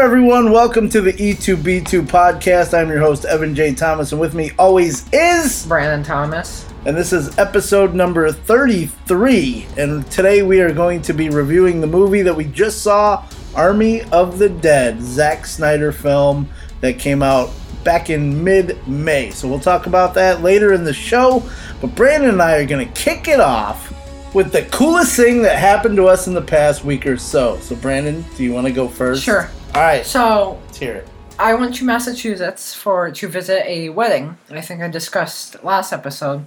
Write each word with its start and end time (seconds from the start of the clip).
Everyone? 0.00 0.52
Welcome 0.52 0.88
to 0.90 1.00
the 1.00 1.12
E2B2 1.12 2.06
podcast. 2.06 2.72
I'm 2.72 2.88
your 2.88 3.00
host, 3.00 3.24
Evan 3.24 3.52
J. 3.52 3.74
Thomas, 3.74 4.12
and 4.12 4.20
with 4.20 4.32
me 4.32 4.52
always 4.56 5.12
is. 5.12 5.66
Brandon 5.66 6.04
Thomas. 6.04 6.64
And 6.86 6.96
this 6.96 7.12
is 7.12 7.36
episode 7.36 7.94
number 7.94 8.30
33. 8.30 9.66
And 9.76 10.08
today 10.08 10.42
we 10.42 10.60
are 10.60 10.72
going 10.72 11.02
to 11.02 11.12
be 11.12 11.30
reviewing 11.30 11.80
the 11.80 11.88
movie 11.88 12.22
that 12.22 12.34
we 12.34 12.44
just 12.44 12.82
saw 12.82 13.26
Army 13.56 14.02
of 14.12 14.38
the 14.38 14.48
Dead, 14.48 15.02
Zack 15.02 15.44
Snyder 15.44 15.90
film 15.90 16.48
that 16.80 17.00
came 17.00 17.20
out 17.20 17.50
back 17.82 18.08
in 18.08 18.44
mid 18.44 18.86
May. 18.86 19.30
So 19.30 19.48
we'll 19.48 19.58
talk 19.58 19.86
about 19.86 20.14
that 20.14 20.42
later 20.42 20.72
in 20.72 20.84
the 20.84 20.94
show. 20.94 21.42
But 21.80 21.96
Brandon 21.96 22.30
and 22.30 22.40
I 22.40 22.58
are 22.58 22.66
going 22.66 22.86
to 22.86 22.94
kick 22.94 23.26
it 23.26 23.40
off 23.40 23.92
with 24.32 24.52
the 24.52 24.62
coolest 24.70 25.16
thing 25.16 25.42
that 25.42 25.58
happened 25.58 25.96
to 25.96 26.06
us 26.06 26.28
in 26.28 26.34
the 26.34 26.40
past 26.40 26.84
week 26.84 27.04
or 27.04 27.16
so. 27.16 27.58
So, 27.58 27.74
Brandon, 27.74 28.24
do 28.36 28.44
you 28.44 28.52
want 28.52 28.68
to 28.68 28.72
go 28.72 28.86
first? 28.86 29.24
Sure. 29.24 29.50
All 29.78 29.84
right. 29.84 30.04
So 30.04 30.58
Let's 30.66 30.78
hear 30.78 30.94
it. 30.96 31.08
I 31.38 31.54
went 31.54 31.76
to 31.76 31.84
Massachusetts 31.84 32.74
for 32.74 33.12
to 33.12 33.28
visit 33.28 33.64
a 33.64 33.90
wedding. 33.90 34.36
I 34.50 34.60
think 34.60 34.82
I 34.82 34.88
discussed 34.88 35.62
last 35.62 35.92
episode, 35.92 36.46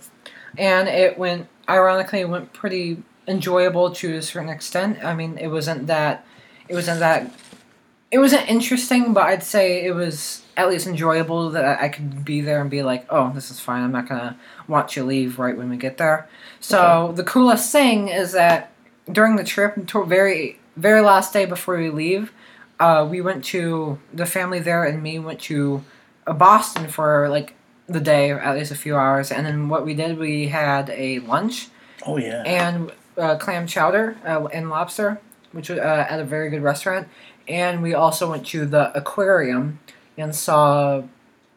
and 0.58 0.90
it 0.90 1.18
went 1.18 1.48
ironically 1.70 2.20
it 2.20 2.28
went 2.28 2.52
pretty 2.52 3.02
enjoyable 3.30 3.92
to 3.92 4.18
a 4.18 4.22
certain 4.22 4.50
extent. 4.50 5.02
I 5.02 5.16
mean, 5.16 5.38
it 5.38 5.48
wasn't 5.48 5.88
that 5.88 6.26
it 6.68 6.76
wasn't 6.76 7.00
that 7.00 7.32
it 8.12 8.20
wasn't 8.20 8.50
interesting, 8.50 9.14
but 9.14 9.24
I'd 9.24 9.44
say 9.44 9.86
it 9.86 9.96
was 9.96 10.44
at 10.58 10.68
least 10.68 10.86
enjoyable 10.86 11.52
that 11.52 11.80
I 11.80 11.88
could 11.88 12.26
be 12.26 12.42
there 12.42 12.60
and 12.60 12.70
be 12.70 12.84
like, 12.84 13.06
oh, 13.10 13.32
this 13.34 13.50
is 13.50 13.62
fine. 13.62 13.82
I'm 13.82 13.94
not 13.94 14.10
gonna 14.10 14.38
watch 14.68 14.98
you 14.98 15.06
leave 15.06 15.40
right 15.40 15.56
when 15.56 15.70
we 15.70 15.78
get 15.78 15.96
there. 15.96 16.28
So 16.60 17.14
the 17.16 17.24
coolest 17.24 17.72
thing 17.72 18.10
is 18.10 18.34
that 18.34 18.74
during 19.10 19.38
the 19.38 19.46
trip, 19.46 19.88
to 19.88 20.04
very 20.04 20.60
very 20.76 21.00
last 21.00 21.32
day 21.32 21.46
before 21.46 21.78
we 21.78 21.90
leave, 21.90 22.34
uh, 22.82 23.06
we 23.10 23.22
went 23.22 23.44
to 23.46 23.98
the 24.14 24.26
family 24.26 24.60
there 24.60 24.84
and 24.84 25.02
me 25.02 25.20
went 25.20 25.40
to 25.52 25.84
uh, 26.28 26.34
Boston 26.34 26.88
for 26.88 27.30
like 27.30 27.54
the 27.88 28.00
day, 28.02 28.32
or 28.32 28.40
at 28.40 28.56
least 28.58 28.72
a 28.72 28.76
few 28.86 28.96
hours. 28.96 29.32
And 29.32 29.46
then 29.46 29.70
what 29.70 29.86
we 29.86 29.94
did, 29.94 30.18
we 30.18 30.48
had 30.48 30.90
a 30.92 31.20
lunch 31.20 31.68
Oh, 32.08 32.18
yeah. 32.18 32.42
and 32.46 32.92
uh, 33.18 33.36
clam 33.38 33.68
chowder 33.68 34.18
uh, 34.26 34.46
and 34.54 34.70
lobster, 34.70 35.20
which 35.52 35.70
was 35.70 35.80
uh, 35.80 36.06
at 36.10 36.20
a 36.20 36.24
very 36.24 36.50
good 36.50 36.64
restaurant. 36.64 37.08
And 37.48 37.82
we 37.82 37.94
also 37.94 38.30
went 38.32 38.46
to 38.48 38.66
the 38.66 38.96
aquarium 38.98 39.80
and 40.18 40.34
saw 40.34 41.04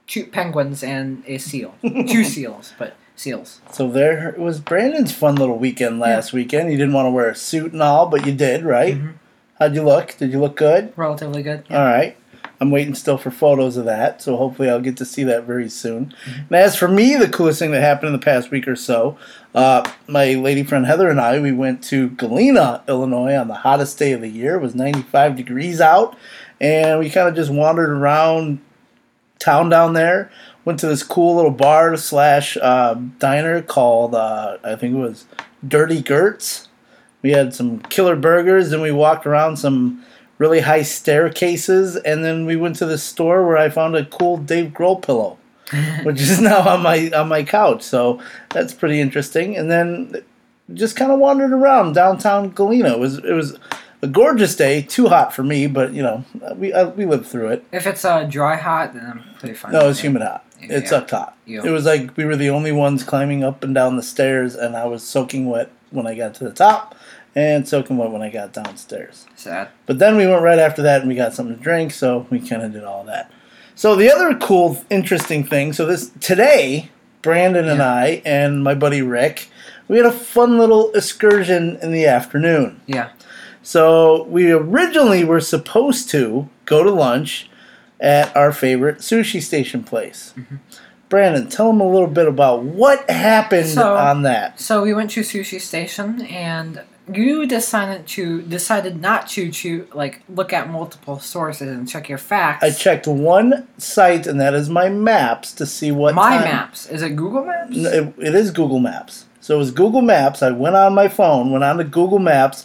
two 0.06 0.26
penguins 0.26 0.82
and 0.82 1.22
a 1.26 1.38
seal, 1.38 1.74
two 1.82 2.24
seals, 2.24 2.72
but 2.78 2.96
seals. 3.16 3.60
So 3.72 3.88
there 3.88 4.34
was 4.36 4.58
Brandon's 4.60 5.12
fun 5.12 5.36
little 5.36 5.58
weekend 5.58 6.00
last 6.00 6.32
weekend. 6.32 6.70
You 6.72 6.76
didn't 6.78 6.94
want 6.94 7.06
to 7.06 7.10
wear 7.10 7.28
a 7.30 7.36
suit 7.36 7.72
and 7.72 7.82
all, 7.82 8.06
but 8.08 8.26
you 8.26 8.32
did, 8.32 8.64
right? 8.64 8.96
Mhm. 8.96 9.14
How'd 9.58 9.74
you 9.74 9.82
look? 9.82 10.16
Did 10.18 10.32
you 10.32 10.40
look 10.40 10.56
good? 10.56 10.92
Relatively 10.96 11.42
good. 11.42 11.64
All 11.70 11.84
right. 11.84 12.16
I'm 12.60 12.70
waiting 12.70 12.94
still 12.94 13.18
for 13.18 13.30
photos 13.30 13.76
of 13.76 13.84
that, 13.84 14.22
so 14.22 14.36
hopefully 14.36 14.70
I'll 14.70 14.80
get 14.80 14.96
to 14.98 15.04
see 15.04 15.24
that 15.24 15.44
very 15.44 15.68
soon. 15.68 16.14
And 16.26 16.52
as 16.52 16.76
for 16.76 16.88
me, 16.88 17.16
the 17.16 17.28
coolest 17.28 17.58
thing 17.58 17.72
that 17.72 17.80
happened 17.80 18.08
in 18.08 18.12
the 18.12 18.24
past 18.24 18.50
week 18.50 18.68
or 18.68 18.76
so, 18.76 19.18
uh, 19.54 19.88
my 20.06 20.34
lady 20.34 20.62
friend 20.62 20.86
Heather 20.86 21.08
and 21.08 21.20
I, 21.20 21.38
we 21.40 21.52
went 21.52 21.82
to 21.84 22.10
Galena, 22.10 22.82
Illinois 22.88 23.34
on 23.34 23.48
the 23.48 23.54
hottest 23.54 23.98
day 23.98 24.12
of 24.12 24.20
the 24.20 24.28
year. 24.28 24.54
It 24.56 24.62
was 24.62 24.74
95 24.74 25.36
degrees 25.36 25.80
out, 25.80 26.16
and 26.60 26.98
we 27.00 27.10
kind 27.10 27.28
of 27.28 27.34
just 27.34 27.50
wandered 27.50 27.90
around 27.90 28.60
town 29.38 29.68
down 29.68 29.92
there. 29.92 30.30
Went 30.64 30.80
to 30.80 30.86
this 30.86 31.02
cool 31.02 31.36
little 31.36 31.50
bar 31.50 31.96
slash 31.96 32.56
uh, 32.56 32.94
diner 33.18 33.60
called, 33.62 34.14
uh, 34.14 34.58
I 34.64 34.76
think 34.76 34.94
it 34.94 34.98
was 34.98 35.26
Dirty 35.66 36.02
Gertz. 36.02 36.68
We 37.24 37.30
had 37.30 37.54
some 37.54 37.78
killer 37.80 38.16
burgers, 38.16 38.70
and 38.70 38.82
we 38.82 38.92
walked 38.92 39.24
around 39.26 39.56
some 39.56 40.04
really 40.36 40.60
high 40.60 40.82
staircases, 40.82 41.96
and 41.96 42.22
then 42.22 42.44
we 42.44 42.54
went 42.54 42.76
to 42.76 42.86
the 42.86 42.98
store 42.98 43.46
where 43.46 43.56
I 43.56 43.70
found 43.70 43.96
a 43.96 44.04
cool 44.04 44.36
Dave 44.36 44.72
Grohl 44.74 45.00
pillow, 45.02 45.38
which 46.02 46.20
is 46.20 46.38
now 46.38 46.60
on 46.68 46.82
my 46.82 47.10
on 47.16 47.28
my 47.28 47.42
couch. 47.42 47.82
So 47.82 48.20
that's 48.50 48.74
pretty 48.74 49.00
interesting. 49.00 49.56
And 49.56 49.70
then 49.70 50.22
just 50.74 50.96
kind 50.96 51.10
of 51.10 51.18
wandered 51.18 51.52
around 51.52 51.94
downtown 51.94 52.50
Galena. 52.50 52.92
It 52.92 52.98
was 52.98 53.16
it 53.16 53.32
was 53.32 53.58
a 54.02 54.06
gorgeous 54.06 54.54
day. 54.54 54.82
Too 54.82 55.08
hot 55.08 55.32
for 55.34 55.42
me, 55.42 55.66
but 55.66 55.94
you 55.94 56.02
know 56.02 56.24
we 56.56 56.74
uh, 56.74 56.90
we 56.90 57.06
lived 57.06 57.24
through 57.24 57.48
it. 57.48 57.64
If 57.72 57.86
it's 57.86 58.04
uh, 58.04 58.24
dry 58.24 58.56
hot, 58.56 58.92
then 58.92 59.06
I'm 59.06 59.34
pretty 59.38 59.54
fine. 59.54 59.72
No, 59.72 59.80
it 59.84 59.86
was 59.86 60.00
humid 60.00 60.20
hot. 60.20 60.44
It 60.60 60.82
Yeah. 60.82 60.88
sucked 60.90 61.10
hot. 61.12 61.38
Yeah. 61.46 61.62
It 61.64 61.70
was 61.70 61.86
like 61.86 62.14
we 62.18 62.26
were 62.26 62.36
the 62.36 62.50
only 62.50 62.72
ones 62.72 63.02
climbing 63.02 63.42
up 63.42 63.64
and 63.64 63.74
down 63.74 63.96
the 63.96 64.02
stairs, 64.02 64.54
and 64.54 64.76
I 64.76 64.84
was 64.84 65.02
soaking 65.02 65.46
wet 65.48 65.70
when 65.94 66.06
I 66.06 66.14
got 66.14 66.34
to 66.34 66.44
the 66.44 66.52
top, 66.52 66.94
and 67.34 67.66
soaking 67.66 67.96
wet 67.96 68.10
when 68.10 68.22
I 68.22 68.30
got 68.30 68.52
downstairs. 68.52 69.26
Sad. 69.36 69.68
But 69.86 69.98
then 69.98 70.16
we 70.16 70.26
went 70.26 70.42
right 70.42 70.58
after 70.58 70.82
that 70.82 71.00
and 71.00 71.08
we 71.08 71.14
got 71.14 71.34
something 71.34 71.56
to 71.56 71.62
drink, 71.62 71.92
so 71.92 72.26
we 72.30 72.40
kind 72.40 72.62
of 72.62 72.72
did 72.72 72.84
all 72.84 73.04
that. 73.04 73.30
So 73.74 73.96
the 73.96 74.10
other 74.10 74.36
cool, 74.36 74.84
interesting 74.90 75.44
thing. 75.44 75.72
So 75.72 75.86
this 75.86 76.10
today, 76.20 76.90
Brandon 77.22 77.68
and 77.68 77.78
Yeah. 77.78 77.92
I 77.92 78.22
and 78.24 78.62
my 78.62 78.74
buddy 78.74 79.02
Rick, 79.02 79.48
we 79.88 79.96
had 79.96 80.06
a 80.06 80.12
fun 80.12 80.58
little 80.58 80.92
excursion 80.92 81.78
in 81.82 81.90
the 81.90 82.06
afternoon. 82.06 82.80
Yeah. 82.86 83.10
So 83.62 84.24
we 84.24 84.52
originally 84.52 85.24
were 85.24 85.40
supposed 85.40 86.10
to 86.10 86.48
go 86.66 86.84
to 86.84 86.90
lunch 86.90 87.48
at 87.98 88.36
our 88.36 88.52
favorite 88.52 88.98
sushi 88.98 89.42
station 89.42 89.82
place. 89.82 90.34
Mm-hmm. 90.36 90.56
Brandon, 91.08 91.48
tell 91.48 91.68
them 91.68 91.80
a 91.80 91.88
little 91.88 92.08
bit 92.08 92.26
about 92.26 92.62
what 92.62 93.08
happened 93.10 93.68
So- 93.68 93.94
on 93.96 94.22
that. 94.22 94.60
So 94.60 94.82
we 94.82 94.94
went 94.94 95.10
to 95.12 95.20
sushi 95.20 95.60
station, 95.60 96.22
and 96.22 96.80
you 97.12 97.46
decided 97.46 98.06
to 98.06 98.40
decided 98.42 99.00
not 99.00 99.28
to 99.28 99.50
to 99.50 99.86
like 99.92 100.22
look 100.28 100.52
at 100.54 100.70
multiple 100.70 101.18
sources 101.20 101.68
and 101.68 101.86
check 101.88 102.08
your 102.08 102.16
facts. 102.18 102.64
I 102.64 102.70
checked 102.70 103.06
one 103.06 103.68
site, 103.78 104.26
and 104.26 104.40
that 104.40 104.54
is 104.54 104.70
my 104.70 104.88
maps 104.88 105.52
to 105.54 105.66
see 105.66 105.92
what 105.92 106.14
My 106.14 106.38
time- 106.38 106.44
maps. 106.44 106.86
Is 106.88 107.02
it 107.02 107.10
Google 107.16 107.44
Maps? 107.44 107.76
It, 107.76 108.14
it 108.18 108.34
is 108.34 108.50
Google 108.50 108.78
Maps. 108.80 109.26
So 109.40 109.56
it 109.56 109.58
was 109.58 109.70
Google 109.70 110.00
Maps. 110.00 110.42
I 110.42 110.50
went 110.52 110.74
on 110.74 110.94
my 110.94 111.08
phone, 111.08 111.50
went 111.50 111.62
on 111.62 111.76
to 111.76 111.84
Google 111.84 112.18
Maps, 112.18 112.64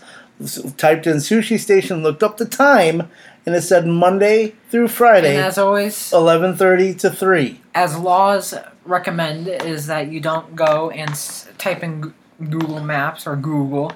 typed 0.77 1.05
in 1.05 1.17
sushi 1.17 1.59
station, 1.59 2.01
looked 2.01 2.23
up 2.23 2.37
the 2.37 2.45
time, 2.45 3.09
and 3.45 3.53
it 3.53 3.61
said 3.63 3.85
Monday 3.85 4.53
through 4.71 4.87
Friday, 4.87 5.35
And 5.35 5.45
as 5.45 5.57
always, 5.57 6.13
eleven 6.13 6.55
thirty 6.55 6.93
to 6.95 7.09
three. 7.09 7.59
As 7.83 7.97
laws 7.97 8.53
recommend, 8.85 9.47
is 9.47 9.87
that 9.87 10.03
you 10.13 10.19
don't 10.19 10.55
go 10.55 10.89
and 11.01 11.09
s- 11.11 11.47
type 11.57 11.81
in 11.83 12.13
Google 12.53 12.81
Maps 12.81 13.25
or 13.27 13.35
Google 13.35 13.91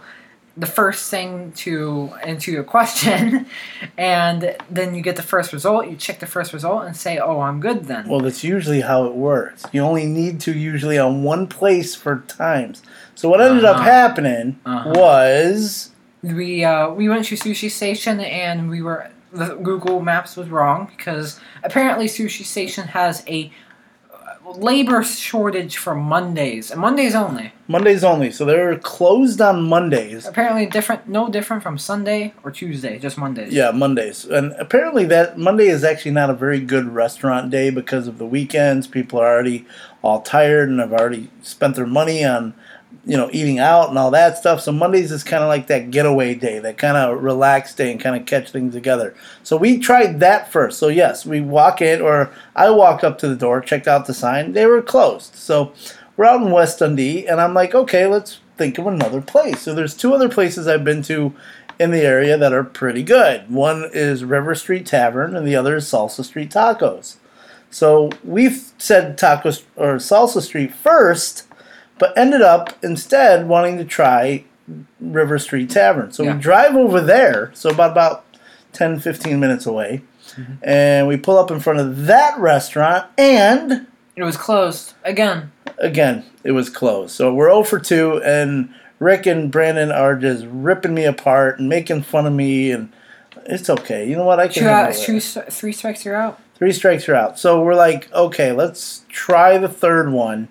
the 0.56 0.68
first 0.68 1.10
thing 1.10 1.52
to 1.66 2.14
into 2.24 2.52
your 2.52 2.64
question, 2.64 3.48
and 3.98 4.56
then 4.70 4.94
you 4.94 5.02
get 5.02 5.16
the 5.16 5.24
first 5.24 5.52
result. 5.52 5.88
You 5.90 5.96
check 5.96 6.20
the 6.20 6.28
first 6.28 6.54
result 6.54 6.84
and 6.86 6.96
say, 6.96 7.18
"Oh, 7.18 7.40
I'm 7.42 7.60
good 7.60 7.86
then." 7.86 8.08
Well, 8.08 8.20
that's 8.20 8.44
usually 8.44 8.82
how 8.82 9.06
it 9.06 9.16
works. 9.16 9.64
You 9.72 9.82
only 9.82 10.06
need 10.06 10.40
to 10.42 10.52
usually 10.54 11.00
on 11.00 11.24
one 11.24 11.48
place 11.48 11.96
for 11.96 12.20
times. 12.28 12.84
So 13.16 13.30
what 13.30 13.42
ended 13.42 13.66
up 13.66 13.78
Uh-huh. 13.78 13.86
happening 14.00 14.60
Uh-huh. 14.64 14.92
was 14.96 15.90
we 16.22 16.64
uh, 16.64 16.90
we 16.92 17.10
went 17.10 17.26
to 17.26 17.36
sushi 17.36 17.70
station 17.72 18.20
and 18.20 18.70
we 18.70 18.84
were 18.84 19.10
the 19.32 19.56
Google 19.56 20.02
Maps 20.02 20.38
was 20.38 20.50
wrong 20.50 20.80
because 20.96 21.40
apparently 21.64 22.06
sushi 22.06 22.46
station 22.46 22.86
has 22.90 23.24
a 23.28 23.52
labor 24.56 25.04
shortage 25.04 25.78
for 25.78 25.96
Mondays 25.96 26.72
and 26.72 26.80
Mondays 26.80 27.16
only. 27.16 27.54
Mondays 27.68 28.04
only. 28.04 28.32
So 28.32 28.46
they're 28.46 28.78
closed 28.78 29.42
on 29.42 29.64
Mondays. 29.64 30.28
Apparently 30.28 30.66
different, 30.66 31.08
no 31.08 31.30
different 31.30 31.64
from 31.64 31.78
Sunday 31.78 32.34
or 32.44 32.52
Tuesday, 32.52 33.00
just 33.00 33.18
Mondays. 33.18 33.54
Yeah, 33.54 33.72
Mondays. 33.72 34.26
And 34.26 34.52
apparently 34.54 35.06
that 35.06 35.38
Monday 35.38 35.68
is 35.68 35.84
actually 35.84 36.12
not 36.12 36.30
a 36.30 36.34
very 36.34 36.60
good 36.60 36.88
restaurant 36.94 37.50
day 37.50 37.70
because 37.70 38.08
of 38.08 38.18
the 38.18 38.26
weekends. 38.26 38.88
People 38.88 39.20
are 39.20 39.28
already 39.28 39.66
all 40.02 40.22
tired 40.22 40.70
and 40.70 40.80
have 40.80 40.94
already 40.94 41.30
spent 41.42 41.76
their 41.76 41.88
money 41.88 42.26
on, 42.26 42.54
you 43.06 43.18
know, 43.18 43.30
eating 43.34 43.60
out 43.60 43.90
and 43.90 43.98
all 43.98 44.12
that 44.12 44.38
stuff. 44.38 44.62
So 44.62 44.72
Mondays 44.72 45.12
is 45.12 45.24
kind 45.24 45.44
of 45.44 45.50
like 45.50 45.68
that 45.68 45.92
getaway 45.92 46.36
day, 46.36 46.60
that 46.60 46.78
kind 46.78 46.96
of 46.96 47.22
relaxed 47.22 47.78
day 47.78 47.92
and 47.92 48.00
kind 48.00 48.16
of 48.16 48.26
catch 48.26 48.52
things 48.52 48.74
together. 48.74 49.16
So 49.44 49.58
we 49.58 49.80
tried 49.80 50.20
that 50.22 50.52
first. 50.52 50.80
So 50.80 50.88
yes, 50.88 51.26
we 51.26 51.42
walk 51.42 51.82
in 51.82 52.02
or 52.02 52.32
I 52.56 52.70
walked 52.70 53.04
up 53.04 53.18
to 53.20 53.28
the 53.28 53.36
door, 53.36 53.62
checked 53.62 53.88
out 53.88 54.06
the 54.06 54.14
sign. 54.14 54.54
They 54.54 54.66
were 54.66 54.82
closed. 54.82 55.36
So 55.36 55.74
we're 56.16 56.26
out 56.26 56.42
in 56.42 56.52
West 56.52 56.80
Dundee 56.80 57.28
and 57.28 57.42
I'm 57.42 57.54
like, 57.54 57.76
"Okay, 57.76 58.08
let's 58.08 58.40
think 58.58 58.78
of 58.78 58.88
another 58.88 59.22
place." 59.22 59.62
So 59.62 59.74
there's 59.74 59.96
two 59.96 60.14
other 60.14 60.30
places 60.30 60.68
I've 60.68 60.86
been 60.86 61.02
to 61.04 61.34
in 61.80 61.92
the 61.92 62.02
area 62.02 62.38
that 62.38 62.54
are 62.54 62.64
pretty 62.64 63.04
good. 63.04 63.50
One 63.50 63.90
is 63.94 64.24
River 64.24 64.56
Street 64.56 64.86
Tavern, 64.86 65.36
and 65.36 65.46
the 65.46 65.56
other 65.56 65.78
is 65.78 65.86
Salsa 65.86 66.24
Street 66.24 66.52
Tacos. 66.52 67.18
So 67.70 68.12
we've 68.24 68.72
said 68.78 69.18
tacos 69.18 69.64
or 69.76 69.96
Salsa 69.96 70.42
Street 70.42 70.74
first, 70.74 71.48
but 72.04 72.18
ended 72.18 72.42
up 72.42 72.74
instead 72.84 73.48
wanting 73.48 73.78
to 73.78 73.86
try 73.86 74.44
River 75.00 75.40
Street 75.40 75.70
Tavern. 75.70 76.12
So 76.12 76.24
Yeah. 76.24 76.34
we 76.34 76.42
drive 76.42 76.76
over 76.76 77.00
there, 77.00 77.50
so 77.54 77.70
about 77.70 77.92
about 77.92 78.26
10, 78.74 79.00
15 79.00 79.40
minutes 79.40 79.66
away, 79.66 80.02
mm-hmm. 80.36 80.56
and 80.64 81.08
we 81.08 81.16
pull 81.16 81.38
up 81.38 81.50
in 81.50 81.62
front 81.62 81.80
of 81.80 82.06
that 82.08 82.38
restaurant, 82.38 83.06
and 83.18 83.88
It 84.18 84.24
was 84.24 84.36
closed 84.36 84.96
again. 85.06 85.54
again, 85.78 86.26
it 86.44 86.52
was 86.52 86.70
closed. 86.70 87.12
So 87.16 87.34
we're 87.34 87.48
0 87.48 87.64
for 87.64 87.80
2, 87.80 88.22
and 88.22 88.68
Rick 89.00 89.26
and 89.26 89.50
Brandon 89.50 89.90
are 89.90 90.18
just 90.18 90.46
ripping 90.50 90.94
me 90.94 91.06
apart 91.06 91.58
and 91.58 91.70
making 91.70 92.02
fun 92.02 92.26
of 92.26 92.34
me 92.34 92.70
and 92.72 92.90
It's 93.46 93.70
okay. 93.70 94.06
You 94.10 94.18
know 94.18 94.26
what? 94.26 94.42
I 94.42 94.50
can 94.50 94.68
out, 94.68 94.94
st- 94.94 95.54
three 95.54 95.72
strikes, 95.72 96.04
you're 96.04 96.16
out. 96.18 96.38
Three 96.56 96.74
strikes 96.74 97.08
you're 97.08 97.16
out. 97.16 97.40
So 97.40 97.62
we're 97.62 97.76
like, 97.76 98.12
okay, 98.12 98.52
let's 98.52 99.06
try 99.08 99.58
the 99.58 99.70
third 99.70 100.12
one. 100.12 100.50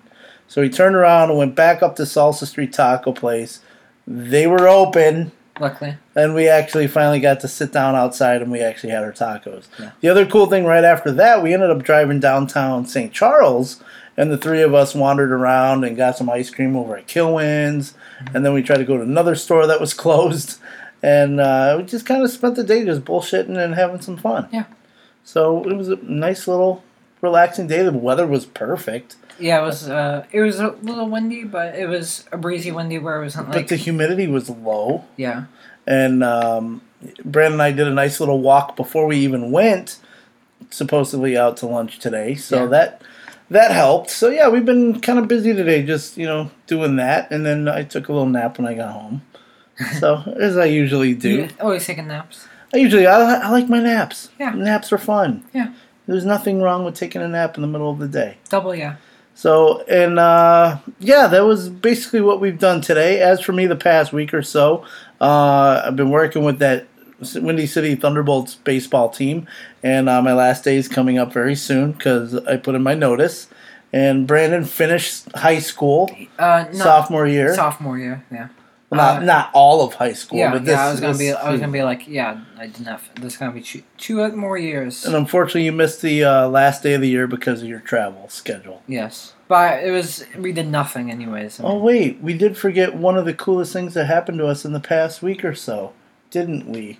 So 0.53 0.61
we 0.61 0.69
turned 0.69 0.95
around 0.95 1.31
and 1.31 1.39
went 1.39 1.55
back 1.55 1.81
up 1.81 1.95
to 1.95 2.03
Salsa 2.03 2.45
Street 2.45 2.71
Taco 2.71 3.11
Place. 3.11 3.61
They 4.05 4.45
were 4.45 4.67
open, 4.67 5.31
Luckily, 5.59 5.97
and 6.15 6.35
we 6.35 6.47
actually 6.47 6.85
finally 6.85 7.19
got 7.19 7.39
to 7.39 7.47
sit 7.47 7.71
down 7.71 7.95
outside 7.95 8.43
and 8.43 8.51
we 8.51 8.61
actually 8.61 8.91
had 8.91 9.03
our 9.03 9.11
tacos. 9.11 9.65
Yeah. 9.79 9.93
The 10.01 10.09
other 10.09 10.27
cool 10.27 10.45
thing 10.45 10.65
right 10.65 10.83
after 10.83 11.11
that, 11.13 11.41
we 11.41 11.55
ended 11.55 11.71
up 11.71 11.81
driving 11.81 12.19
downtown 12.19 12.85
St. 12.85 13.11
Charles, 13.11 13.81
and 14.15 14.29
the 14.29 14.37
three 14.37 14.61
of 14.61 14.75
us 14.75 14.93
wandered 14.93 15.31
around 15.31 15.85
and 15.85 15.97
got 15.97 16.17
some 16.17 16.29
ice 16.29 16.51
cream 16.51 16.75
over 16.75 16.97
at 16.97 17.07
Kilwins, 17.07 17.95
and 18.31 18.45
then 18.45 18.53
we 18.53 18.61
tried 18.61 18.77
to 18.77 18.85
go 18.85 18.97
to 18.97 19.01
another 19.01 19.33
store 19.33 19.65
that 19.65 19.81
was 19.81 19.93
closed, 19.95 20.59
and 21.01 21.39
uh, 21.39 21.73
we 21.79 21.83
just 21.83 22.05
kind 22.05 22.21
of 22.21 22.29
spent 22.29 22.57
the 22.57 22.63
day 22.63 22.85
just 22.85 23.01
bullshitting 23.01 23.57
and 23.57 23.73
having 23.73 24.01
some 24.01 24.17
fun. 24.17 24.49
Yeah. 24.51 24.65
So 25.23 25.67
it 25.67 25.75
was 25.75 25.89
a 25.89 25.95
nice 25.95 26.47
little 26.47 26.83
relaxing 27.23 27.65
day. 27.65 27.81
The 27.81 27.91
weather 27.91 28.27
was 28.27 28.45
perfect, 28.45 29.15
yeah, 29.39 29.59
it 29.59 29.65
was. 29.65 29.89
Uh, 29.89 30.25
it 30.31 30.41
was 30.41 30.59
a 30.59 30.69
little 30.83 31.07
windy, 31.09 31.43
but 31.43 31.73
it 31.75 31.87
was 31.89 32.25
a 32.31 32.37
breezy 32.37 32.71
windy 32.71 32.99
where 32.99 33.19
it 33.19 33.23
wasn't 33.23 33.47
but 33.47 33.55
like 33.55 33.67
the 33.69 33.75
humidity 33.77 34.27
was 34.27 34.47
low. 34.49 35.05
yeah. 35.17 35.45
and 35.87 36.23
um, 36.23 36.81
Brandon 37.25 37.53
and 37.53 37.61
I 37.61 37.71
did 37.71 37.87
a 37.87 37.93
nice 37.93 38.19
little 38.19 38.39
walk 38.39 38.75
before 38.75 39.07
we 39.07 39.17
even 39.17 39.51
went, 39.51 39.97
supposedly 40.69 41.37
out 41.37 41.57
to 41.57 41.65
lunch 41.67 41.99
today. 41.99 42.35
So 42.35 42.63
Yeah. 42.63 42.65
that 42.67 43.01
that 43.49 43.71
helped. 43.71 44.09
So 44.09 44.29
yeah, 44.29 44.47
we've 44.49 44.65
been 44.65 44.99
kind 45.01 45.19
of 45.19 45.27
busy 45.27 45.53
today, 45.53 45.83
just 45.83 46.17
you 46.17 46.25
know 46.25 46.51
doing 46.67 46.95
that, 46.97 47.31
and 47.31 47.45
then 47.45 47.67
I 47.67 47.83
took 47.83 48.07
a 48.09 48.13
little 48.13 48.27
nap 48.29 48.57
when 48.57 48.67
I 48.67 48.73
got 48.73 48.91
home. 48.93 49.21
So 49.99 50.21
as 50.39 50.55
I 50.55 50.65
usually 50.65 51.15
do, 51.15 51.29
You 51.29 51.49
always 51.59 51.85
taking 51.85 52.07
naps. 52.07 52.47
I 52.73 52.77
usually 52.77 53.07
I, 53.07 53.19
I 53.47 53.49
like 53.49 53.67
my 53.69 53.79
naps. 53.79 54.29
Yeah. 54.39 54.51
naps 54.51 54.93
are 54.93 54.97
fun. 54.99 55.43
Yeah. 55.53 55.73
There's 56.05 56.25
nothing 56.25 56.61
wrong 56.61 56.83
with 56.83 56.95
taking 56.95 57.21
a 57.21 57.27
nap 57.27 57.55
in 57.55 57.61
the 57.61 57.67
middle 57.67 57.89
of 57.89 57.99
the 57.99 58.07
day. 58.07 58.37
Double 58.49 58.75
yeah. 58.75 58.97
So, 59.35 59.81
and 59.83 60.19
uh, 60.19 60.77
yeah, 60.99 61.27
that 61.27 61.41
was 61.41 61.69
basically 61.69 62.21
what 62.21 62.39
we've 62.39 62.59
done 62.59 62.81
today. 62.81 63.19
As 63.19 63.41
for 63.41 63.51
me, 63.51 63.65
the 63.65 63.75
past 63.75 64.13
week 64.13 64.33
or 64.33 64.43
so, 64.43 64.85
uh, 65.19 65.83
I've 65.85 65.95
been 65.95 66.11
working 66.11 66.43
with 66.43 66.59
that 66.59 66.87
Windy 67.35 67.65
City 67.65 67.95
Thunderbolts 67.95 68.55
baseball 68.55 69.09
team, 69.09 69.47
and 69.81 70.07
uh, 70.07 70.21
my 70.21 70.33
last 70.33 70.63
day 70.63 70.75
is 70.75 70.87
coming 70.87 71.17
up 71.17 71.33
very 71.33 71.55
soon 71.55 71.93
because 71.93 72.35
I 72.45 72.57
put 72.57 72.75
in 72.75 72.83
my 72.83 72.93
notice. 72.93 73.47
And 73.91 74.25
Brandon 74.25 74.65
finished 74.65 75.31
high 75.35 75.59
school 75.59 76.09
Uh, 76.39 76.65
no, 76.71 76.79
sophomore 76.79 77.27
year, 77.27 77.53
sophomore 77.53 77.97
year. 77.99 78.23
Yeah. 78.31 78.47
Well, 78.95 79.13
not 79.15 79.21
uh, 79.23 79.25
not 79.25 79.49
all 79.53 79.85
of 79.85 79.93
high 79.95 80.13
school, 80.13 80.39
Yeah, 80.39 80.51
but 80.51 80.65
this, 80.65 80.73
yeah. 80.73 80.85
I 80.87 80.91
was 80.91 80.99
gonna 80.99 81.17
be. 81.17 81.31
I 81.31 81.51
was 81.51 81.59
gonna 81.59 81.71
be 81.71 81.83
like, 81.83 82.07
yeah. 82.07 82.39
I 82.57 82.67
didn't 82.67 82.85
have. 82.85 83.09
There's 83.15 83.37
gonna 83.37 83.51
be 83.51 83.61
two, 83.61 83.83
two 83.97 84.31
more 84.35 84.57
years. 84.57 85.05
And 85.05 85.15
unfortunately, 85.15 85.65
you 85.65 85.71
missed 85.71 86.01
the 86.01 86.23
uh, 86.23 86.47
last 86.47 86.83
day 86.83 86.93
of 86.93 87.01
the 87.01 87.09
year 87.09 87.27
because 87.27 87.61
of 87.61 87.67
your 87.67 87.79
travel 87.79 88.29
schedule. 88.29 88.81
Yes, 88.87 89.33
but 89.47 89.83
it 89.83 89.91
was. 89.91 90.25
We 90.37 90.51
did 90.51 90.67
nothing 90.67 91.11
anyways. 91.11 91.59
I 91.59 91.63
Oh 91.63 91.77
wait, 91.77 92.19
we 92.21 92.33
did 92.33 92.57
forget 92.57 92.95
one 92.95 93.17
of 93.17 93.25
the 93.25 93.33
coolest 93.33 93.73
things 93.73 93.93
that 93.95 94.05
happened 94.05 94.37
to 94.39 94.47
us 94.47 94.65
in 94.65 94.73
the 94.73 94.79
past 94.79 95.21
week 95.21 95.43
or 95.43 95.55
so, 95.55 95.93
didn't 96.31 96.67
we? 96.69 96.99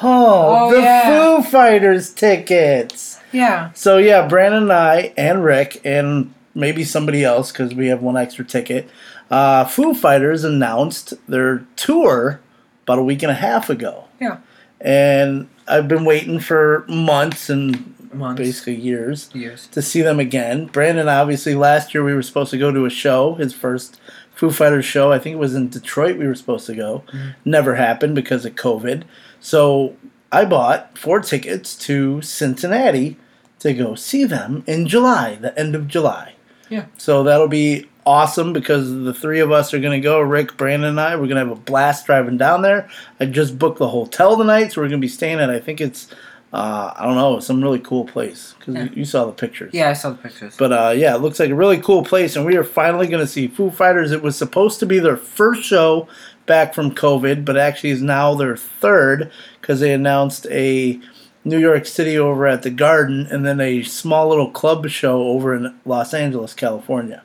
Oh, 0.00 0.68
Oh, 0.70 0.74
the 0.74 0.80
yeah. 0.80 1.36
Foo 1.36 1.42
Fighters 1.42 2.12
tickets. 2.12 3.18
Yeah. 3.32 3.72
So 3.74 3.98
yeah, 3.98 4.26
Brandon 4.28 4.64
and 4.64 4.72
I 4.72 5.12
and 5.16 5.42
Rick 5.44 5.80
and 5.84 6.32
maybe 6.54 6.84
somebody 6.84 7.24
else 7.24 7.50
because 7.52 7.74
we 7.74 7.88
have 7.88 8.02
one 8.02 8.16
extra 8.16 8.44
ticket. 8.44 8.88
Uh, 9.30 9.64
Foo 9.64 9.94
Fighters 9.94 10.44
announced 10.44 11.14
their 11.28 11.64
tour 11.76 12.40
about 12.84 12.98
a 12.98 13.02
week 13.02 13.22
and 13.22 13.30
a 13.30 13.34
half 13.34 13.68
ago, 13.68 14.04
Yeah. 14.20 14.38
and 14.80 15.48
I've 15.66 15.86
been 15.88 16.04
waiting 16.06 16.38
for 16.40 16.86
months 16.88 17.50
and 17.50 17.94
Months. 18.14 18.38
basically 18.40 18.76
years 18.76 19.28
Years. 19.34 19.66
to 19.72 19.82
see 19.82 20.00
them 20.00 20.18
again. 20.18 20.66
Brandon, 20.66 21.08
obviously, 21.08 21.54
last 21.54 21.92
year 21.92 22.02
we 22.02 22.14
were 22.14 22.22
supposed 22.22 22.50
to 22.52 22.58
go 22.58 22.72
to 22.72 22.86
a 22.86 22.90
show, 22.90 23.34
his 23.34 23.52
first 23.52 24.00
Foo 24.34 24.50
Fighters 24.50 24.86
show. 24.86 25.12
I 25.12 25.18
think 25.18 25.34
it 25.34 25.38
was 25.38 25.54
in 25.54 25.68
Detroit 25.68 26.16
we 26.16 26.26
were 26.26 26.34
supposed 26.34 26.64
to 26.66 26.74
go. 26.74 27.02
Never 27.44 27.74
happened 27.74 28.14
because 28.14 28.46
of 28.46 28.54
COVID. 28.54 29.02
So 29.40 29.94
I 30.32 30.46
bought 30.46 30.96
four 30.96 31.20
tickets 31.20 31.74
to 31.86 32.22
Cincinnati 32.22 33.16
to 33.58 33.74
go 33.74 33.94
see 33.94 34.24
them 34.24 34.62
in 34.66 34.86
July, 34.86 35.34
the 35.40 35.58
end 35.58 35.74
of 35.74 35.86
July. 35.88 36.34
Yeah. 36.70 36.84
So 36.96 37.22
that'll 37.24 37.48
be 37.48 37.88
awesome 38.08 38.52
because 38.54 38.90
the 39.04 39.12
three 39.12 39.40
of 39.40 39.52
us 39.52 39.74
are 39.74 39.78
going 39.78 40.00
to 40.00 40.02
go. 40.02 40.18
Rick, 40.20 40.56
Brandon, 40.56 40.88
and 40.88 41.00
I. 41.00 41.12
We're 41.14 41.26
going 41.28 41.36
to 41.36 41.46
have 41.46 41.50
a 41.50 41.56
blast 41.60 42.06
driving 42.06 42.38
down 42.38 42.62
there. 42.62 42.88
I 43.20 43.26
just 43.26 43.58
booked 43.58 43.78
the 43.78 43.88
hotel 43.88 44.36
tonight, 44.36 44.72
so 44.72 44.80
we're 44.80 44.88
going 44.88 45.00
to 45.00 45.04
be 45.04 45.08
staying 45.08 45.38
at. 45.40 45.50
I 45.50 45.60
think 45.60 45.80
it's, 45.80 46.08
uh, 46.52 46.92
I 46.96 47.04
don't 47.04 47.16
know, 47.16 47.38
some 47.40 47.62
really 47.62 47.80
cool 47.80 48.04
place 48.06 48.54
because 48.58 48.74
Yeah. 48.74 48.88
you, 48.94 49.04
saw 49.04 49.26
the 49.26 49.32
pictures. 49.32 49.74
Yeah, 49.74 49.90
I 49.90 49.92
saw 49.92 50.10
the 50.10 50.16
pictures. 50.16 50.56
But 50.56 50.72
uh, 50.72 50.94
yeah, 50.96 51.14
it 51.14 51.20
looks 51.20 51.38
like 51.38 51.50
a 51.50 51.54
really 51.54 51.78
cool 51.78 52.02
place, 52.02 52.34
and 52.34 52.46
we 52.46 52.56
are 52.56 52.64
finally 52.64 53.06
going 53.08 53.22
to 53.24 53.30
see 53.30 53.46
Foo 53.46 53.70
Fighters. 53.70 54.10
It 54.10 54.22
was 54.22 54.36
supposed 54.36 54.80
to 54.80 54.86
be 54.86 54.98
their 54.98 55.18
first 55.18 55.62
show 55.62 56.08
back 56.46 56.74
from 56.74 56.94
COVID, 56.94 57.44
but 57.44 57.58
actually 57.58 57.90
is 57.90 58.00
now 58.00 58.34
their 58.34 58.56
third 58.56 59.30
because 59.60 59.80
they 59.80 59.92
announced 59.92 60.46
a 60.50 60.98
New 61.44 61.58
York 61.58 61.84
City 61.84 62.16
over 62.18 62.46
at 62.46 62.62
the 62.62 62.70
Garden, 62.70 63.26
and 63.30 63.44
then 63.44 63.60
a 63.60 63.82
small 63.82 64.28
little 64.28 64.50
club 64.50 64.88
show 64.88 65.22
over 65.22 65.54
in 65.54 65.78
Los 65.84 66.14
Angeles, 66.14 66.54
California. 66.54 67.22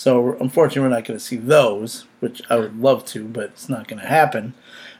So 0.00 0.34
unfortunately, 0.40 0.88
we're 0.88 0.96
not 0.96 1.04
going 1.04 1.18
to 1.18 1.24
see 1.24 1.36
those, 1.36 2.06
which 2.20 2.40
I 2.48 2.56
would 2.56 2.80
love 2.80 3.04
to, 3.08 3.28
but 3.28 3.50
it's 3.50 3.68
not 3.68 3.86
going 3.86 4.00
to 4.00 4.08
happen. 4.08 4.54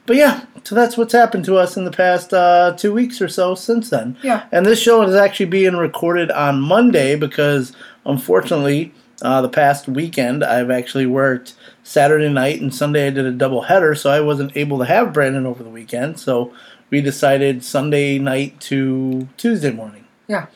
But 0.04 0.16
yeah, 0.16 0.44
so 0.62 0.74
that's 0.74 0.98
what's 0.98 1.14
happened 1.14 1.46
to 1.46 1.56
us 1.56 1.78
in 1.78 1.86
the 1.86 1.90
past 1.90 2.34
uh, 2.34 2.74
two 2.76 2.92
weeks 2.92 3.18
or 3.22 3.26
so 3.26 3.54
since 3.54 3.88
then. 3.88 4.18
Yeah. 4.22 4.44
And 4.52 4.66
this 4.66 4.78
show 4.78 5.00
is 5.04 5.14
actually 5.14 5.46
being 5.46 5.76
recorded 5.78 6.30
on 6.30 6.60
Monday 6.60 7.16
because, 7.16 7.72
unfortunately, 8.04 8.92
uh, 9.22 9.40
the 9.40 9.48
past 9.48 9.88
weekend 9.88 10.44
I've 10.44 10.70
actually 10.70 11.06
worked 11.06 11.54
Saturday 11.82 12.28
night 12.28 12.60
and 12.60 12.74
Sunday 12.74 13.06
I 13.06 13.10
did 13.10 13.24
a 13.24 13.32
double 13.32 13.62
header, 13.62 13.94
so 13.94 14.10
I 14.10 14.20
wasn't 14.20 14.54
able 14.54 14.76
to 14.80 14.84
have 14.84 15.14
Brandon 15.14 15.46
over 15.46 15.62
the 15.62 15.70
weekend. 15.70 16.20
So 16.20 16.52
we 16.90 17.00
decided 17.00 17.64
Sunday 17.64 18.18
night 18.18 18.60
to 18.68 19.28
Tuesday 19.38 19.70
morning. 19.70 20.04
Yeah. 20.28 20.48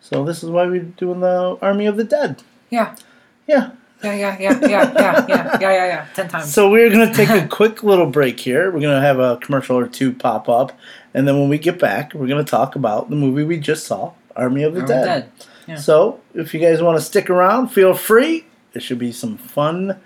So 0.00 0.24
this 0.24 0.44
is 0.44 0.50
why 0.50 0.66
we're 0.66 0.82
doing 0.82 1.18
the 1.18 1.58
Army 1.60 1.86
of 1.86 1.96
the 1.96 2.04
Dead. 2.04 2.44
Yeah. 2.70 2.94
Yeah. 3.48 3.72
Yeah, 4.02 4.14
yeah, 4.14 4.36
yeah, 4.38 4.60
yeah, 4.60 4.68
yeah, 4.68 4.92
yeah, 4.94 5.26
yeah, 5.28 5.58
yeah, 5.60 5.86
yeah. 5.86 6.06
Ten 6.14 6.28
times. 6.28 6.52
So 6.52 6.70
we're 6.70 6.88
gonna 6.90 7.12
take 7.12 7.30
a 7.30 7.48
quick 7.48 7.82
little 7.82 8.06
break 8.06 8.38
here. 8.38 8.70
We're 8.70 8.80
gonna 8.80 9.00
have 9.00 9.18
a 9.18 9.36
commercial 9.38 9.76
or 9.76 9.88
two 9.88 10.12
pop 10.12 10.48
up, 10.48 10.72
and 11.14 11.26
then 11.26 11.38
when 11.40 11.48
we 11.48 11.58
get 11.58 11.78
back, 11.80 12.14
we're 12.14 12.28
gonna 12.28 12.44
talk 12.44 12.76
about 12.76 13.10
the 13.10 13.16
movie 13.16 13.42
we 13.44 13.58
just 13.58 13.86
saw, 13.86 14.12
Army 14.36 14.62
of 14.62 14.74
the 14.74 14.80
We're 14.82 14.86
Dead. 14.86 15.04
dead. 15.04 15.32
Yeah. 15.66 15.76
So 15.76 16.20
if 16.34 16.54
you 16.54 16.60
guys 16.60 16.80
want 16.80 16.96
to 16.96 17.04
stick 17.04 17.28
around, 17.28 17.68
feel 17.68 17.92
free. 17.92 18.46
It 18.72 18.82
should 18.82 18.98
be 19.00 19.10
some 19.12 19.36
fun, 19.36 19.98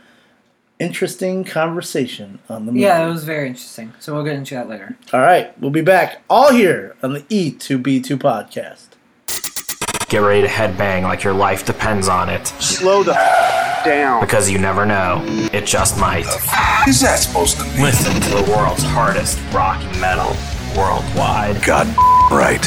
interesting 0.78 1.44
conversation 1.44 2.38
on 2.48 2.64
the 2.66 2.72
movie. 2.72 2.82
Yeah, 2.84 3.06
it 3.06 3.10
was 3.10 3.24
very 3.24 3.46
interesting. 3.48 3.92
So 4.00 4.14
we'll 4.14 4.24
get 4.24 4.34
into 4.36 4.54
that 4.54 4.68
later. 4.68 4.96
All 5.12 5.20
right, 5.20 5.56
we'll 5.60 5.70
be 5.70 5.82
back 5.82 6.22
all 6.30 6.50
here 6.52 6.96
on 7.02 7.12
the 7.12 7.20
E2B2 7.20 8.16
podcast. 8.16 8.86
Get 10.08 10.18
ready 10.18 10.42
to 10.42 10.48
headbang 10.48 11.02
like 11.04 11.22
your 11.24 11.32
life 11.32 11.64
depends 11.64 12.08
on 12.08 12.28
it. 12.28 12.46
Slow 12.46 13.02
the 13.02 13.12
f- 13.18 13.71
down. 13.84 14.20
Because 14.20 14.50
you 14.50 14.58
never 14.58 14.84
know, 14.86 15.22
it 15.52 15.66
just 15.66 15.98
might. 15.98 16.26
is 16.88 17.00
that 17.00 17.16
supposed 17.18 17.58
to 17.58 17.64
mean? 17.64 17.82
Listen 17.82 18.14
to 18.20 18.30
the 18.30 18.52
world's 18.56 18.82
hardest 18.82 19.38
rock 19.52 19.82
and 19.82 20.00
metal 20.00 20.36
worldwide. 20.76 21.62
God 21.62 21.86
right. 22.30 22.62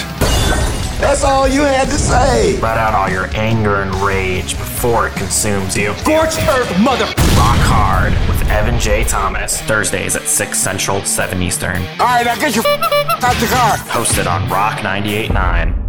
That's 0.99 1.23
all 1.25 1.47
you 1.47 1.61
had 1.61 1.85
to 1.89 1.97
say. 1.97 2.57
Let 2.61 2.77
out 2.77 2.93
all 2.93 3.09
your 3.09 3.27
anger 3.35 3.81
and 3.81 3.93
rage 3.95 4.51
before 4.57 5.07
it 5.07 5.13
consumes 5.15 5.75
you. 5.75 5.93
Scorched 5.95 6.39
earth, 6.47 6.79
mother. 6.79 7.03
Rock 7.05 7.59
Hard 7.67 8.13
with 8.29 8.49
Evan 8.49 8.79
J. 8.79 9.03
Thomas. 9.03 9.59
Thursdays 9.63 10.15
at 10.15 10.23
6 10.23 10.57
Central, 10.57 11.03
7 11.03 11.41
Eastern. 11.41 11.81
All 11.99 12.05
right, 12.05 12.25
now 12.25 12.35
get 12.35 12.55
your 12.55 12.65
f- 12.65 13.23
out 13.23 13.35
the 13.41 13.47
car. 13.47 13.75
Hosted 13.89 14.25
on 14.25 14.49
Rock 14.49 14.79
98.9. 14.79 15.84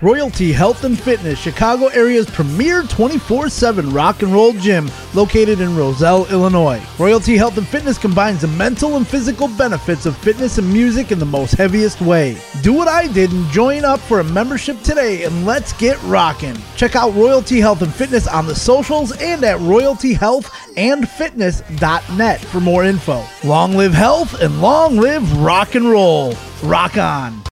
Royalty 0.00 0.52
Health 0.52 0.84
and 0.84 0.98
Fitness, 0.98 1.38
Chicago 1.38 1.88
area's 1.88 2.24
premier 2.28 2.82
24 2.82 3.48
7 3.48 3.90
rock 3.90 4.22
and 4.22 4.32
roll 4.32 4.52
gym 4.54 4.90
located 5.14 5.60
in 5.60 5.76
Roselle, 5.76 6.26
Illinois. 6.26 6.82
Royalty 6.98 7.36
Health 7.36 7.56
and 7.58 7.68
Fitness 7.68 7.98
combines 7.98 8.40
the 8.40 8.48
mental 8.48 8.96
and 8.96 9.06
physical 9.06 9.46
benefits 9.48 10.06
of 10.06 10.16
fitness 10.16 10.58
and 10.58 10.72
music 10.72 11.12
in 11.12 11.20
the 11.20 11.24
most 11.24 11.52
heaviest 11.52 12.00
way. 12.00 12.36
Do 12.62 12.72
what 12.72 12.88
I 12.88 13.06
did 13.06 13.30
and 13.32 13.48
join 13.50 13.84
up 13.84 14.00
for 14.00 14.18
a 14.20 14.24
membership 14.24 14.80
today 14.82 15.22
and 15.24 15.46
let's 15.46 15.72
get 15.74 16.02
rocking. 16.02 16.56
Check 16.76 16.96
out 16.96 17.14
Royalty 17.14 17.60
Health 17.60 17.82
and 17.82 17.94
Fitness 17.94 18.26
on 18.26 18.46
the 18.46 18.56
socials 18.56 19.12
and 19.20 19.44
at 19.44 19.60
royaltyhealthandfitness.net 19.60 22.40
for 22.40 22.60
more 22.60 22.82
info. 22.84 23.24
Long 23.44 23.74
live 23.74 23.94
health 23.94 24.40
and 24.40 24.60
long 24.60 24.96
live 24.96 25.38
rock 25.38 25.76
and 25.76 25.88
roll. 25.88 26.34
Rock 26.64 26.96
on. 26.96 27.42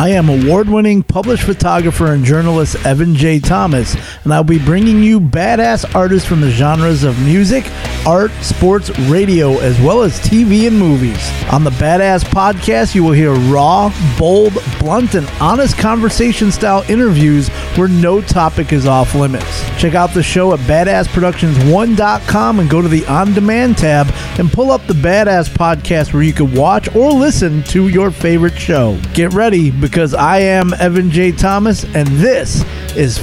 I 0.00 0.08
am 0.12 0.30
award 0.30 0.66
winning 0.66 1.02
published 1.02 1.42
photographer 1.42 2.14
and 2.14 2.24
journalist 2.24 2.86
Evan 2.86 3.14
J. 3.14 3.38
Thomas, 3.38 3.94
and 4.24 4.32
I'll 4.32 4.42
be 4.42 4.58
bringing 4.58 5.02
you 5.02 5.20
badass 5.20 5.94
artists 5.94 6.26
from 6.26 6.40
the 6.40 6.50
genres 6.50 7.04
of 7.04 7.20
music, 7.22 7.64
art, 8.06 8.30
sports, 8.42 8.90
radio, 9.00 9.58
as 9.58 9.78
well 9.80 10.02
as 10.02 10.20
TV 10.20 10.66
and 10.66 10.78
movies. 10.78 11.30
On 11.52 11.64
the 11.64 11.70
Badass 11.70 12.24
Podcast, 12.24 12.94
you 12.94 13.02
will 13.02 13.12
hear 13.12 13.32
raw, 13.32 13.92
bold, 14.18 14.52
blunt, 14.78 15.14
and 15.14 15.28
honest 15.40 15.78
conversation 15.78 16.52
style 16.52 16.84
interviews 16.88 17.48
where 17.76 17.88
no 17.88 18.20
topic 18.20 18.72
is 18.72 18.86
off 18.86 19.14
limits. 19.14 19.68
Check 19.78 19.94
out 19.94 20.12
the 20.14 20.22
show 20.22 20.52
at 20.52 20.60
badassproductions1.com 20.60 22.60
and 22.60 22.70
go 22.70 22.82
to 22.82 22.88
the 22.88 23.06
on 23.06 23.32
demand 23.32 23.78
tab 23.78 24.06
and 24.38 24.52
pull 24.52 24.70
up 24.70 24.86
the 24.86 24.94
Badass 24.94 25.48
Podcast 25.48 26.12
where 26.12 26.22
you 26.22 26.32
can 26.32 26.54
watch 26.54 26.94
or 26.94 27.12
listen 27.12 27.62
to 27.64 27.88
your 27.88 28.10
favorite 28.10 28.58
show. 28.58 28.98
Get 29.14 29.32
ready 29.32 29.70
because 29.70 30.14
I 30.14 30.38
am 30.38 30.74
Evan 30.74 31.10
J. 31.10 31.32
Thomas 31.32 31.84
and 31.94 32.06
this 32.08 32.64
is 32.96 33.18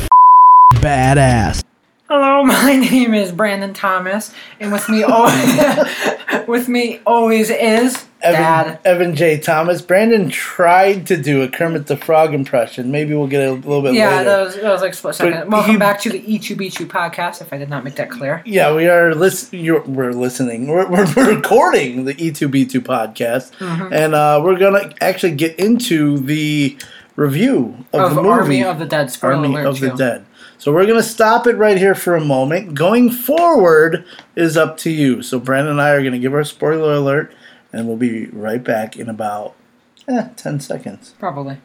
badass. 0.76 1.67
Hello, 2.10 2.44
my 2.46 2.76
name 2.78 3.14
is 3.14 3.32
Brandon 3.34 3.74
Thomas, 3.74 4.34
and 4.62 4.72
with 4.72 4.88
me, 4.88 5.04
al- 5.04 6.46
with 6.48 6.70
me 6.70 7.02
always 7.06 7.50
is 7.50 8.06
Evan, 8.22 8.42
Dad. 8.42 8.80
Evan 8.86 9.16
J. 9.16 9.38
Thomas. 9.40 9.82
Brandon 9.82 10.30
tried 10.30 11.06
to 11.08 11.18
do 11.22 11.42
a 11.42 11.50
Kermit 11.50 11.88
the 11.88 11.98
Frog 11.98 12.34
impression. 12.34 12.92
Maybe 12.92 13.14
we'll 13.14 13.28
get 13.28 13.46
a 13.48 13.52
little 13.52 13.82
bit 13.82 13.94
Yeah, 13.94 14.10
later. 14.12 14.24
that 14.24 14.44
was, 14.46 14.56
that 14.56 14.64
was 14.72 14.82
like 14.82 14.94
a 14.94 14.96
split 14.96 15.16
second. 15.16 15.40
But 15.42 15.50
Welcome 15.50 15.72
he- 15.74 15.78
back 15.78 16.00
to 16.02 16.10
the 16.10 16.22
E2B2 16.22 16.86
podcast, 16.88 17.42
if 17.42 17.52
I 17.52 17.58
did 17.58 17.70
not 17.70 17.84
make 17.84 17.96
that 17.96 18.10
clear. 18.10 18.42
Yeah, 18.46 18.74
we 18.74 18.88
are 18.88 19.14
lis- 19.14 19.52
We're 19.52 20.14
listening. 20.14 20.68
We're, 20.68 20.90
we're, 20.90 21.14
we're 21.14 21.36
recording 21.36 22.06
the 22.06 22.14
E 22.24 22.32
E2B2 22.32 22.80
podcast, 22.82 23.52
Mm-hmm. 23.58 23.94
and 23.94 24.16
uh, 24.16 24.40
we're 24.44 24.58
gonna 24.58 24.94
actually 25.02 25.34
get 25.36 25.60
into 25.60 26.20
the 26.20 26.78
review 27.18 27.86
of, 27.92 28.12
Of 28.12 28.16
the 28.16 28.22
movie 28.24 28.30
Army 28.62 28.64
of 28.64 28.80
the 28.80 28.86
Dead, 28.86 29.12
spoiler 29.12 29.36
Army 29.36 29.58
of 29.66 29.80
the. 29.80 29.90
Dead. 29.90 30.26
So 30.60 30.74
we're 30.74 30.88
gonna 30.88 31.04
stop 31.04 31.46
it 31.46 31.56
right 31.56 31.78
here 31.78 31.94
for 31.94 32.16
a 32.16 32.24
moment. 32.24 32.74
Going 32.74 33.12
forward 33.12 34.04
is 34.36 34.58
up 34.58 34.76
to 34.78 34.90
you. 34.90 35.22
So 35.22 35.40
Brandon 35.40 35.74
and 35.74 35.82
I 35.82 35.92
are 35.92 36.04
gonna 36.04 36.18
give 36.18 36.34
our 36.34 36.44
spoiler 36.44 36.96
alert, 36.96 37.32
and 37.72 37.88
we'll 37.88 37.96
be 37.96 38.26
right 38.28 38.64
back 38.64 38.98
in 38.98 39.08
about 39.08 39.54
eh, 40.08 40.30
ten 40.36 40.60
seconds. 40.60 41.14
Probably. 41.20 41.60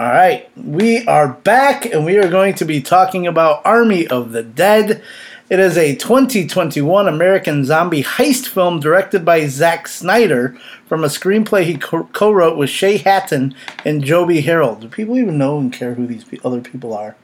All 0.00 0.14
right, 0.14 0.48
we 0.56 1.04
are 1.06 1.28
back 1.28 1.84
and 1.86 2.04
we 2.04 2.18
are 2.18 2.28
going 2.28 2.54
to 2.54 2.64
be 2.64 2.80
talking 2.80 3.28
about 3.28 3.62
Army 3.64 4.08
of 4.08 4.32
the 4.32 4.42
Dead. 4.42 5.02
It 5.50 5.60
is 5.60 5.78
a 5.78 5.94
2021 5.94 7.08
American 7.08 7.64
zombie 7.64 8.02
heist 8.02 8.48
film 8.48 8.80
directed 8.80 9.24
by 9.24 9.46
Zack 9.46 9.88
Snyder 9.88 10.54
from 10.86 11.04
a 11.04 11.06
screenplay 11.06 11.64
he 11.64 11.78
co 11.78 12.30
wrote 12.30 12.58
with 12.58 12.68
Shay 12.68 12.98
Hatten 12.98 13.54
and 13.82 14.04
Joby 14.04 14.42
Harold. 14.42 14.82
Do 14.82 14.88
people 14.88 15.16
even 15.16 15.38
know 15.38 15.58
and 15.58 15.72
care 15.72 15.94
who 15.94 16.06
these 16.06 16.24
pe- 16.24 16.36
other 16.44 16.60
people 16.60 16.92
are? 16.92 17.16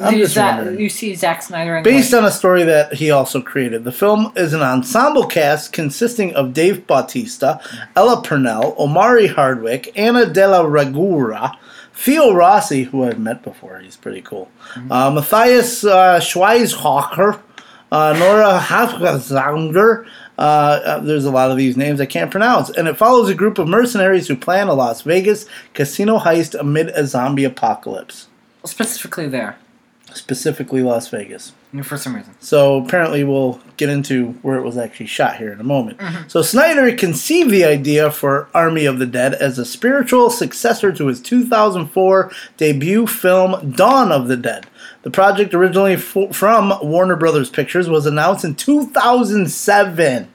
I'm 0.00 0.14
you, 0.14 0.26
wondering. 0.34 0.80
you 0.80 0.88
see 0.88 1.14
Zack 1.14 1.42
Snyder 1.42 1.76
in 1.76 1.82
Based 1.82 2.12
like, 2.12 2.22
on 2.22 2.28
a 2.28 2.30
story 2.30 2.62
that 2.64 2.94
he 2.94 3.10
also 3.10 3.40
created. 3.40 3.84
The 3.84 3.92
film 3.92 4.32
is 4.36 4.52
an 4.52 4.62
ensemble 4.62 5.26
cast 5.26 5.72
consisting 5.72 6.34
of 6.34 6.52
Dave 6.52 6.86
Bautista, 6.86 7.60
Ella 7.96 8.22
Purnell, 8.22 8.76
Omari 8.78 9.28
Hardwick, 9.28 9.92
Anna 9.96 10.26
Della 10.26 10.64
Regura, 10.64 11.56
Theo 11.98 12.32
Rossi, 12.32 12.84
who 12.84 13.02
I've 13.02 13.18
met 13.18 13.42
before, 13.42 13.80
he's 13.80 13.96
pretty 13.96 14.22
cool, 14.22 14.48
uh, 14.88 15.10
Matthias 15.10 15.84
uh, 15.84 16.20
Schweizhocker, 16.20 17.40
uh, 17.90 18.16
Nora 18.16 18.60
Hafgazanger. 18.60 20.06
Uh, 20.38 20.40
uh, 20.40 20.98
there's 21.00 21.24
a 21.24 21.30
lot 21.32 21.50
of 21.50 21.56
these 21.56 21.76
names 21.76 22.00
I 22.00 22.06
can't 22.06 22.30
pronounce. 22.30 22.70
And 22.70 22.86
it 22.86 22.96
follows 22.96 23.28
a 23.28 23.34
group 23.34 23.58
of 23.58 23.66
mercenaries 23.66 24.28
who 24.28 24.36
plan 24.36 24.68
a 24.68 24.74
Las 24.74 25.02
Vegas 25.02 25.46
casino 25.74 26.20
heist 26.20 26.56
amid 26.56 26.90
a 26.90 27.04
zombie 27.04 27.42
apocalypse, 27.42 28.28
specifically 28.64 29.26
there, 29.26 29.56
specifically 30.14 30.84
Las 30.84 31.08
Vegas. 31.08 31.52
For 31.82 31.96
some 31.96 32.16
reason. 32.16 32.34
So 32.40 32.82
apparently, 32.82 33.24
we'll 33.24 33.60
get 33.76 33.90
into 33.90 34.32
where 34.42 34.56
it 34.56 34.62
was 34.62 34.78
actually 34.78 35.06
shot 35.06 35.36
here 35.36 35.52
in 35.52 35.60
a 35.60 35.64
moment. 35.64 35.98
Mm-hmm. 35.98 36.28
So 36.28 36.40
Snyder 36.42 36.94
conceived 36.96 37.50
the 37.50 37.64
idea 37.64 38.10
for 38.10 38.48
Army 38.54 38.86
of 38.86 38.98
the 38.98 39.06
Dead 39.06 39.34
as 39.34 39.58
a 39.58 39.64
spiritual 39.64 40.30
successor 40.30 40.92
to 40.92 41.06
his 41.06 41.20
2004 41.20 42.32
debut 42.56 43.06
film 43.06 43.72
Dawn 43.72 44.10
of 44.10 44.28
the 44.28 44.36
Dead. 44.36 44.66
The 45.02 45.10
project, 45.10 45.54
originally 45.54 45.94
f- 45.94 46.32
from 46.32 46.72
Warner 46.82 47.16
Brothers 47.16 47.50
Pictures, 47.50 47.88
was 47.88 48.06
announced 48.06 48.44
in 48.44 48.54
2007, 48.54 50.28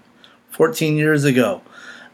14 0.50 0.98
years 0.98 1.24
ago. 1.24 1.62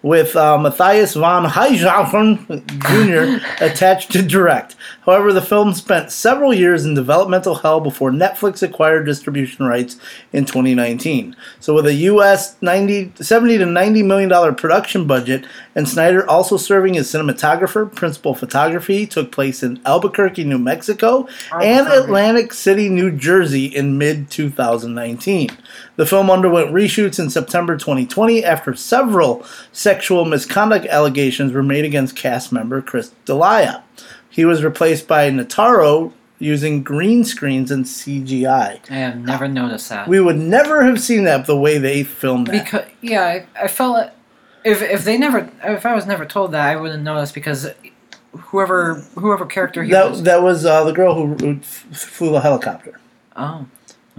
With 0.02 0.36
uh, 0.36 0.58
Matthias 0.58 1.14
von 1.14 1.46
Heijhofen 1.46 2.66
Jr. 2.68 3.46
attached 3.64 4.12
to 4.14 4.22
direct. 4.22 4.78
However, 5.06 5.34
the 5.34 5.42
film 5.42 5.74
spent 5.74 6.10
several 6.10 6.54
years 6.54 6.86
in 6.86 6.94
developmental 6.94 7.56
hell 7.56 7.82
before 7.82 8.12
Netflix 8.12 8.64
acquired 8.64 9.06
distribution 9.06 9.66
rights 9.66 9.98
in 10.32 10.46
2019. 10.46 11.36
So, 11.60 11.74
with 11.74 11.86
a 11.86 11.94
U.S. 11.94 12.56
90, 12.62 13.12
70 13.16 13.58
to 13.58 13.66
90 13.66 14.04
million 14.04 14.30
dollar 14.30 14.54
production 14.54 15.06
budget, 15.06 15.46
and 15.76 15.88
Snyder 15.88 16.28
also 16.30 16.56
serving 16.56 16.96
as 16.96 17.12
cinematographer, 17.12 17.94
principal 17.94 18.34
photography 18.34 19.06
took 19.06 19.34
place 19.34 19.64
in 19.64 19.82
Albuquerque, 19.86 20.46
New 20.46 20.60
Mexico, 20.60 21.28
and. 21.52 21.90
Atlantic 21.90 22.54
City, 22.54 22.88
New 22.88 23.12
Jersey, 23.12 23.66
in 23.66 23.98
mid 23.98 24.30
2019. 24.30 25.50
The 25.96 26.06
film 26.06 26.30
underwent 26.30 26.72
reshoots 26.72 27.20
in 27.20 27.30
September 27.30 27.78
2020 27.78 28.44
after 28.44 28.74
several 28.76 29.46
sexual 29.72 30.26
misconduct 30.26 30.86
allegations 30.88 31.52
were 31.52 31.64
made 31.64 31.86
against 31.86 32.16
cast 32.16 32.52
member 32.52 32.82
Chris 32.82 33.12
D'Elia. 33.26 33.84
He 34.30 34.46
was 34.46 34.64
replaced 34.64 35.08
by 35.08 35.30
Notaro 35.30 36.14
using 36.40 36.84
green 36.84 37.26
screens 37.26 37.70
and 37.70 37.86
CGI. 37.86 38.80
I 38.90 38.94
have 38.94 39.18
never 39.18 39.48
noticed 39.48 39.90
that. 39.90 40.08
We 40.08 40.20
would 40.20 40.38
never 40.38 40.84
have 40.84 41.00
seen 41.02 41.26
that 41.26 41.46
the 41.46 41.58
way 41.58 41.78
they 41.78 42.04
filmed 42.04 42.48
that. 42.48 42.64
Because 42.64 42.86
yeah, 43.02 43.24
I, 43.24 43.46
I 43.64 43.68
felt 43.68 44.06
it, 44.06 44.14
if 44.64 44.82
if 44.82 45.04
they 45.04 45.18
never 45.18 45.50
if 45.64 45.86
I 45.86 45.94
was 45.94 46.06
never 46.06 46.26
told 46.26 46.52
that 46.54 46.68
I 46.68 46.76
wouldn't 46.76 47.04
notice 47.04 47.32
because 47.32 47.68
whoever 48.32 48.96
whoever 49.16 49.46
character 49.46 49.84
he 49.84 49.92
that, 49.92 50.12
was. 50.12 50.24
that 50.24 50.42
was 50.42 50.66
uh, 50.66 50.84
the 50.84 50.94
girl 50.94 51.16
who, 51.16 51.34
who 51.36 51.60
f- 51.60 51.86
flew 51.92 52.32
the 52.32 52.42
helicopter. 52.42 53.00
oh 53.36 53.66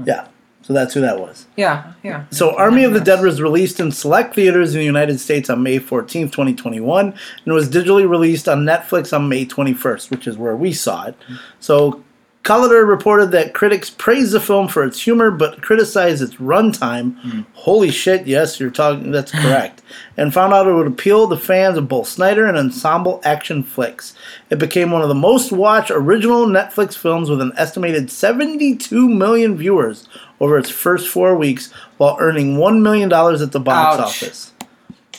Yeah, 0.04 0.28
so 0.70 0.74
that's 0.74 0.94
who 0.94 1.00
that 1.00 1.18
was. 1.18 1.46
yeah 1.56 1.94
yeah. 2.04 2.26
So, 2.30 2.56
Army 2.56 2.84
of 2.84 2.92
the 2.92 3.00
Dead 3.00 3.20
was 3.20 3.42
released 3.42 3.80
in 3.80 3.90
select 3.90 4.36
theaters 4.36 4.72
in 4.72 4.78
the 4.78 4.84
United 4.84 5.18
States 5.18 5.50
on 5.50 5.64
May 5.64 5.80
14th, 5.80 6.30
2021, 6.30 7.12
and 7.44 7.54
was 7.54 7.68
digitally 7.68 8.08
released 8.08 8.48
on 8.48 8.64
Netflix 8.64 9.12
on 9.12 9.28
May 9.28 9.44
21st, 9.44 10.10
which 10.10 10.28
is 10.28 10.38
where 10.38 10.54
we 10.54 10.72
saw 10.72 11.06
it. 11.06 11.16
So, 11.58 12.04
Collider 12.42 12.88
reported 12.88 13.32
that 13.32 13.52
critics 13.52 13.90
praised 13.90 14.32
the 14.32 14.40
film 14.40 14.66
for 14.66 14.82
its 14.82 15.02
humor 15.02 15.30
but 15.30 15.60
criticized 15.60 16.22
its 16.22 16.36
runtime. 16.36 17.44
Holy 17.52 17.90
shit, 17.90 18.26
yes, 18.26 18.58
you're 18.58 18.70
talking, 18.70 19.10
that's 19.10 19.30
correct. 19.30 19.82
and 20.16 20.32
found 20.32 20.54
out 20.54 20.66
it 20.66 20.72
would 20.72 20.86
appeal 20.86 21.28
to 21.28 21.36
fans 21.36 21.76
of 21.76 21.86
both 21.86 22.08
Snyder 22.08 22.46
and 22.46 22.56
ensemble 22.56 23.20
action 23.24 23.62
flicks. 23.62 24.14
It 24.48 24.58
became 24.58 24.90
one 24.90 25.02
of 25.02 25.08
the 25.08 25.14
most 25.14 25.52
watched 25.52 25.90
original 25.90 26.46
Netflix 26.46 26.96
films 26.96 27.28
with 27.28 27.42
an 27.42 27.52
estimated 27.56 28.10
72 28.10 29.08
million 29.08 29.58
viewers 29.58 30.08
over 30.40 30.58
its 30.58 30.70
first 30.70 31.08
four 31.08 31.36
weeks 31.36 31.70
while 31.98 32.16
earning 32.20 32.56
$1 32.56 32.80
million 32.82 33.12
at 33.12 33.52
the 33.52 33.60
box 33.60 33.98
Ouch. 34.00 34.06
office. 34.06 34.52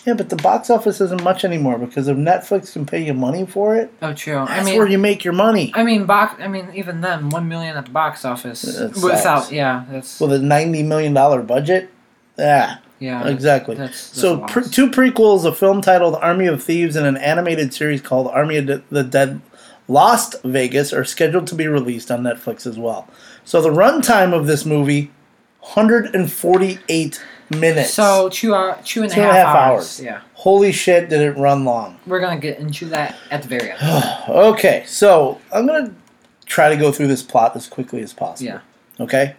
Yeah, 0.06 0.16
but 0.16 0.30
the 0.30 0.36
box 0.36 0.72
office 0.72 1.00
isn't 1.00 1.24
much 1.24 1.46
anymore 1.46 1.78
because 1.78 2.08
if 2.08 2.18
Netflix 2.18 2.74
can 2.74 2.88
pay 2.88 3.06
you 3.06 3.14
money 3.14 3.46
for 3.46 3.76
it, 3.76 3.94
Oh 4.02 4.14
true. 4.14 4.38
I 4.38 4.46
that's 4.48 4.66
mean 4.66 4.78
where 4.80 4.88
you 4.88 4.98
make 4.98 5.24
your 5.24 5.34
money. 5.34 5.72
I 5.76 5.84
mean 5.84 6.06
box 6.08 6.42
I 6.42 6.48
mean 6.48 6.72
even 6.74 7.02
then 7.02 7.30
one 7.30 7.48
million 7.48 7.78
at 7.78 7.86
the 7.86 7.92
box 7.92 8.26
office 8.26 8.64
That 8.64 8.96
sucks. 8.96 9.04
without 9.04 9.52
yeah 9.52 9.86
that's 9.92 10.20
With 10.20 10.34
a 10.34 10.40
$90 10.40 10.86
million 10.88 11.14
budget? 11.46 11.92
Yeah. 12.36 12.78
yeah 12.98 13.28
Exactly. 13.28 13.76
That's, 13.76 14.10
that's 14.10 14.20
so, 14.20 14.40
pre- 14.48 14.64
two 14.64 14.90
prequels, 14.90 15.46
a 15.46 15.54
film 15.54 15.82
titled 15.82 16.16
Army 16.16 16.48
of 16.48 16.64
Thieves, 16.64 16.96
and 16.96 17.06
an 17.06 17.18
animated 17.18 17.72
series 17.72 18.02
called 18.02 18.28
Army 18.30 18.58
of 18.58 18.82
the 18.90 19.04
Dead 19.04 19.40
Lost 19.88 20.36
Vegas 20.44 20.94
are 20.94 21.06
scheduled 21.06 21.46
to 21.48 21.56
be 21.56 21.68
released 21.68 22.10
on 22.10 22.24
Netflix 22.24 22.66
as 22.66 22.80
well. 22.80 23.08
So, 23.44 23.62
the 23.62 23.70
runtime 23.70 24.34
of 24.34 24.48
this 24.48 24.66
movie 24.66 25.12
148 25.62 27.24
minutes. 27.50 27.94
so 27.94 28.30
two 28.30 28.56
hour 28.56 28.78
two 28.84 29.04
and 29.04 29.12
a 29.12 29.16
Two 29.16 29.22
half 29.22 29.30
and 29.32 29.38
a 29.38 29.42
half 29.46 29.56
hours. 29.56 29.78
hours. 29.80 30.00
Yeah, 30.02 30.22
Holy 30.36 30.72
shit, 30.72 31.10
did 31.10 31.22
it 31.22 31.38
run 31.38 31.66
long. 31.66 31.98
we're 32.08 32.20
gonna 32.20 32.40
get 32.40 32.60
into 32.60 32.86
that 32.88 33.16
at 33.30 33.42
the 33.44 33.48
very 33.48 33.72
end. 33.72 33.80
Okay, 34.30 34.84
so 34.88 35.40
I'm 35.54 35.66
going 35.68 35.88
to 35.88 35.94
try 36.46 36.70
to 36.70 36.76
go 36.78 36.92
through 36.92 37.08
this 37.08 37.24
plot 37.24 37.56
as 37.56 37.68
quickly 37.68 38.02
as 38.02 38.14
possible. 38.14 38.48
yeah. 38.52 38.60
Okay? 39.04 39.36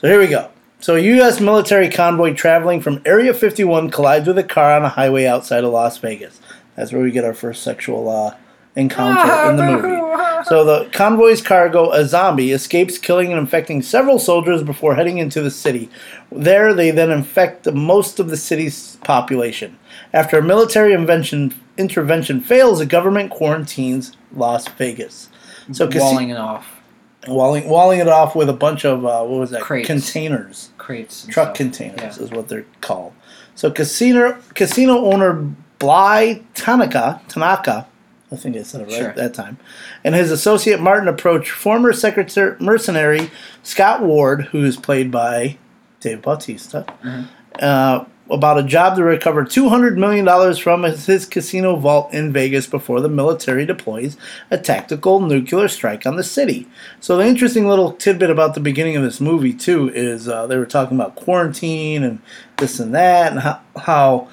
So 0.00 0.08
here 0.08 0.18
we 0.18 0.26
go. 0.28 0.48
So 0.80 0.96
a 0.96 1.00
U.S. 1.00 1.40
military 1.40 1.88
convoy 1.88 2.34
traveling 2.34 2.80
from 2.80 3.00
Area 3.04 3.32
51 3.34 3.90
collides 3.90 4.26
with 4.26 4.38
a 4.38 4.42
car 4.44 4.72
on 4.74 4.82
a 4.84 4.88
highway 4.88 5.26
outside 5.26 5.62
of 5.64 5.72
Las 5.72 5.98
Vegas. 5.98 6.40
That's 6.76 6.92
where 6.92 7.02
we 7.02 7.10
get 7.12 7.24
our 7.24 7.34
first 7.34 7.62
sexual 7.62 8.08
uh, 8.08 8.34
encounter 8.76 9.50
in 9.50 9.56
the 9.56 9.66
movie. 9.66 9.98
So 10.44 10.64
the 10.64 10.90
convoy's 10.90 11.40
cargo, 11.40 11.92
a 11.92 12.04
zombie, 12.04 12.50
escapes 12.50 12.98
killing 12.98 13.30
and 13.30 13.38
infecting 13.38 13.80
several 13.80 14.18
soldiers 14.18 14.64
before 14.64 14.96
heading 14.96 15.18
into 15.18 15.40
the 15.40 15.52
city. 15.52 15.88
There, 16.32 16.74
they 16.74 16.90
then 16.90 17.12
infect 17.12 17.72
most 17.72 18.18
of 18.18 18.28
the 18.28 18.36
city's 18.36 18.96
population. 19.04 19.78
After 20.12 20.38
a 20.38 20.42
military 20.42 20.94
invention, 20.94 21.54
intervention 21.78 22.40
fails, 22.40 22.80
the 22.80 22.86
government 22.86 23.30
quarantines 23.30 24.16
Las 24.34 24.66
Vegas. 24.66 25.28
So 25.70 25.88
walling 25.94 26.30
it 26.30 26.36
off 26.38 26.80
walling 27.28 27.68
walling 27.68 28.00
it 28.00 28.08
off 28.08 28.34
with 28.34 28.48
a 28.48 28.52
bunch 28.52 28.84
of 28.84 29.06
uh, 29.06 29.22
what 29.22 29.38
was 29.38 29.50
that 29.50 29.60
Crates. 29.62 29.86
containers 29.86 30.70
crates. 30.76 31.24
Truck 31.26 31.48
stuff. 31.48 31.56
containers 31.56 32.16
Yeah. 32.18 32.24
is 32.24 32.30
what 32.32 32.48
they're 32.48 32.66
called. 32.80 33.12
So 33.54 33.70
casino 33.70 34.38
casino 34.54 35.04
owner 35.04 35.34
Bly 35.78 36.42
Tanaka 36.54 37.20
Tanaka, 37.28 37.86
I 38.32 38.36
think 38.36 38.56
I 38.56 38.62
said 38.62 38.80
it 38.80 38.84
right 38.84 38.92
Sure. 38.94 39.08
at 39.10 39.16
that 39.16 39.34
time, 39.34 39.58
and 40.04 40.14
his 40.14 40.30
associate 40.30 40.80
Martin 40.80 41.06
approach 41.08 41.50
former 41.50 41.92
secretary 41.92 42.56
mercenary 42.58 43.30
Scott 43.62 44.02
Ward, 44.02 44.46
who 44.46 44.64
is 44.64 44.76
played 44.76 45.10
by 45.10 45.58
Dave 46.00 46.22
Bautista, 46.22 46.86
Mm-hmm. 47.04 47.22
uh, 47.60 48.04
about 48.30 48.56
a 48.58 48.62
job 48.62 48.96
to 48.96 49.02
recover 49.04 49.44
two 49.44 49.68
hundred 49.68 49.98
million 49.98 50.24
dollars 50.24 50.56
from 50.56 50.84
his, 50.84 51.04
his 51.04 51.26
casino 51.26 51.76
vault 51.76 52.14
in 52.14 52.32
Vegas 52.32 52.66
before 52.66 53.00
the 53.02 53.08
military 53.08 53.66
deploys 53.66 54.16
a 54.50 54.56
tactical 54.56 55.20
nuclear 55.20 55.68
strike 55.68 56.06
on 56.06 56.16
the 56.16 56.24
city. 56.24 56.66
So 57.00 57.18
the 57.18 57.26
interesting 57.26 57.68
little 57.68 57.92
tidbit 57.92 58.30
about 58.30 58.54
the 58.54 58.60
beginning 58.60 58.96
of 58.96 59.02
this 59.02 59.20
movie 59.20 59.52
too 59.52 59.90
is 59.92 60.28
uh, 60.28 60.46
they 60.46 60.56
were 60.56 60.64
talking 60.64 60.96
about 60.96 61.14
quarantine 61.16 62.02
and 62.04 62.20
this 62.56 62.80
and 62.80 62.94
that 62.94 63.32
and 63.32 63.40
how, 63.40 63.60
how 63.76 64.28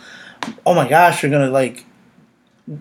oh 0.65 0.73
my 0.75 0.87
gosh 0.87 1.21
you're 1.21 1.31
gonna 1.31 1.49
like 1.51 1.83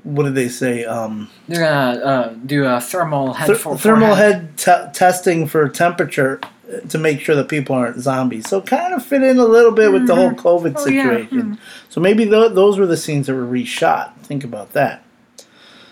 what 0.02 0.24
did 0.24 0.34
they 0.34 0.48
say 0.48 0.84
um, 0.84 1.30
They're 1.48 1.64
gonna 1.64 2.04
uh, 2.04 2.34
do 2.44 2.64
a 2.66 2.80
thermal 2.80 3.32
head 3.34 3.46
Ther- 3.46 3.54
for 3.54 3.78
thermal 3.78 4.08
forehand. 4.08 4.58
head 4.60 4.92
te- 4.92 4.98
testing 4.98 5.46
for 5.46 5.68
temperature 5.68 6.40
uh, 6.70 6.80
to 6.88 6.98
make 6.98 7.20
sure 7.20 7.34
that 7.36 7.48
people 7.48 7.74
aren't 7.74 7.98
zombies. 8.00 8.48
So 8.48 8.60
kind 8.60 8.92
of 8.92 9.04
fit 9.04 9.22
in 9.22 9.38
a 9.38 9.44
little 9.46 9.72
bit 9.72 9.90
with 9.92 10.06
the 10.06 10.14
whole 10.14 10.32
COVID 10.32 10.74
Oh, 10.76 10.86
yeah. 10.88 11.02
situation. 11.04 11.58
So 11.88 12.00
maybe 12.02 12.24
th- 12.26 12.52
those 12.52 12.78
were 12.78 12.86
the 12.86 12.96
scenes 12.98 13.26
that 13.28 13.34
were 13.34 13.46
reshot. 13.46 14.14
Think 14.18 14.44
about 14.44 14.72
that. 14.74 15.02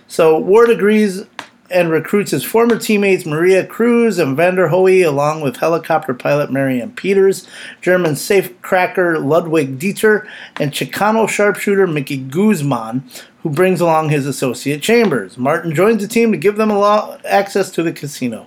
So 0.08 0.38
Ward 0.38 0.70
agrees 0.70 1.22
and 1.68 1.90
recruits 1.90 2.30
his 2.30 2.44
former 2.44 2.78
teammates 2.78 3.26
Maria 3.26 3.66
Cruz 3.66 4.20
and 4.20 4.38
Vanderohe, 4.38 5.04
along 5.04 5.40
with 5.40 5.56
helicopter 5.56 6.14
pilot 6.14 6.52
Marianne 6.52 6.92
Peters, 6.92 7.44
German 7.80 8.12
safecracker 8.12 9.24
Ludwig 9.24 9.76
Dieter, 9.80 10.28
and 10.60 10.70
Chicano 10.70 11.28
sharpshooter 11.28 11.88
Mickey 11.88 12.18
Guzman, 12.18 13.02
who 13.46 13.52
brings 13.52 13.80
along 13.80 14.08
his 14.08 14.26
associate 14.26 14.82
Chambers. 14.82 15.38
Martin 15.38 15.72
joins 15.72 16.02
the 16.02 16.08
team 16.08 16.32
to 16.32 16.36
give 16.36 16.56
them 16.56 16.68
alo- 16.68 17.16
access 17.24 17.70
to 17.70 17.80
the 17.80 17.92
casino. 17.92 18.44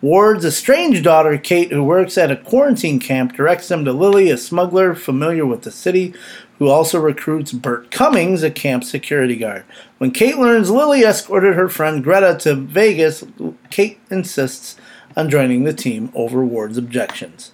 Ward's 0.00 0.44
estranged 0.44 1.04
daughter, 1.04 1.38
Kate, 1.38 1.70
who 1.70 1.84
works 1.84 2.18
at 2.18 2.32
a 2.32 2.36
quarantine 2.36 2.98
camp, 2.98 3.36
directs 3.36 3.68
them 3.68 3.84
to 3.84 3.92
Lily, 3.92 4.28
a 4.28 4.36
smuggler 4.36 4.96
familiar 4.96 5.46
with 5.46 5.62
the 5.62 5.70
city, 5.70 6.12
who 6.58 6.66
also 6.66 6.98
recruits 6.98 7.52
Bert 7.52 7.92
Cummings, 7.92 8.42
a 8.42 8.50
camp 8.50 8.82
security 8.82 9.36
guard. 9.36 9.62
When 9.98 10.10
Kate 10.10 10.36
learns 10.36 10.68
Lily 10.68 11.02
escorted 11.02 11.54
her 11.54 11.68
friend 11.68 12.02
Greta 12.02 12.36
to 12.40 12.56
Vegas, 12.56 13.22
Kate 13.70 14.00
insists 14.10 14.74
on 15.16 15.30
joining 15.30 15.62
the 15.62 15.72
team 15.72 16.10
over 16.12 16.44
Ward's 16.44 16.76
objections. 16.76 17.52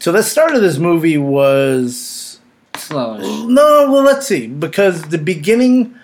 So 0.00 0.10
the 0.10 0.24
start 0.24 0.56
of 0.56 0.62
this 0.62 0.78
movie 0.78 1.16
was 1.16 2.40
Slowish. 2.72 3.48
no, 3.48 3.88
well 3.88 4.02
let's 4.02 4.26
see, 4.26 4.48
because 4.48 5.02
the 5.04 5.18
beginning, 5.18 5.94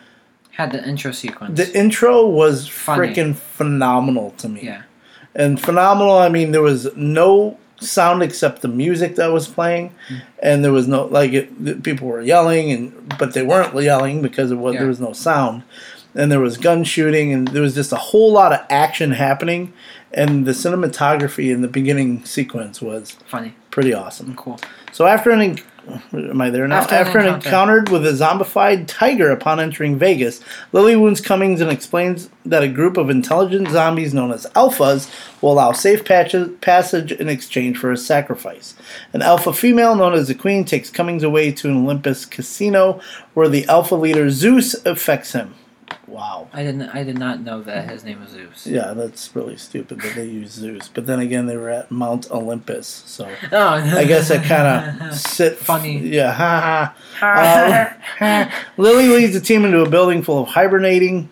Had 0.60 0.72
the 0.72 0.82
intro 0.92 1.10
sequence. 1.12 1.56
the 1.56 1.68
intro 1.82 2.14
was 2.26 2.68
freaking 2.68 3.34
phenomenal 3.34 4.28
to 4.40 4.46
me. 4.48 4.60
yeah. 4.70 4.82
and 5.34 5.60
phenomenal. 5.68 6.16
I 6.18 6.28
mean, 6.28 6.48
there 6.52 6.66
was 6.72 6.82
no 6.96 7.56
sound 7.80 8.22
except 8.22 8.60
the 8.60 8.68
music 8.68 9.16
that 9.16 9.28
was 9.38 9.48
playing, 9.48 9.86
mm. 10.08 10.20
and 10.42 10.62
there 10.64 10.72
was 10.78 10.86
no 10.94 11.00
like 11.18 11.32
it, 11.32 11.46
the 11.64 11.74
people 11.88 12.06
were 12.08 12.20
yelling, 12.34 12.64
and 12.74 12.82
but 13.18 13.32
they 13.34 13.42
weren't 13.42 13.74
yelling 13.82 14.20
because 14.22 14.48
it 14.50 14.56
was 14.56 14.74
Yeah. 14.74 14.80
there 14.80 14.88
was 14.94 15.00
no 15.00 15.12
sound, 15.28 15.62
and 16.14 16.30
there 16.30 16.40
was 16.40 16.56
gun 16.68 16.84
shooting, 16.84 17.32
and 17.34 17.48
there 17.48 17.62
was 17.62 17.74
just 17.74 17.92
a 17.92 18.02
whole 18.10 18.30
lot 18.32 18.52
of 18.52 18.60
action 18.68 19.12
happening, 19.12 19.72
and 20.12 20.46
the 20.48 20.52
cinematography 20.52 21.50
in 21.54 21.62
the 21.62 21.68
beginning 21.68 22.22
sequence 22.36 22.82
was 22.82 23.16
Funny. 23.26 23.54
pretty 23.70 23.94
awesome. 23.94 24.34
Cool. 24.36 24.58
So 24.92 25.06
after 25.06 25.30
an 25.30 25.56
am 26.12 26.40
I 26.40 26.50
there 26.50 26.66
now? 26.68 26.78
After 26.78 26.94
After, 26.94 27.18
an 27.18 27.34
encounter 27.34 27.84
with 27.90 28.06
a 28.06 28.10
zombified 28.10 28.86
tiger 28.86 29.30
upon 29.30 29.60
entering 29.60 29.98
Vegas, 29.98 30.40
Lily 30.72 30.96
wounds 30.96 31.20
Cummings 31.20 31.60
and 31.60 31.70
explains 31.70 32.30
that 32.44 32.62
a 32.62 32.68
group 32.68 32.96
of 32.96 33.10
intelligent 33.10 33.68
zombies 33.68 34.14
known 34.14 34.32
as 34.32 34.46
alphas 34.54 35.10
will 35.42 35.52
allow 35.52 35.72
safe 35.72 36.04
patches, 36.04 36.50
passage 36.60 37.12
in 37.12 37.28
exchange 37.28 37.78
for 37.78 37.92
a 37.92 37.96
sacrifice. 37.96 38.74
An 39.12 39.22
alpha 39.22 39.52
female 39.52 39.94
known 39.94 40.14
as 40.14 40.28
the 40.28 40.34
Queen 40.34 40.64
takes 40.64 40.90
Cummings 40.90 41.22
away 41.22 41.52
to 41.52 41.68
an 41.68 41.84
Olympus 41.84 42.26
casino 42.26 43.00
where 43.34 43.48
the 43.48 43.66
alpha 43.66 43.94
leader 43.94 44.30
Zeus 44.30 44.74
affects 44.86 45.32
him. 45.32 45.54
Wow. 46.06 46.48
I 46.52 46.62
didn't. 46.62 46.88
I 46.90 47.02
did 47.04 47.18
not 47.18 47.40
know 47.40 47.62
that 47.62 47.88
his 47.88 48.04
name 48.04 48.20
was 48.20 48.30
Zeus. 48.30 48.66
Yeah, 48.66 48.92
that's 48.94 49.34
really 49.34 49.56
stupid 49.56 50.00
that 50.00 50.14
they 50.14 50.24
use 50.26 50.50
Zeus. 50.52 50.88
But 50.88 51.06
then 51.06 51.20
again, 51.20 51.46
they 51.46 51.56
were 51.56 51.70
at 51.70 51.90
Mount 51.90 52.30
Olympus, 52.30 52.86
so 53.06 53.28
Oh, 53.52 53.68
I 53.68 54.04
guess 54.04 54.30
I 54.30 54.38
kind 54.38 55.02
of 55.02 55.14
sit 55.18 55.56
Funny. 55.58 55.98
Yeah, 55.98 56.32
ha 56.32 56.94
ha. 57.20 57.96
Um, 58.20 58.52
Lily 58.76 59.08
leads 59.08 59.34
the 59.34 59.40
team 59.40 59.64
into 59.64 59.80
a 59.80 59.88
building 59.88 60.22
full 60.22 60.42
of 60.42 60.48
hibernating 60.48 61.28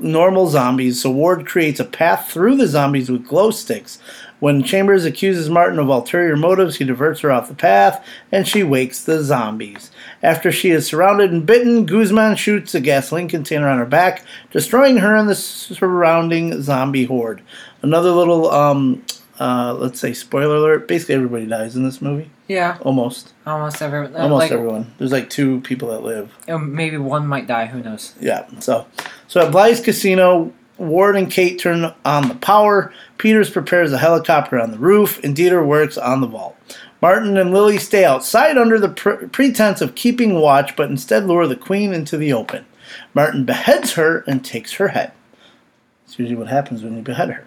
normal 0.00 0.48
zombies. 0.48 1.00
So 1.02 1.10
Ward 1.10 1.46
creates 1.46 1.80
a 1.80 1.84
path 1.84 2.30
through 2.30 2.56
the 2.56 2.66
zombies 2.66 3.10
with 3.10 3.26
glow 3.26 3.50
sticks. 3.50 3.98
When 4.40 4.64
Chambers 4.64 5.04
accuses 5.04 5.48
Martin 5.48 5.78
of 5.78 5.88
ulterior 5.88 6.34
motives, 6.36 6.76
he 6.76 6.84
diverts 6.84 7.20
her 7.20 7.30
off 7.30 7.46
the 7.46 7.54
path, 7.54 8.04
and 8.32 8.48
she 8.48 8.64
wakes 8.64 9.04
the 9.04 9.22
zombies. 9.22 9.91
After 10.22 10.52
she 10.52 10.70
is 10.70 10.86
surrounded 10.86 11.32
and 11.32 11.44
bitten, 11.44 11.84
Guzman 11.84 12.36
shoots 12.36 12.74
a 12.74 12.80
gasoline 12.80 13.28
container 13.28 13.68
on 13.68 13.78
her 13.78 13.84
back, 13.86 14.24
destroying 14.52 14.98
her 14.98 15.16
and 15.16 15.28
the 15.28 15.34
surrounding 15.34 16.62
zombie 16.62 17.04
horde. 17.06 17.42
Another 17.82 18.10
little, 18.10 18.50
um, 18.50 19.04
uh, 19.40 19.74
let's 19.74 19.98
say, 19.98 20.12
spoiler 20.12 20.56
alert. 20.56 20.86
Basically, 20.86 21.16
everybody 21.16 21.46
dies 21.46 21.74
in 21.74 21.82
this 21.84 22.00
movie. 22.00 22.30
yeah, 22.46 22.78
Almost. 22.82 23.32
almost 23.46 23.82
everyone. 23.82 24.14
uh, 24.14 24.20
Almost 24.20 24.40
like, 24.42 24.52
everyone. 24.52 24.94
There's 24.98 25.10
like 25.12 25.28
two 25.28 25.60
people 25.62 25.88
that 25.90 26.02
live. 26.04 26.32
uh, 26.48 26.58
Maybe 26.58 26.98
one 26.98 27.26
might 27.26 27.48
die. 27.48 27.66
Who 27.66 27.82
knows? 27.82 28.14
Yeah. 28.20 28.46
So, 28.60 28.86
so 29.26 29.40
at 29.40 29.50
Bly's 29.50 29.80
Casino, 29.80 30.52
Ward 30.78 31.16
and 31.16 31.30
Kate 31.30 31.58
turn 31.58 31.92
on 32.04 32.28
the 32.28 32.34
power. 32.36 32.92
Peters 33.18 33.50
prepares 33.50 33.92
a 33.92 33.98
helicopter 33.98 34.60
on 34.60 34.70
the 34.70 34.78
roof, 34.78 35.22
and 35.24 35.36
Dieter 35.36 35.66
works 35.66 35.98
on 35.98 36.20
the 36.20 36.26
vault. 36.28 36.56
Martin 37.02 37.36
and 37.36 37.52
Lily 37.52 37.78
stay 37.78 38.04
outside 38.04 38.56
under 38.56 38.78
the 38.78 38.88
pre- 38.88 39.26
pretense 39.26 39.80
of 39.80 39.94
keeping 39.96 40.34
watch, 40.34 40.76
but 40.76 40.88
instead 40.88 41.26
lure 41.26 41.46
the 41.48 41.56
queen 41.56 41.92
into 41.92 42.16
the 42.16 42.32
open. 42.32 42.64
Martin 43.12 43.44
beheads 43.44 43.94
her 43.94 44.18
and 44.28 44.44
takes 44.44 44.74
her 44.74 44.88
head. 44.88 45.12
That's 46.06 46.18
usually 46.18 46.36
what 46.36 46.48
happens 46.48 46.82
when 46.82 46.96
you 46.96 47.02
behead 47.02 47.30
her. 47.30 47.46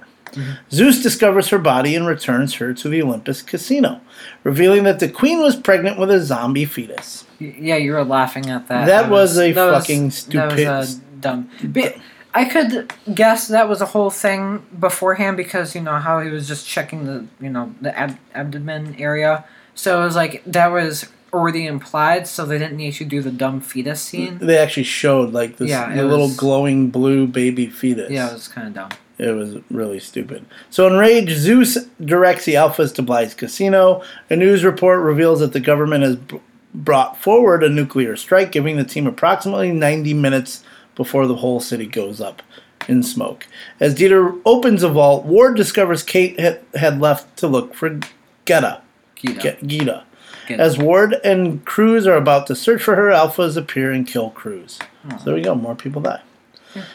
Zeus 0.70 1.02
discovers 1.02 1.48
her 1.48 1.58
body 1.58 1.96
and 1.96 2.06
returns 2.06 2.56
her 2.56 2.74
to 2.74 2.90
the 2.90 3.02
Olympus 3.02 3.42
casino, 3.42 4.02
revealing 4.44 4.84
that 4.84 5.00
the 5.00 5.08
queen 5.08 5.40
was 5.40 5.56
pregnant 5.56 5.98
with 5.98 6.12
a 6.12 6.20
zombie 6.20 6.66
fetus. 6.66 7.24
Yeah, 7.40 7.78
you 7.78 7.94
were 7.94 8.04
laughing 8.04 8.50
at 8.50 8.68
that. 8.68 8.86
That 8.88 9.10
was 9.10 9.38
a 9.40 9.54
that 9.54 9.74
fucking 9.80 10.10
That 10.10 10.52
was 10.52 10.66
uh, 10.66 10.86
stupid- 10.86 11.22
dumb. 11.22 11.50
But 11.64 11.96
I 12.38 12.44
could 12.46 12.92
guess 13.14 13.48
that 13.48 13.70
was 13.70 13.80
a 13.82 13.86
whole 13.86 14.10
thing 14.10 14.66
beforehand 14.78 15.38
because 15.38 15.74
you 15.74 15.82
know 15.82 15.98
how 15.98 16.20
he 16.20 16.30
was 16.30 16.48
just 16.48 16.68
checking 16.68 17.06
the 17.06 17.26
you 17.40 17.50
know 17.50 17.74
the 17.82 17.98
ab- 17.98 18.20
abdomen 18.34 18.96
area. 19.00 19.46
So 19.74 20.02
it 20.02 20.06
was 20.06 20.16
like 20.16 20.44
that 20.46 20.68
was 20.68 21.08
already 21.34 21.66
implied, 21.66 22.28
so 22.28 22.46
they 22.46 22.58
didn't 22.58 22.78
need 22.78 22.94
to 22.94 23.06
do 23.06 23.22
the 23.22 23.32
dumb 23.32 23.60
fetus 23.62 24.02
scene. 24.02 24.38
They 24.40 24.58
actually 24.58 24.84
showed 24.84 25.32
like 25.34 25.58
this 25.58 25.70
Yeah, 25.70 25.94
little 25.96 26.28
was- 26.28 26.36
glowing 26.38 26.90
blue 26.90 27.26
baby 27.26 27.68
fetus. 27.68 28.12
Yeah, 28.12 28.30
it 28.30 28.34
was 28.34 28.48
kind 28.50 28.68
of 28.68 28.74
dumb. 28.74 28.90
It 29.18 29.32
was 29.32 29.58
really 29.72 30.02
stupid. 30.02 30.46
So 30.70 30.88
enraged, 30.88 31.32
Zeus 31.38 31.78
directs 32.04 32.44
the 32.44 32.56
Alphas 32.56 32.94
to 32.96 33.02
Bly's 33.02 33.34
casino. 33.34 34.04
A 34.30 34.36
news 34.36 34.66
report 34.66 35.00
reveals 35.00 35.40
that 35.40 35.54
the 35.54 35.62
government 35.62 36.04
has 36.04 36.18
b- 36.18 36.42
brought 36.74 37.18
forward 37.22 37.64
a 37.64 37.70
nuclear 37.70 38.18
strike, 38.18 38.52
giving 38.52 38.76
the 38.76 38.84
team 38.84 39.08
approximately 39.08 39.72
90 39.72 40.14
minutes 40.16 40.66
before 40.96 41.28
the 41.28 41.36
whole 41.36 41.60
city 41.60 41.86
goes 41.86 42.22
up 42.22 42.42
in 42.88 43.04
smoke. 43.04 43.48
As 43.80 43.96
Dieter 43.96 44.40
opens 44.46 44.84
a 44.84 44.90
vault, 44.90 45.26
Ward 45.26 45.58
discovers 45.58 46.04
Kate 46.04 46.40
had, 46.40 46.62
had 46.76 47.00
left 47.00 47.38
to 47.38 47.48
look 47.48 47.74
for 47.74 48.00
Geta. 48.46 48.82
Gita. 49.16 49.58
Gita. 49.66 50.04
Gita. 50.48 50.62
As 50.62 50.78
Ward 50.78 51.16
and 51.24 51.66
Cruz 51.66 52.06
are 52.06 52.16
about 52.16 52.48
to 52.48 52.56
search 52.56 52.84
for 52.84 52.96
her, 52.96 53.10
Alphas 53.10 53.58
appear 53.58 53.92
and 53.92 54.06
kill 54.06 54.30
Cruz. 54.30 54.80
So 55.10 55.26
there 55.26 55.34
we 55.36 55.42
go, 55.42 55.56
more 55.56 55.76
people 55.76 56.02
die. 56.02 56.22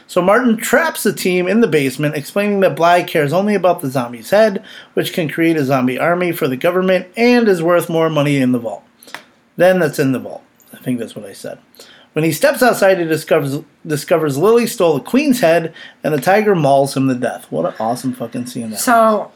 So 0.06 0.20
Martin 0.20 0.56
traps 0.56 1.02
the 1.02 1.12
team 1.12 1.48
in 1.48 1.60
the 1.60 1.66
basement, 1.66 2.14
explaining 2.14 2.60
that 2.60 2.76
Bly 2.76 3.02
cares 3.02 3.32
only 3.32 3.54
about 3.54 3.80
the 3.80 3.88
zombie's 3.90 4.30
head, 4.30 4.62
which 4.94 5.12
can 5.12 5.28
create 5.28 5.56
a 5.56 5.64
zombie 5.64 5.98
army 5.98 6.32
for 6.32 6.48
the 6.48 6.56
government 6.56 7.08
and 7.16 7.48
is 7.48 7.62
worth 7.62 7.88
more 7.88 8.10
money 8.10 8.36
in 8.36 8.52
the 8.52 8.58
vault. 8.58 8.84
Then 9.56 9.78
that's 9.78 9.98
in 9.98 10.12
the 10.12 10.18
vault. 10.18 10.42
I 10.72 10.76
think 10.76 10.98
that's 10.98 11.16
what 11.16 11.24
I 11.24 11.32
said. 11.32 11.58
When 12.12 12.24
he 12.24 12.32
steps 12.32 12.62
outside, 12.62 12.98
he 12.98 13.04
discovers 13.04 13.60
discovers 13.86 14.36
Lily 14.36 14.66
stole 14.66 14.94
the 14.98 15.04
queen's 15.04 15.40
head, 15.40 15.72
and 16.02 16.12
the 16.12 16.20
tiger 16.20 16.54
mauls 16.54 16.96
him 16.96 17.08
to 17.08 17.14
death. 17.14 17.50
What 17.50 17.66
an 17.66 17.74
awesome 17.78 18.12
fucking 18.12 18.46
scene 18.46 18.64
that 18.64 18.70
was. 18.72 18.84
So, 18.84 19.30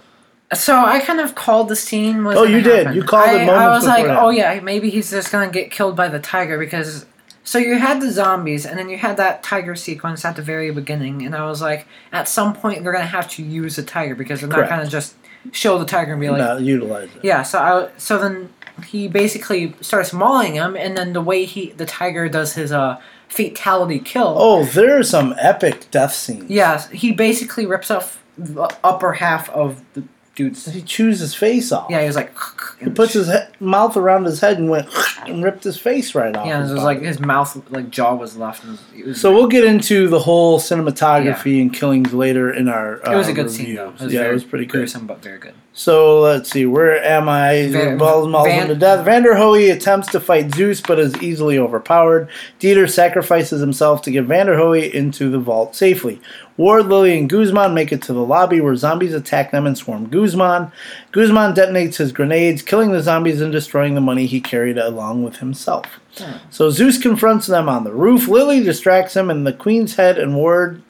so 0.53 0.77
I 0.77 1.01
kind 1.01 1.21
of 1.21 1.35
called 1.35 1.69
the 1.69 1.77
scene. 1.77 2.25
Was 2.25 2.37
Oh, 2.37 2.43
you 2.45 2.61
did. 2.61 2.87
happen. 2.87 2.97
You 2.97 3.05
called 3.05 3.29
it 3.29 3.49
I, 3.49 3.65
I 3.67 3.69
was 3.69 3.87
like, 3.87 4.07
oh 4.07 4.31
yeah, 4.31 4.59
maybe 4.61 4.91
he's 4.91 5.11
just 5.11 5.31
gonna 5.31 5.51
get 5.53 5.71
killed 5.71 5.95
by 5.97 6.09
the 6.09 6.19
tiger 6.19 6.59
because 6.59 7.07
So 7.45 7.59
you 7.59 7.79
had 7.79 8.01
the 8.01 8.11
zombies, 8.11 8.67
and 8.67 8.79
then 8.79 8.89
you 8.89 8.99
had 8.99 9.17
that 9.19 9.43
tiger 9.43 9.77
sequence 9.77 10.25
at 10.25 10.35
the 10.35 10.43
very 10.43 10.71
beginning, 10.73 11.25
and 11.25 11.35
I 11.37 11.45
was 11.47 11.61
like, 11.63 11.87
at 12.11 12.29
some 12.29 12.55
point 12.55 12.83
they're 12.83 12.93
gonna 12.93 13.05
have 13.07 13.29
to 13.33 13.43
use 13.43 13.77
the 13.77 13.83
tiger 13.85 14.15
because 14.15 14.41
they're 14.41 14.49
Correct. 14.51 14.71
not 14.71 14.79
gonna 14.79 14.91
just 14.91 15.15
show 15.53 15.79
the 15.79 15.85
tiger 15.85 16.13
and 16.13 16.21
be 16.23 16.31
like, 16.31 16.39
not 16.39 16.63
utilize 16.63 17.11
it. 17.15 17.21
yeah. 17.23 17.43
So 17.43 17.59
I 17.59 17.91
so 17.99 18.19
then 18.19 18.49
he 18.87 19.09
basically 19.09 19.75
starts 19.81 20.13
mauling 20.13 20.55
him, 20.55 20.77
and 20.77 20.97
then 20.97 21.13
the 21.13 21.21
way 21.21 21.45
he 21.45 21.71
the 21.73 21.87
tiger 21.87 22.29
does 22.29 22.55
his 22.55 22.73
uh 22.73 23.01
fatality 23.29 23.99
kill. 23.99 24.35
Oh, 24.39 24.65
there 24.65 24.99
are 24.99 25.03
some 25.03 25.35
epic 25.39 25.87
death 25.91 26.15
scenes. 26.15 26.51
Yeah, 26.51 26.87
he 26.89 27.13
basically 27.13 27.67
rips 27.67 27.91
off 27.91 28.23
the 28.39 28.69
upper 28.83 29.13
half 29.15 29.49
of 29.51 29.83
the 29.95 30.05
dude's. 30.35 30.67
He 30.67 30.83
chews 30.83 31.21
his 31.21 31.35
face 31.35 31.71
off. 31.73 31.91
Yeah, 31.91 32.01
he 32.01 32.07
was 32.07 32.17
like. 32.17 32.33
He 32.81 32.91
puts 32.91 33.13
his 33.15 33.29
he- 33.29 33.39
mouth 33.65 33.97
around 33.97 34.25
his 34.25 34.41
head 34.41 34.59
and 34.59 34.69
went 34.69 34.89
and 35.27 35.43
ripped 35.45 35.65
his 35.65 35.79
face 35.79 36.15
right 36.15 36.35
off. 36.37 36.47
Yeah, 36.47 36.59
it 36.59 36.63
was 36.63 36.73
body. 36.73 36.83
like 36.85 37.01
his 37.03 37.21
mouth, 37.21 37.71
like 37.71 37.91
jaw 37.91 38.15
was 38.15 38.37
left. 38.37 38.65
Was, 38.67 39.21
So 39.21 39.33
we'll 39.33 39.47
get 39.47 39.65
into 39.65 40.09
the 40.09 40.19
whole 40.21 40.59
cinematography 40.59 41.61
and 41.63 41.73
killings 41.73 42.13
later 42.13 42.53
in 42.53 42.69
our. 42.69 43.07
Uh, 43.07 43.13
it 43.13 43.17
was 43.17 43.29
a 43.29 43.33
good 43.33 43.51
scene 43.51 43.77
though. 43.77 43.91
It 43.91 44.01
was 44.01 44.13
yeah, 44.13 44.21
very 44.21 44.31
it 44.31 44.35
was 44.35 44.45
pretty 44.45 44.67
good. 44.67 44.79
gruesome, 44.79 45.07
but 45.07 45.23
very 45.23 45.39
good. 45.39 45.55
So 45.77 46.21
let's 46.21 46.51
see, 46.53 46.67
where 46.67 47.03
am 47.03 47.29
I? 47.29 47.69
Van- 47.69 47.99
Balls 47.99 48.29
mauls 48.29 48.47
him 48.47 48.69
to 48.69 48.77
death. 48.77 49.05
Vanderohe 49.05 49.73
attempts 49.75 50.07
to 50.13 50.21
fight 50.21 50.55
Zeus, 50.55 50.81
but 50.81 51.01
is 51.01 51.21
easily 51.21 51.59
overpowered. 51.59 52.29
Dieter 52.61 52.89
sacrifices 52.89 53.61
himself 53.61 54.01
to 54.03 54.13
get 54.13 54.29
Vanderohe 54.29 54.89
into 54.93 55.29
the 55.31 55.41
vault 55.41 55.75
safely. 55.75 56.21
Ward, 56.57 56.87
Lily, 56.87 57.19
and 57.19 57.29
Guzman 57.29 57.75
make 57.75 57.91
it 57.91 58.03
to 58.03 58.13
the 58.13 58.25
lobby 58.25 58.61
where 58.61 58.77
zombies 58.77 59.13
attack 59.13 59.51
them 59.51 59.67
and 59.67 59.77
swarm 59.77 60.07
Guzman. 60.09 60.71
Guzman 61.11 61.55
detonates 61.55 61.97
his 61.97 62.13
grenades, 62.13 62.63
killing 62.63 62.93
the 62.93 63.03
zombies 63.03 63.41
and 63.41 63.51
destroying 63.51 63.97
the 63.97 64.01
money 64.01 64.27
he 64.27 64.41
carried 64.41 64.79
along 64.79 65.25
with 65.25 65.39
himself. 65.39 65.87
Hmm. 66.17 66.37
So 66.51 66.71
Zeus 66.71 66.99
confronts 66.99 67.49
them 67.49 67.69
on 67.69 67.83
the 67.83 67.93
roof. 67.93 68.29
Lily 68.29 68.63
distracts 68.63 69.17
him, 69.17 69.29
and 69.29 69.45
the 69.45 69.53
Queen's 69.53 69.97
head 69.97 70.19
and 70.19 70.37
Ward 70.37 70.84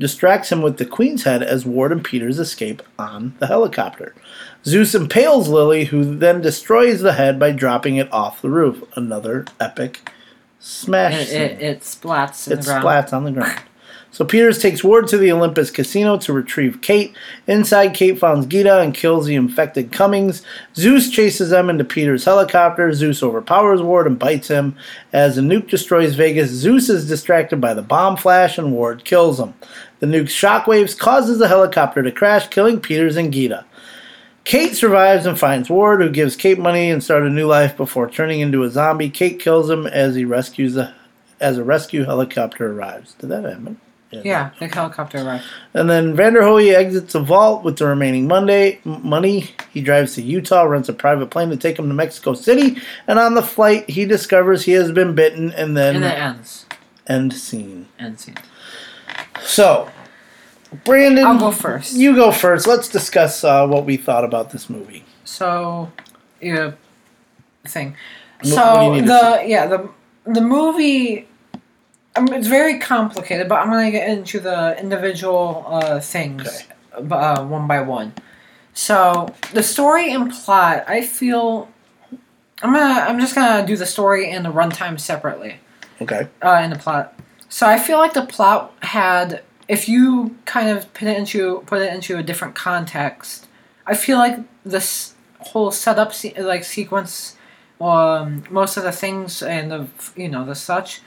distracts 0.00 0.50
him 0.50 0.62
with 0.62 0.78
the 0.78 0.84
Queen's 0.84 1.22
head 1.22 1.42
as 1.42 1.64
Ward 1.64 1.92
and 1.92 2.02
Peters 2.02 2.40
escape 2.40 2.82
on 2.98 3.34
the 3.38 3.46
helicopter. 3.46 4.14
Zeus 4.64 4.94
impales 4.94 5.48
Lily, 5.48 5.84
who 5.84 6.16
then 6.16 6.40
destroys 6.40 7.00
the 7.00 7.12
head 7.12 7.38
by 7.38 7.52
dropping 7.52 7.96
it 7.96 8.12
off 8.12 8.42
the 8.42 8.50
roof. 8.50 8.82
Another 8.96 9.44
epic 9.60 10.10
smash. 10.58 11.30
It, 11.30 11.32
it, 11.32 11.62
it 11.62 11.80
splats 11.82 12.50
It 12.50 12.56
the 12.56 12.62
ground. 12.64 12.84
splats 12.84 13.12
on 13.12 13.24
the 13.24 13.32
ground. 13.32 13.60
So 14.12 14.24
Peters 14.24 14.58
takes 14.58 14.82
Ward 14.82 15.06
to 15.08 15.18
the 15.18 15.30
Olympus 15.30 15.70
Casino 15.70 16.18
to 16.18 16.32
retrieve 16.32 16.80
Kate. 16.82 17.14
Inside, 17.46 17.94
Kate 17.94 18.18
finds 18.18 18.44
Gita 18.46 18.80
and 18.80 18.92
kills 18.92 19.26
the 19.26 19.36
infected 19.36 19.92
Cummings. 19.92 20.42
Zeus 20.74 21.10
chases 21.10 21.50
them 21.50 21.70
into 21.70 21.84
Peters' 21.84 22.24
helicopter. 22.24 22.92
Zeus 22.92 23.22
overpowers 23.22 23.80
Ward 23.80 24.08
and 24.08 24.18
bites 24.18 24.48
him. 24.48 24.74
As 25.12 25.36
the 25.36 25.42
nuke 25.42 25.68
destroys 25.68 26.16
Vegas, 26.16 26.50
Zeus 26.50 26.88
is 26.88 27.06
distracted 27.06 27.60
by 27.60 27.72
the 27.72 27.82
bomb 27.82 28.16
flash 28.16 28.58
and 28.58 28.72
Ward 28.72 29.04
kills 29.04 29.38
him. 29.38 29.54
The 30.00 30.06
nuke's 30.06 30.32
shockwaves 30.34 30.98
causes 30.98 31.38
the 31.38 31.48
helicopter 31.48 32.02
to 32.02 32.10
crash, 32.10 32.48
killing 32.48 32.80
Peters 32.80 33.16
and 33.16 33.32
Gita. 33.32 33.64
Kate 34.44 34.74
survives 34.74 35.26
and 35.26 35.38
finds 35.38 35.68
Ward, 35.70 36.00
who 36.00 36.08
gives 36.10 36.34
Kate 36.34 36.58
money 36.58 36.90
and 36.90 37.04
start 37.04 37.22
a 37.22 37.30
new 37.30 37.46
life 37.46 37.76
before 37.76 38.08
turning 38.10 38.40
into 38.40 38.62
a 38.64 38.70
zombie. 38.70 39.10
Kate 39.10 39.38
kills 39.38 39.68
him 39.70 39.86
as 39.86 40.14
he 40.14 40.24
rescues 40.24 40.74
the 40.74 40.92
as 41.40 41.56
a 41.56 41.64
rescue 41.64 42.04
helicopter 42.04 42.70
arrives. 42.72 43.14
Did 43.14 43.30
that 43.30 43.44
happen? 43.44 43.78
Yeah, 44.12 44.50
the 44.58 44.66
helicopter 44.66 45.18
arrived. 45.18 45.44
And 45.72 45.88
then 45.88 46.16
Vanderohe 46.16 46.74
exits 46.74 47.12
the 47.12 47.20
vault 47.20 47.62
with 47.62 47.78
the 47.78 47.86
remaining 47.86 48.26
Monday 48.26 48.80
money. 48.84 49.50
He 49.72 49.80
drives 49.80 50.16
to 50.16 50.22
Utah, 50.22 50.64
rents 50.64 50.88
a 50.88 50.92
private 50.92 51.30
plane 51.30 51.48
to 51.50 51.56
take 51.56 51.78
him 51.78 51.88
to 51.88 51.94
Mexico 51.94 52.34
City, 52.34 52.76
and 53.06 53.18
on 53.18 53.34
the 53.34 53.42
flight 53.42 53.88
he 53.88 54.04
discovers 54.04 54.64
he 54.64 54.72
has 54.72 54.90
been 54.90 55.14
bitten, 55.14 55.52
and 55.52 55.76
then 55.76 55.96
And 55.96 56.04
it 56.04 56.18
ends. 56.18 56.66
end 57.06 57.32
scene. 57.34 57.86
End 57.98 58.18
scene. 58.18 58.34
So, 59.44 59.90
Brandon, 60.84 61.24
I'll 61.24 61.38
go 61.38 61.50
first. 61.52 61.94
You 61.96 62.14
go 62.14 62.30
first. 62.32 62.66
Let's 62.66 62.88
discuss 62.88 63.42
uh, 63.44 63.66
what 63.66 63.84
we 63.84 63.96
thought 63.96 64.24
about 64.24 64.50
this 64.50 64.70
movie. 64.70 65.04
So, 65.24 65.90
yeah, 66.40 66.72
thing. 67.66 67.96
What- 68.42 68.54
what 68.54 68.94
do 68.94 69.00
you 69.00 69.06
So 69.06 69.12
the 69.38 69.42
yeah 69.46 69.66
the 69.66 69.88
the 70.26 70.40
movie. 70.40 71.26
I 72.16 72.20
mean, 72.20 72.34
it's 72.34 72.48
very 72.48 72.78
complicated, 72.78 73.48
but 73.48 73.56
I'm 73.60 73.70
gonna 73.70 73.90
get 73.90 74.08
into 74.08 74.40
the 74.40 74.78
individual 74.80 75.64
uh, 75.68 76.00
things 76.00 76.64
Okay. 76.94 77.08
uh, 77.14 77.44
one 77.44 77.66
by 77.68 77.80
one. 77.80 78.12
So 78.74 79.32
the 79.52 79.62
story 79.62 80.12
and 80.12 80.32
plot, 80.32 80.84
I 80.88 81.02
feel. 81.02 81.68
I'm 82.62 82.72
gonna. 82.72 83.00
I'm 83.08 83.20
just 83.20 83.34
gonna 83.34 83.66
do 83.66 83.76
the 83.76 83.86
story 83.86 84.30
and 84.30 84.44
the 84.44 84.50
runtime 84.52 84.98
separately 84.98 85.56
Okay. 86.00 86.28
uh, 86.42 86.60
in 86.64 86.70
the 86.70 86.78
plot. 86.78 87.14
So 87.50 87.66
I 87.66 87.78
feel 87.78 87.98
like 87.98 88.14
the 88.14 88.24
plot 88.24 88.72
had, 88.80 89.42
if 89.68 89.88
you 89.88 90.36
kind 90.44 90.68
of 90.68 90.92
put 90.94 91.08
it 91.08 91.18
into 91.18 91.62
put 91.66 91.82
it 91.82 91.92
into 91.92 92.16
a 92.16 92.22
different 92.22 92.54
context, 92.54 93.48
I 93.86 93.94
feel 93.94 94.18
like 94.18 94.38
this 94.64 95.14
whole 95.40 95.72
setup 95.72 96.14
se- 96.14 96.40
like 96.40 96.62
sequence, 96.64 97.36
um, 97.80 98.44
most 98.50 98.76
of 98.76 98.84
the 98.84 98.92
things 98.92 99.42
and 99.42 99.70
the 99.70 99.88
you 100.16 100.28
know 100.28 100.44
the 100.46 100.54
such, 100.54 101.02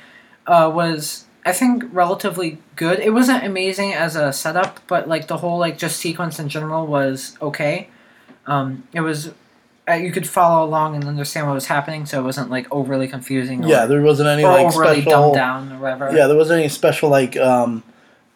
uh, 0.45 0.69
was 0.73 1.25
I 1.45 1.53
think 1.53 1.86
relatively 1.91 2.58
good. 2.75 2.99
It 2.99 3.12
wasn't 3.13 3.45
amazing 3.45 3.93
as 3.93 4.17
a 4.17 4.34
setup, 4.34 4.82
but 4.88 5.08
like 5.08 5.27
the 5.27 5.38
whole 5.38 5.58
like 5.60 5.77
just 5.77 5.97
sequence 5.97 6.39
in 6.39 6.49
general 6.49 6.86
was 6.86 7.38
okay. 7.41 7.88
Um, 8.45 8.86
it 8.93 9.01
was. 9.01 9.32
Uh, 9.89 9.93
you 9.93 10.11
could 10.11 10.27
follow 10.27 10.65
along 10.65 10.95
and 10.95 11.03
understand 11.05 11.45
what 11.47 11.53
was 11.53 11.65
happening, 11.65 12.05
so 12.05 12.19
it 12.19 12.23
wasn't 12.23 12.49
like 12.49 12.67
overly 12.71 13.07
confusing. 13.07 13.65
Or, 13.65 13.67
Yeah, 13.67 13.85
there 13.85 14.01
wasn't 14.01 14.29
any 14.29 14.43
like 14.43 14.65
overly 14.65 15.01
special. 15.01 15.33
dumbed 15.33 15.35
down 15.35 15.71
or 15.73 15.79
whatever. 15.79 16.15
Yeah, 16.15 16.27
there 16.27 16.37
wasn't 16.37 16.59
any 16.61 16.69
special 16.69 17.09
like 17.09 17.35
um, 17.35 17.83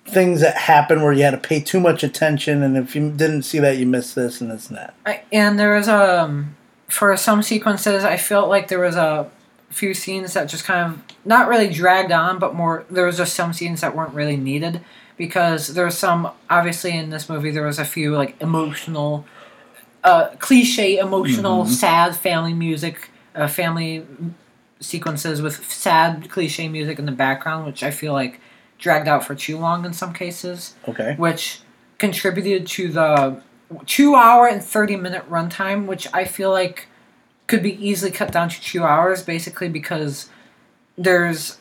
things 0.05 0.41
that 0.41 0.57
happened 0.57 1.03
where 1.03 1.13
you 1.13 1.23
had 1.23 1.31
to 1.31 1.38
pay 1.38 1.62
too 1.62 1.79
much 1.79 2.03
attention, 2.03 2.63
and 2.63 2.75
if 2.75 2.95
you 2.95 3.10
didn't 3.12 3.43
see 3.43 3.60
that, 3.60 3.77
you 3.77 3.86
missed 3.86 4.13
this 4.15 4.41
and 4.41 4.51
this 4.51 4.67
and 4.67 4.77
that. 4.77 4.93
I, 5.05 5.21
and 5.31 5.57
there 5.57 5.75
was 5.75 5.88
um 5.88 6.55
for 6.89 7.15
some 7.17 7.41
sequences 7.43 8.03
I 8.05 8.15
felt 8.17 8.49
like 8.49 8.67
there 8.69 8.79
was 8.79 8.95
a 8.95 9.29
few 9.69 9.93
scenes 9.93 10.33
that 10.33 10.45
just 10.49 10.63
kind 10.63 10.93
of 10.93 11.01
not 11.25 11.47
really 11.47 11.69
dragged 11.69 12.12
on, 12.12 12.39
but 12.39 12.55
more 12.55 12.86
there 12.89 13.05
was 13.05 13.17
just 13.17 13.36
some 13.36 13.53
scenes 13.53 13.81
that 13.81 13.95
weren't 13.95 14.13
really 14.13 14.38
needed 14.38 14.81
because 15.17 15.73
there 15.73 15.86
was 15.86 15.97
some 15.97 16.29
obviously 16.49 16.91
in 16.97 17.10
this 17.10 17.27
movie 17.29 17.51
there 17.51 17.65
was 17.65 17.79
a 17.79 17.86
few 17.86 18.15
like 18.15 18.39
emotional, 18.41 19.25
uh, 20.03 20.29
cliche 20.39 20.97
emotional 20.97 21.65
sad 21.65 22.15
family 22.15 22.53
music, 22.53 23.10
uh, 23.36 23.47
family 23.47 24.05
sequences 24.79 25.41
with 25.41 25.63
sad 25.71 26.29
cliche 26.29 26.67
music 26.67 26.99
in 26.99 27.05
the 27.05 27.12
background, 27.12 27.65
which 27.65 27.83
I 27.83 27.91
feel 27.91 28.13
like 28.13 28.39
dragged 28.77 29.07
out 29.07 29.25
for 29.25 29.33
too 29.36 29.57
long 29.57 29.86
in 29.86 29.93
some 29.93 30.13
cases 30.13 30.75
Okay. 30.88 31.15
which 31.17 31.62
contributed 31.97 32.67
to 32.67 32.89
the 32.89 33.41
two 33.88 34.13
hour 34.15 34.47
and 34.47 34.63
30 34.63 34.95
minute 34.97 35.27
runtime, 35.29 35.88
which 35.88 36.07
I 36.13 36.25
feel 36.25 36.51
like 36.51 36.88
could 37.47 37.63
be 37.63 37.73
easily 37.86 38.12
cut 38.12 38.31
down 38.31 38.49
to 38.49 38.62
two 38.62 38.83
hours, 38.83 39.23
basically 39.23 39.69
because 39.69 40.29
there's. 40.97 41.57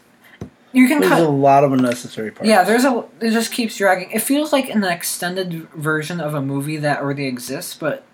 You 0.72 0.88
can 0.88 1.00
There's 1.00 1.12
cut. 1.12 1.22
a 1.22 1.28
lot 1.28 1.64
of 1.64 1.72
unnecessary 1.72 2.30
parts. 2.30 2.46
Yeah, 2.48 2.62
there's 2.62 2.84
a. 2.84 3.02
It 3.20 3.30
just 3.30 3.50
keeps 3.50 3.78
dragging. 3.78 4.10
It 4.10 4.18
feels 4.20 4.52
like 4.52 4.68
an 4.68 4.84
extended 4.84 5.70
version 5.70 6.20
of 6.20 6.34
a 6.34 6.42
movie 6.42 6.76
that 6.76 7.00
already 7.00 7.26
exists, 7.26 7.74
but 7.74 8.04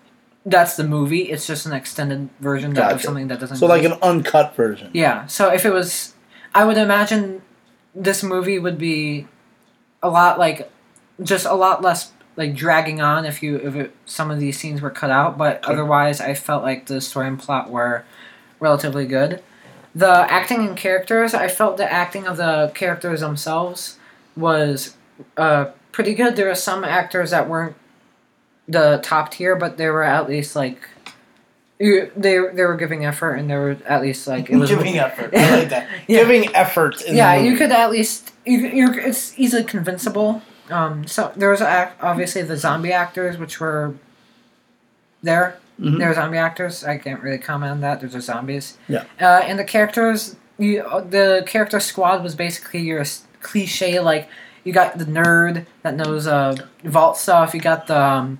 that's 0.45 0.75
the 0.75 0.83
movie. 0.83 1.23
It's 1.31 1.47
just 1.47 1.65
an 1.65 1.73
extended 1.73 2.29
version 2.39 2.73
that, 2.73 2.91
of 2.91 3.01
something 3.01 3.27
that 3.29 3.39
doesn't. 3.39 3.57
So 3.57 3.65
like 3.65 3.83
an 3.83 3.97
uncut 4.01 4.55
version. 4.55 4.91
Yeah. 4.93 5.25
So 5.27 5.51
if 5.53 5.65
it 5.65 5.71
was, 5.71 6.13
I 6.53 6.65
would 6.65 6.77
imagine 6.77 7.41
this 7.95 8.23
movie 8.23 8.59
would 8.59 8.77
be 8.77 9.27
a 10.01 10.09
lot 10.09 10.37
like, 10.39 10.69
just 11.21 11.45
a 11.45 11.53
lot 11.53 11.81
less 11.81 12.11
like 12.35 12.55
dragging 12.55 12.99
on 12.99 13.25
if 13.25 13.43
you 13.43 13.57
if 13.57 13.75
it, 13.75 13.95
some 14.05 14.31
of 14.31 14.39
these 14.39 14.57
scenes 14.57 14.81
were 14.81 14.89
cut 14.89 15.11
out. 15.11 15.37
But 15.37 15.63
otherwise, 15.65 16.19
I 16.19 16.33
felt 16.33 16.63
like 16.63 16.87
the 16.87 16.99
story 16.99 17.27
and 17.27 17.39
plot 17.39 17.69
were 17.69 18.03
relatively 18.59 19.05
good. 19.05 19.41
The 19.95 20.09
acting 20.09 20.67
and 20.67 20.75
characters, 20.75 21.33
I 21.35 21.47
felt 21.47 21.77
the 21.77 21.91
acting 21.91 22.25
of 22.25 22.37
the 22.37 22.71
characters 22.73 23.19
themselves 23.19 23.97
was 24.35 24.97
uh, 25.37 25.65
pretty 25.91 26.15
good. 26.15 26.35
There 26.35 26.47
were 26.47 26.55
some 26.55 26.83
actors 26.83 27.29
that 27.29 27.47
weren't 27.47 27.75
the 28.67 28.99
top 29.03 29.31
tier, 29.31 29.55
but 29.55 29.77
they 29.77 29.89
were 29.89 30.03
at 30.03 30.27
least 30.29 30.55
like. 30.55 30.89
They 31.79 32.07
they 32.15 32.37
were 32.63 32.77
giving 32.77 33.03
effort, 33.05 33.35
and 33.35 33.49
they 33.49 33.55
were 33.55 33.77
at 33.87 34.01
least 34.01 34.25
like 34.27 34.49
it 34.49 34.55
was 34.55 34.69
Giving 34.75 34.97
effort. 34.99 35.35
I 35.35 35.59
like 35.59 35.69
that. 35.69 35.89
Yeah. 36.07 36.19
Giving 36.19 36.55
effort. 36.55 37.01
In 37.01 37.15
yeah, 37.17 37.35
you 37.35 37.57
could 37.57 37.71
at 37.71 37.91
least 37.91 38.31
you, 38.45 38.59
you're 38.59 38.97
it's 38.97 39.37
easily 39.37 39.63
convincible. 39.63 40.41
Um, 40.69 41.05
so 41.07 41.33
there 41.35 41.49
was 41.49 41.61
obviously 41.61 42.41
the 42.43 42.55
zombie 42.57 42.93
actors, 42.93 43.37
which 43.37 43.59
were 43.59 43.95
there. 45.21 45.57
Mhm. 45.79 45.97
There 45.97 46.07
were 46.07 46.13
zombie 46.13 46.37
actors. 46.37 46.83
I 46.85 46.97
can't 46.99 47.21
really 47.21 47.39
comment 47.39 47.71
on 47.71 47.81
that. 47.81 47.99
They're 47.99 48.21
zombies. 48.21 48.77
Yeah. 48.87 49.03
Uh, 49.19 49.41
and 49.43 49.57
the 49.59 49.63
characters, 49.65 50.35
you 50.57 50.83
the 51.09 51.43
character 51.47 51.79
squad 51.79 52.23
was 52.23 52.35
basically 52.35 52.81
your 52.81 53.03
cliche. 53.41 53.99
Like 53.99 54.29
you 54.63 54.71
got 54.71 54.97
the 54.99 55.05
nerd 55.05 55.65
that 55.81 55.95
knows 55.95 56.27
uh, 56.27 56.55
vault 56.83 57.17
stuff. 57.17 57.53
You 57.53 57.59
got 57.59 57.87
the 57.87 57.99
um, 57.99 58.39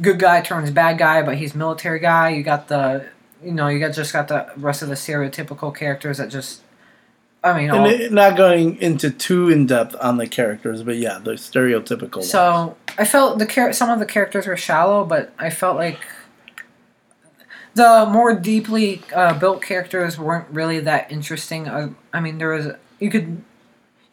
good 0.00 0.18
guy 0.18 0.40
turns 0.40 0.70
bad 0.70 0.98
guy, 0.98 1.22
but 1.22 1.36
he's 1.36 1.54
military 1.54 1.98
guy. 1.98 2.30
You 2.30 2.42
got 2.42 2.68
the 2.68 3.06
you 3.42 3.52
know 3.52 3.68
you 3.68 3.78
got 3.78 3.92
just 3.92 4.12
got 4.12 4.28
the 4.28 4.50
rest 4.56 4.82
of 4.82 4.88
the 4.88 4.94
stereotypical 4.94 5.74
characters 5.74 6.18
that 6.18 6.30
just 6.30 6.62
I 7.44 7.56
mean, 7.56 7.70
all, 7.70 7.86
it, 7.86 8.12
not 8.12 8.36
going 8.36 8.76
into 8.78 9.10
too 9.10 9.50
in 9.50 9.66
depth 9.66 9.94
on 10.00 10.16
the 10.16 10.26
characters, 10.26 10.82
but 10.82 10.96
yeah, 10.96 11.18
the 11.18 11.32
stereotypical. 11.32 12.16
ones. 12.16 12.30
So 12.30 12.76
I 12.98 13.04
felt 13.04 13.38
the 13.38 13.46
char- 13.46 13.72
some 13.72 13.88
of 13.88 14.00
the 14.00 14.06
characters 14.06 14.46
were 14.46 14.56
shallow, 14.56 15.04
but 15.04 15.32
I 15.38 15.50
felt 15.50 15.76
like 15.76 16.00
the 17.74 18.08
more 18.10 18.34
deeply 18.34 19.02
uh, 19.14 19.38
built 19.38 19.62
characters 19.62 20.18
weren't 20.18 20.48
really 20.50 20.80
that 20.80 21.12
interesting. 21.12 21.68
Uh, 21.68 21.90
I 22.12 22.20
mean, 22.20 22.38
there 22.38 22.50
was 22.50 22.68
you 22.98 23.10
could 23.10 23.44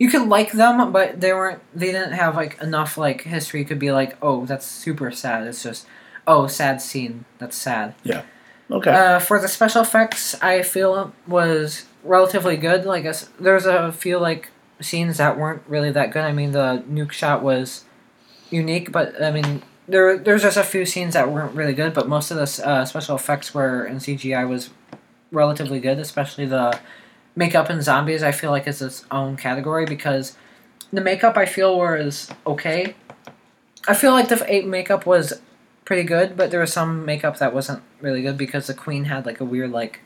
you 0.03 0.09
could 0.09 0.27
like 0.27 0.51
them, 0.51 0.91
but 0.91 1.21
they 1.21 1.31
weren't. 1.31 1.61
They 1.73 1.93
didn't 1.93 2.11
have 2.11 2.35
like 2.35 2.61
enough 2.61 2.97
like 2.97 3.21
history. 3.21 3.63
Could 3.63 3.79
be 3.79 3.93
like, 3.93 4.17
oh, 4.21 4.45
that's 4.45 4.65
super 4.65 5.11
sad. 5.11 5.47
It's 5.47 5.63
just 5.63 5.87
oh, 6.27 6.45
sad 6.47 6.81
scene. 6.81 7.23
That's 7.37 7.55
sad. 7.55 7.95
Yeah. 8.03 8.23
Okay, 8.69 8.91
Uh, 8.91 9.19
for 9.19 9.39
the 9.39 9.47
special 9.47 9.81
effects, 9.81 10.35
I 10.41 10.61
feel 10.61 11.13
was 11.25 11.85
relatively 12.03 12.57
good. 12.57 12.83
Like 12.83 13.05
there's 13.39 13.65
a 13.65 13.93
few 13.93 14.17
like 14.19 14.49
scenes 14.81 15.15
that 15.19 15.37
weren't 15.37 15.61
really 15.69 15.91
that 15.91 16.11
good. 16.11 16.25
I 16.25 16.33
mean, 16.33 16.51
the 16.51 16.83
nuke 16.89 17.13
shot 17.13 17.41
was 17.41 17.85
unique, 18.49 18.91
but 18.91 19.23
I 19.23 19.31
mean, 19.31 19.61
there 19.87 20.17
there's 20.17 20.41
just 20.41 20.57
a 20.57 20.63
few 20.63 20.85
scenes 20.85 21.13
that 21.13 21.31
weren't 21.31 21.55
really 21.55 21.73
good. 21.73 21.93
But 21.93 22.09
most 22.09 22.29
of 22.29 22.35
the 22.35 22.67
uh, 22.67 22.83
special 22.83 23.15
effects 23.15 23.53
were 23.53 23.85
in 23.85 23.99
CGI 23.99 24.45
was 24.49 24.69
relatively 25.31 25.79
good, 25.79 25.97
especially 25.97 26.45
the 26.45 26.77
makeup 27.36 27.69
and 27.69 27.82
zombies. 27.84 28.24
I 28.24 28.32
feel 28.32 28.52
like 28.52 28.67
is 28.67 28.82
its 28.82 29.06
own 29.12 29.38
category 29.38 29.86
because 29.86 30.38
the 30.91 31.02
makeup 31.02 31.38
I 31.38 31.46
feel 31.46 31.78
was 31.78 32.30
okay. 32.46 32.96
I 33.88 33.93
feel 33.93 34.12
like 34.12 34.30
the 34.30 34.43
eight 34.48 34.65
makeup 34.67 35.06
was 35.06 35.41
pretty 35.86 36.04
good, 36.04 36.38
but 36.38 36.52
there 36.52 36.60
was 36.62 36.72
some 36.72 37.06
makeup 37.06 37.38
that 37.39 37.54
wasn't 37.54 37.82
really 38.02 38.22
good 38.22 38.38
because 38.38 38.67
the 38.67 38.74
queen 38.74 39.06
had 39.06 39.26
like 39.26 39.39
a 39.39 39.46
weird 39.46 39.72
like 39.72 40.00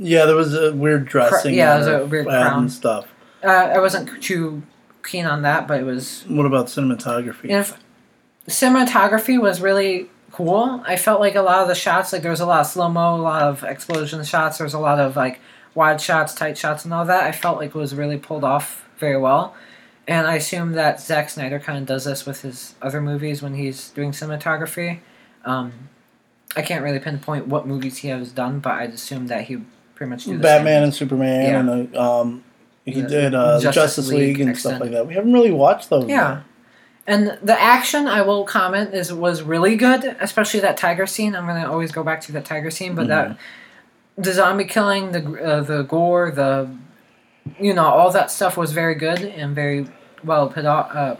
yeah, 0.00 0.26
there 0.26 0.36
was 0.36 0.54
a 0.54 0.72
weird 0.72 1.06
dressing. 1.06 1.54
yeah, 1.54 1.72
on 1.72 1.76
it 1.76 1.78
was 1.80 1.88
a 1.88 2.06
weird 2.06 2.26
crown. 2.26 2.58
and 2.64 2.72
stuff. 2.72 3.06
uh, 3.42 3.48
I 3.48 3.78
wasn't 3.80 4.22
too 4.22 4.62
keen 5.02 5.26
on 5.26 5.42
that, 5.42 5.66
but 5.66 5.80
it 5.80 5.84
was 5.84 6.24
What 6.28 6.46
about 6.46 6.66
cinematography? 6.66 7.50
if- 7.50 7.76
cinematography 8.48 9.40
was 9.40 9.60
really 9.60 10.08
cool. 10.32 10.82
I 10.86 10.96
felt 10.96 11.20
like 11.20 11.34
a 11.34 11.42
lot 11.42 11.62
of 11.62 11.68
the 11.68 11.74
shots, 11.74 12.12
like 12.12 12.22
there 12.22 12.30
was 12.30 12.40
a 12.40 12.46
lot 12.46 12.60
of 12.60 12.66
slow 12.66 12.88
mo, 12.88 13.16
a 13.16 13.22
lot 13.22 13.42
of 13.42 13.62
explosion 13.64 14.22
shots. 14.24 14.58
There 14.58 14.64
was 14.64 14.74
a 14.74 14.78
lot 14.78 14.98
of 15.00 15.16
like 15.16 15.40
wide 15.74 16.00
shots, 16.00 16.34
tight 16.34 16.56
shots, 16.58 16.84
and 16.84 16.92
all 16.94 17.04
that. 17.04 17.24
I 17.24 17.32
felt 17.32 17.58
like 17.58 17.74
was 17.74 17.94
really 17.94 18.18
pulled 18.18 18.44
off 18.44 18.88
very 18.98 19.18
well. 19.18 19.54
And 20.06 20.26
I 20.26 20.36
assume 20.36 20.72
that 20.72 21.00
Zack 21.00 21.28
Snyder 21.28 21.58
kind 21.58 21.78
of 21.78 21.84
does 21.86 22.04
this 22.04 22.24
with 22.24 22.40
his 22.42 22.74
other 22.80 23.00
movies 23.00 23.42
when 23.42 23.54
he's 23.54 23.90
doing 23.90 24.12
cinematography. 24.12 25.00
Um, 25.44 25.72
I 26.56 26.62
can't 26.62 26.82
really 26.82 26.98
pinpoint 26.98 27.46
what 27.46 27.66
movies 27.66 27.98
he 27.98 28.08
has 28.08 28.32
done, 28.32 28.60
but 28.60 28.72
I'd 28.72 28.94
assume 28.94 29.26
that 29.26 29.44
he 29.44 29.58
pretty 29.94 30.10
much 30.10 30.24
do 30.24 30.38
Batman 30.38 30.82
and 30.84 30.94
Superman, 30.94 31.44
Yeah. 31.44 31.60
and 31.74 31.96
um, 31.96 32.44
he 32.86 33.02
The 33.02 33.08
did 33.08 33.34
uh, 33.34 33.60
Justice 33.60 33.74
Justice, 33.74 34.08
League, 34.08 34.38
League 34.38 34.40
and 34.48 34.56
stuff 34.58 34.80
like 34.80 34.92
that. 34.92 35.06
We 35.06 35.14
haven't 35.14 35.32
really 35.34 35.50
watched 35.52 35.90
those. 35.90 36.08
Yeah. 36.08 36.42
And 37.06 37.38
the 37.42 37.58
action, 37.58 38.06
I 38.06 38.22
will 38.22 38.44
comment, 38.44 38.94
is 38.94 39.12
was 39.12 39.42
really 39.42 39.76
good, 39.76 40.04
especially 40.20 40.60
that 40.60 40.76
tiger 40.78 41.06
scene. 41.06 41.34
I'm 41.36 41.46
gonna 41.46 41.70
always 41.70 41.92
go 41.92 42.02
back 42.02 42.20
to 42.22 42.32
that 42.32 42.44
tiger 42.46 42.70
scene, 42.70 42.94
but 42.94 43.08
that 43.08 43.36
the 44.18 44.32
zombie 44.32 44.64
killing, 44.64 45.12
the 45.12 45.22
uh, 45.42 45.60
the 45.62 45.82
gore, 45.84 46.30
the 46.30 46.68
you 47.58 47.72
know 47.72 47.84
all 47.86 48.10
that 48.10 48.30
stuff 48.30 48.56
was 48.56 48.72
very 48.72 48.94
good 48.94 49.20
and 49.22 49.54
very 49.54 49.86
well 50.24 50.48
put 50.48 50.64
out, 50.66 50.94
uh, 50.94 51.16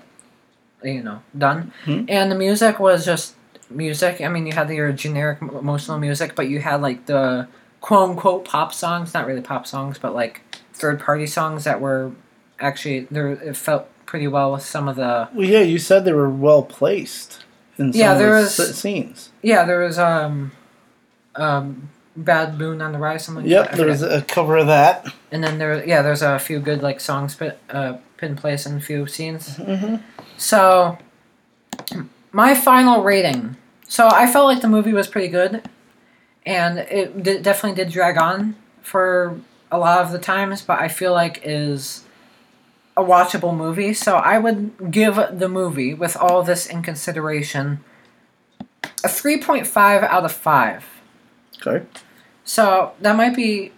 you 0.82 1.02
know, 1.02 1.22
done. 1.37 1.72
Mhm. 1.87 2.06
And 2.08 2.30
the 2.30 2.34
music 2.37 2.78
was 2.80 3.04
just 3.06 3.34
music. 3.70 4.20
I 4.20 4.28
mean, 4.28 4.44
you 4.46 4.52
had 4.52 4.68
your 4.70 4.92
generic 4.92 5.38
emotional 5.40 5.98
music, 5.98 6.34
but 6.34 6.48
you 6.48 6.58
had 6.61 6.82
like 6.82 7.06
the 7.06 7.46
quote 7.80 8.11
unquote 8.11 8.44
pop 8.44 8.74
songs, 8.74 9.14
not 9.14 9.26
really 9.26 9.40
pop 9.40 9.66
songs, 9.66 9.98
but 9.98 10.14
like 10.14 10.42
third 10.74 11.00
party 11.00 11.26
songs 11.26 11.64
that 11.64 11.80
were 11.80 12.11
actually 12.61 13.06
there. 13.11 13.28
It 13.28 13.56
felt 13.56 13.87
pretty 14.06 14.26
well 14.26 14.52
with 14.52 14.62
some 14.62 14.88
of 14.88 14.96
the 14.96 15.28
Well, 15.34 15.46
yeah, 15.46 15.61
you 15.61 15.78
said 15.78 16.04
they 16.04 16.12
were 16.12 16.30
well 16.30 16.62
placed 16.62 17.44
in 17.78 17.92
some 17.92 18.00
Yeah, 18.00 18.12
of 18.12 18.18
there 18.18 18.34
the 18.37 18.42
was- 18.42 18.74
scenes. 18.76 19.30
Yeah, 19.42 19.64
there 19.64 19.80
was 19.80 19.98
um, 19.98 20.50
um, 21.37 21.90
Bad 22.24 22.59
Moon 22.59 22.83
on 22.83 22.92
the 22.92 22.98
Rise, 22.98 23.24
something 23.24 23.44
like 23.44 23.50
Yep, 23.50 23.64
that. 23.66 23.74
I 23.74 23.76
there 23.76 23.87
was 23.87 24.00
forget. 24.02 24.22
a 24.22 24.24
cover 24.24 24.57
of 24.57 24.66
that. 24.66 25.07
and 25.31 25.42
then 25.44 25.59
there, 25.59 25.87
yeah, 25.87 26.02
there's 26.02 26.22
a 26.22 26.38
few 26.38 26.59
good 26.61 26.83
like 26.83 27.00
songs 27.00 27.35
put 27.35 27.57
uh, 27.70 27.98
in 28.20 28.37
place 28.37 28.66
in 28.66 28.76
a 28.76 28.81
few 28.81 29.07
scenes. 29.07 29.57
Mm-hmm. 29.57 29.96
So, 30.37 30.98
my 32.33 32.54
final 32.54 33.02
rating. 33.02 33.57
So 33.87 34.07
I 34.09 34.26
felt 34.31 34.46
like 34.46 34.61
the 34.61 34.68
movie 34.68 34.92
was 34.92 35.07
pretty 35.07 35.28
good, 35.28 35.62
and 36.44 36.78
it 36.78 37.22
did, 37.22 37.42
definitely 37.42 37.83
did 37.83 37.92
drag 37.92 38.18
on 38.18 38.54
for 38.83 39.40
a 39.70 39.78
lot 39.78 40.00
of 40.02 40.12
the 40.12 40.18
times, 40.18 40.61
but 40.62 40.78
I 40.78 40.88
feel 40.88 41.12
like 41.12 41.40
is 41.44 42.04
a 42.96 43.02
watchable 43.02 43.57
movie. 43.57 43.94
So 43.94 44.16
I 44.16 44.38
would 44.38 44.90
give 44.90 45.16
the 45.33 45.48
movie, 45.48 45.94
with 45.94 46.16
all 46.16 46.42
this 46.42 46.66
in 46.66 46.83
consideration, 46.83 47.83
a 49.04 49.09
three 49.09 49.40
point 49.40 49.66
five 49.66 50.02
out 50.02 50.24
of 50.24 50.33
five. 50.33 50.85
Okay. 51.66 51.87
So 52.48 52.94
that 53.02 53.14
might 53.14 53.37
be 53.37 53.72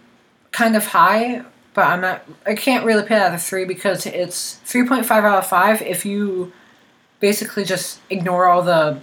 kind 0.51 0.77
of 0.77 0.85
high, 0.85 1.43
but 1.73 1.87
I'm 1.87 1.99
not. 1.99 2.23
I 2.45 2.55
can't 2.55 2.85
really 2.85 3.03
it 3.03 3.11
at 3.11 3.33
a 3.33 3.37
three 3.37 3.65
because 3.65 4.05
it's 4.05 4.55
three 4.63 4.87
point 4.87 5.05
five 5.05 5.25
out 5.25 5.39
of 5.39 5.45
five. 5.45 5.81
If 5.81 6.05
you 6.05 6.53
basically 7.19 7.65
just 7.65 7.99
ignore 8.09 8.47
all 8.47 8.61
the 8.61 9.01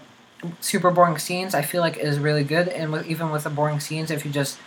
super 0.61 0.91
boring 0.91 1.19
scenes, 1.19 1.55
I 1.55 1.61
feel 1.61 1.83
like 1.83 1.99
it 1.99 2.05
is 2.05 2.19
really 2.19 2.45
good. 2.45 2.69
And 2.69 2.91
with, 2.93 3.07
even 3.07 3.31
with 3.31 3.45
the 3.45 3.51
boring 3.51 3.79
scenes, 3.79 4.11
if 4.11 4.25
you 4.25 4.31
just 4.31 4.59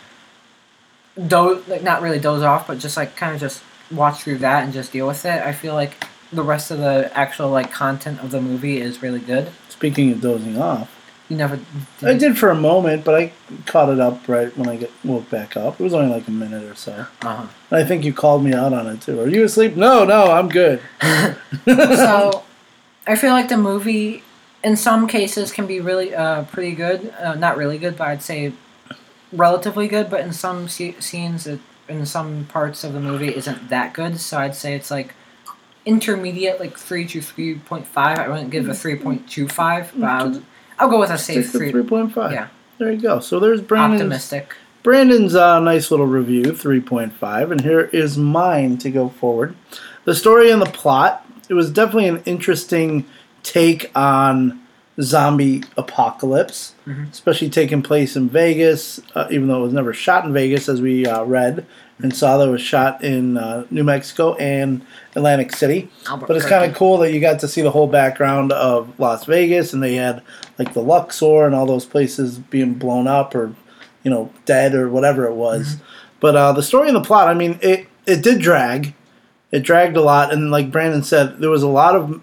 doze, 1.26 1.66
like 1.66 1.82
not 1.82 2.00
really 2.00 2.20
doze 2.20 2.42
off, 2.42 2.68
but 2.68 2.78
just 2.78 2.96
like 2.96 3.16
kind 3.16 3.34
of 3.34 3.40
just 3.40 3.60
watch 3.90 4.22
through 4.22 4.38
that 4.38 4.62
and 4.62 4.72
just 4.72 4.92
deal 4.92 5.08
with 5.08 5.24
it, 5.24 5.42
I 5.42 5.52
feel 5.52 5.74
like 5.74 5.94
the 6.32 6.44
rest 6.44 6.70
of 6.70 6.78
the 6.78 7.10
actual 7.12 7.50
like 7.50 7.72
content 7.72 8.20
of 8.20 8.30
the 8.30 8.40
movie 8.40 8.80
is 8.80 9.02
really 9.02 9.18
good. 9.18 9.50
Speaking 9.68 10.12
of 10.12 10.20
dozing 10.20 10.62
off, 10.62 11.01
You 11.32 11.38
never. 11.38 11.58
I 12.02 12.12
did 12.12 12.36
for 12.36 12.50
a 12.50 12.54
moment, 12.54 13.06
but 13.06 13.14
I 13.14 13.32
caught 13.64 13.88
it 13.88 13.98
up 13.98 14.28
right 14.28 14.54
when 14.54 14.68
I 14.68 14.76
get 14.76 14.90
woke 15.02 15.30
back 15.30 15.56
up. 15.56 15.80
It 15.80 15.82
was 15.82 15.94
only 15.94 16.12
like 16.14 16.28
a 16.28 16.30
minute 16.30 16.62
or 16.62 16.74
so. 16.74 17.06
Uh-huh. 17.22 17.46
And 17.70 17.82
I 17.82 17.84
think 17.84 18.04
you 18.04 18.12
called 18.12 18.44
me 18.44 18.52
out 18.52 18.74
on 18.74 18.86
it 18.86 19.00
too. 19.00 19.18
Are 19.18 19.26
you 19.26 19.42
asleep? 19.42 19.74
No, 19.74 20.04
no, 20.04 20.24
I'm 20.30 20.50
good. 20.50 20.82
so 21.64 22.44
I 23.06 23.16
feel 23.16 23.30
like 23.30 23.48
the 23.48 23.56
movie, 23.56 24.22
in 24.62 24.76
some 24.76 25.08
cases, 25.08 25.52
can 25.52 25.66
be 25.66 25.80
really 25.80 26.14
uh, 26.14 26.44
pretty 26.44 26.72
good. 26.72 27.14
Uh, 27.18 27.32
not 27.32 27.56
really 27.56 27.78
good, 27.78 27.96
but 27.96 28.08
I'd 28.08 28.22
say 28.22 28.52
relatively 29.32 29.88
good. 29.88 30.10
But 30.10 30.20
in 30.20 30.34
some 30.34 30.68
se- 30.68 31.00
scenes, 31.00 31.46
it, 31.46 31.60
in 31.88 32.04
some 32.04 32.44
parts 32.44 32.84
of 32.84 32.92
the 32.92 33.00
movie, 33.00 33.34
isn't 33.34 33.70
that 33.70 33.94
good. 33.94 34.20
So 34.20 34.36
I'd 34.36 34.54
say 34.54 34.74
it's 34.74 34.90
like 34.90 35.14
intermediate, 35.86 36.60
like 36.60 36.76
three 36.76 37.06
to 37.06 37.22
three 37.22 37.54
point 37.54 37.86
five. 37.86 38.18
I 38.18 38.28
wouldn't 38.28 38.50
give 38.50 38.68
it 38.68 38.70
a 38.70 38.74
three 38.74 38.96
point 38.96 39.30
two 39.30 39.48
five, 39.48 39.94
but 39.96 40.10
I'll, 40.10 40.42
I'll 40.82 40.90
go 40.90 40.98
with 40.98 41.10
a 41.10 41.18
safe 41.18 41.50
three. 41.50 41.70
three 41.70 41.84
point 41.84 42.12
five. 42.12 42.32
Yeah. 42.32 42.48
There 42.78 42.90
you 42.90 43.00
go. 43.00 43.20
So 43.20 43.38
there's 43.38 43.60
Brandon's 43.60 44.02
Optimistic. 44.02 44.54
Brandon's 44.82 45.36
uh, 45.36 45.60
nice 45.60 45.92
little 45.92 46.06
review, 46.06 46.42
3.5, 46.42 47.52
and 47.52 47.60
here 47.60 47.82
is 47.82 48.18
mine 48.18 48.78
to 48.78 48.90
go 48.90 49.08
forward. 49.08 49.54
The 50.04 50.14
story 50.14 50.50
and 50.50 50.60
the 50.60 50.66
plot, 50.66 51.24
it 51.48 51.54
was 51.54 51.70
definitely 51.70 52.08
an 52.08 52.22
interesting 52.24 53.06
take 53.44 53.96
on 53.96 54.60
zombie 55.00 55.62
apocalypse, 55.76 56.74
especially 57.10 57.48
taking 57.48 57.82
place 57.82 58.14
in 58.14 58.28
Vegas, 58.28 59.00
uh, 59.14 59.26
even 59.30 59.48
though 59.48 59.60
it 59.60 59.64
was 59.64 59.72
never 59.72 59.92
shot 59.94 60.24
in 60.24 60.32
Vegas, 60.32 60.68
as 60.68 60.80
we 60.80 61.06
uh, 61.06 61.24
read 61.24 61.66
and 62.02 62.14
saw 62.14 62.36
that 62.36 62.48
it 62.48 62.50
was 62.50 62.60
shot 62.60 63.02
in 63.04 63.36
uh, 63.36 63.64
New 63.70 63.84
Mexico 63.84 64.34
and 64.34 64.84
Atlantic 65.14 65.54
City. 65.54 65.88
But 66.26 66.36
it's 66.36 66.46
kind 66.46 66.68
of 66.68 66.76
cool 66.76 66.98
that 66.98 67.12
you 67.12 67.20
got 67.20 67.40
to 67.40 67.48
see 67.48 67.62
the 67.62 67.70
whole 67.70 67.86
background 67.86 68.52
of 68.52 68.98
Las 68.98 69.24
Vegas, 69.24 69.72
and 69.72 69.82
they 69.82 69.94
had 69.94 70.22
like 70.58 70.74
the 70.74 70.82
Luxor 70.82 71.46
and 71.46 71.54
all 71.54 71.66
those 71.66 71.86
places 71.86 72.38
being 72.38 72.74
blown 72.74 73.06
up 73.06 73.34
or, 73.34 73.54
you 74.02 74.10
know, 74.10 74.32
dead 74.44 74.74
or 74.74 74.90
whatever 74.90 75.26
it 75.26 75.34
was. 75.34 75.76
But 76.20 76.36
uh, 76.36 76.52
the 76.52 76.62
story 76.62 76.88
and 76.88 76.96
the 76.96 77.02
plot, 77.02 77.28
I 77.28 77.34
mean, 77.34 77.58
it 77.62 77.86
it 78.06 78.22
did 78.22 78.40
drag. 78.40 78.94
It 79.52 79.60
dragged 79.62 79.96
a 79.96 80.02
lot, 80.02 80.32
and 80.32 80.50
like 80.50 80.72
Brandon 80.72 81.02
said, 81.02 81.38
there 81.38 81.50
was 81.50 81.62
a 81.62 81.68
lot 81.68 81.94
of 81.94 82.20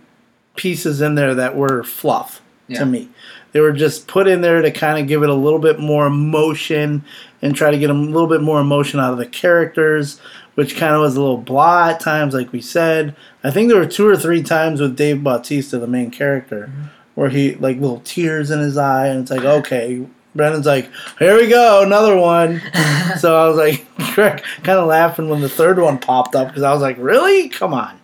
pieces 0.55 0.99
in 0.99 1.15
there 1.15 1.33
that 1.35 1.55
were 1.55 1.83
fluff 1.83 2.41
Yeah. 2.69 2.79
to 2.79 2.85
me. 2.85 3.09
They 3.51 3.59
were 3.59 3.71
just 3.71 4.07
put 4.07 4.27
in 4.27 4.41
there 4.41 4.61
to 4.61 4.71
kind 4.71 4.99
of 4.99 5.07
give 5.07 5.23
it 5.23 5.29
a 5.29 5.33
little 5.33 5.59
bit 5.59 5.79
more 5.79 6.05
emotion 6.07 7.03
and 7.41 7.55
try 7.55 7.71
to 7.71 7.77
get 7.77 7.89
a 7.89 7.93
little 7.93 8.27
bit 8.27 8.41
more 8.41 8.61
emotion 8.61 8.99
out 8.99 9.11
of 9.11 9.17
the 9.17 9.25
characters, 9.25 10.19
which 10.55 10.77
kind 10.77 10.93
of 10.93 11.01
was 11.01 11.15
a 11.15 11.21
little 11.21 11.37
blah 11.37 11.89
at 11.89 11.99
times, 11.99 12.33
like 12.33 12.51
we 12.51 12.61
said. 12.61 13.15
I 13.43 13.51
think 13.51 13.69
there 13.69 13.79
were 13.79 13.87
two 13.87 14.07
or 14.07 14.17
three 14.17 14.43
times 14.43 14.81
with 14.81 14.95
Dave 14.95 15.23
Bautista, 15.23 15.79
the 15.79 15.87
main 15.87 16.11
character, 16.11 16.69
mm-hmm. 16.69 16.83
where 17.15 17.29
he 17.29 17.55
like 17.55 17.79
little 17.79 18.01
tears 18.01 18.51
in 18.51 18.59
his 18.59 18.77
eye, 18.77 19.07
and 19.07 19.21
it's 19.21 19.31
like, 19.31 19.45
okay. 19.45 20.05
Brandon's 20.35 20.67
like, 20.67 20.89
here 21.17 21.35
we 21.35 21.47
go, 21.47 21.81
another 21.81 22.15
one. 22.15 22.61
so 23.19 23.35
I 23.35 23.47
was 23.47 23.57
like, 23.57 23.85
kind 24.15 24.79
of 24.79 24.87
laughing 24.87 25.27
when 25.27 25.41
the 25.41 25.49
third 25.49 25.79
one 25.79 25.97
popped 25.97 26.35
up 26.35 26.49
because 26.49 26.61
I 26.61 26.71
was 26.71 26.81
like, 26.81 26.97
really? 26.99 27.49
Come 27.49 27.73
on. 27.73 27.98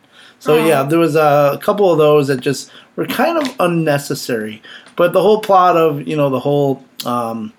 So 0.46 0.64
yeah, 0.64 0.84
there 0.84 1.00
was 1.00 1.16
a 1.16 1.58
couple 1.60 1.92
of 1.92 1.98
those 1.98 2.28
that 2.28 2.40
just 2.40 2.70
were 2.96 3.08
kind 3.08 3.36
of 3.40 3.56
unnecessary. 3.60 4.62
But 4.96 5.12
the 5.12 5.20
whole 5.20 5.42
plot 5.42 5.76
of 5.76 6.08
you 6.08 6.16
know 6.16 6.30
the 6.30 6.40
whole 6.40 6.86
um, 7.04 7.52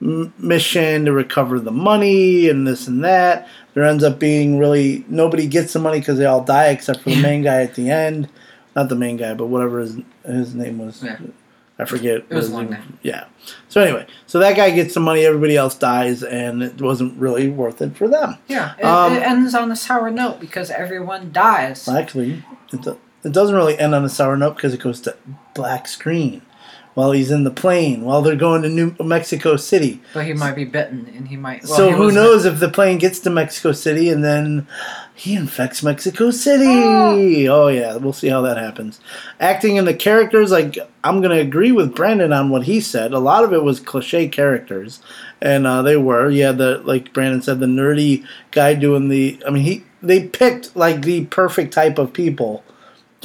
mission 0.00 1.04
to 1.04 1.12
recover 1.12 1.60
the 1.60 1.70
money 1.70 2.48
and 2.48 2.66
this 2.66 2.88
and 2.88 3.04
that. 3.04 3.46
There 3.74 3.84
ends 3.84 4.02
up 4.02 4.18
being 4.18 4.58
really 4.58 5.04
nobody 5.08 5.46
gets 5.46 5.74
the 5.74 5.78
money 5.78 6.00
because 6.00 6.18
they 6.18 6.26
all 6.26 6.42
die 6.42 6.70
except 6.70 7.02
for 7.02 7.10
the 7.10 7.22
main 7.22 7.42
guy 7.42 7.62
at 7.62 7.76
the 7.76 7.88
end. 7.88 8.28
Not 8.74 8.88
the 8.88 8.96
main 8.96 9.16
guy, 9.16 9.34
but 9.34 9.46
whatever 9.46 9.78
his 9.78 9.98
his 10.26 10.56
name 10.56 10.78
was. 10.78 11.04
Yeah. 11.04 11.18
I 11.78 11.84
forget. 11.86 12.18
It 12.28 12.34
was 12.34 12.50
long 12.50 12.70
name- 12.70 12.98
Yeah. 13.02 13.24
So 13.68 13.80
anyway, 13.80 14.06
so 14.26 14.38
that 14.38 14.56
guy 14.56 14.70
gets 14.70 14.94
the 14.94 15.00
money. 15.00 15.24
Everybody 15.26 15.56
else 15.56 15.74
dies, 15.74 16.22
and 16.22 16.62
it 16.62 16.80
wasn't 16.80 17.18
really 17.18 17.48
worth 17.48 17.82
it 17.82 17.96
for 17.96 18.06
them. 18.06 18.36
Yeah, 18.46 18.72
it, 18.78 18.84
Um, 18.84 19.12
it 19.14 19.22
ends 19.22 19.54
on 19.54 19.72
a 19.72 19.76
sour 19.76 20.10
note 20.10 20.38
because 20.40 20.70
everyone 20.70 21.30
dies. 21.32 21.88
Actually, 21.88 22.44
it, 22.72 22.82
do- 22.82 23.00
it 23.24 23.32
doesn't 23.32 23.56
really 23.56 23.76
end 23.78 23.94
on 23.94 24.04
a 24.04 24.08
sour 24.08 24.36
note 24.36 24.54
because 24.56 24.72
it 24.72 24.80
goes 24.80 25.00
to 25.02 25.16
black 25.54 25.88
screen 25.88 26.42
while 26.94 27.10
he's 27.10 27.32
in 27.32 27.42
the 27.42 27.50
plane 27.50 28.02
while 28.04 28.22
they're 28.22 28.36
going 28.36 28.62
to 28.62 28.68
New 28.68 28.94
Mexico 29.00 29.56
City. 29.56 30.00
But 30.14 30.26
he 30.26 30.32
might 30.32 30.54
be 30.54 30.64
bitten, 30.64 31.12
and 31.16 31.26
he 31.26 31.36
might. 31.36 31.64
well, 31.64 31.76
so 31.76 31.88
he 31.88 31.94
who 31.96 32.12
knows 32.12 32.44
if 32.44 32.60
the 32.60 32.68
plane 32.68 32.98
gets 32.98 33.18
to 33.20 33.30
Mexico 33.30 33.72
City 33.72 34.10
and 34.10 34.22
then 34.22 34.68
he 35.16 35.34
infects 35.36 35.82
Mexico 35.82 36.30
City? 36.30 36.66
Oh. 36.66 37.68
yeah, 37.68 37.96
we'll 37.96 38.12
see 38.12 38.28
how 38.28 38.42
that 38.42 38.56
happens. 38.56 39.00
Acting 39.38 39.76
in 39.76 39.84
the 39.84 39.94
characters, 39.94 40.50
like 40.50 40.76
I'm 41.04 41.20
gonna 41.20 41.36
agree 41.36 41.70
with 41.70 41.94
Brandon 41.94 42.32
on 42.32 42.50
what 42.50 42.64
he 42.64 42.80
said. 42.80 43.12
A 43.12 43.18
lot 43.20 43.44
of 43.44 43.52
it 43.52 43.62
was 43.62 43.78
cliche 43.78 44.26
characters, 44.28 45.00
and 45.40 45.66
uh, 45.66 45.82
they 45.82 45.96
were. 45.96 46.30
Yeah, 46.30 46.52
the 46.52 46.78
like 46.84 47.12
Brandon 47.12 47.42
said, 47.42 47.60
the 47.60 47.66
nerdy 47.66 48.26
guy 48.50 48.74
doing 48.74 49.08
the. 49.08 49.40
I 49.46 49.50
mean, 49.50 49.62
he 49.62 49.84
they 50.02 50.26
picked 50.26 50.74
like 50.74 51.02
the 51.02 51.26
perfect 51.26 51.72
type 51.72 51.98
of 51.98 52.12
people 52.12 52.64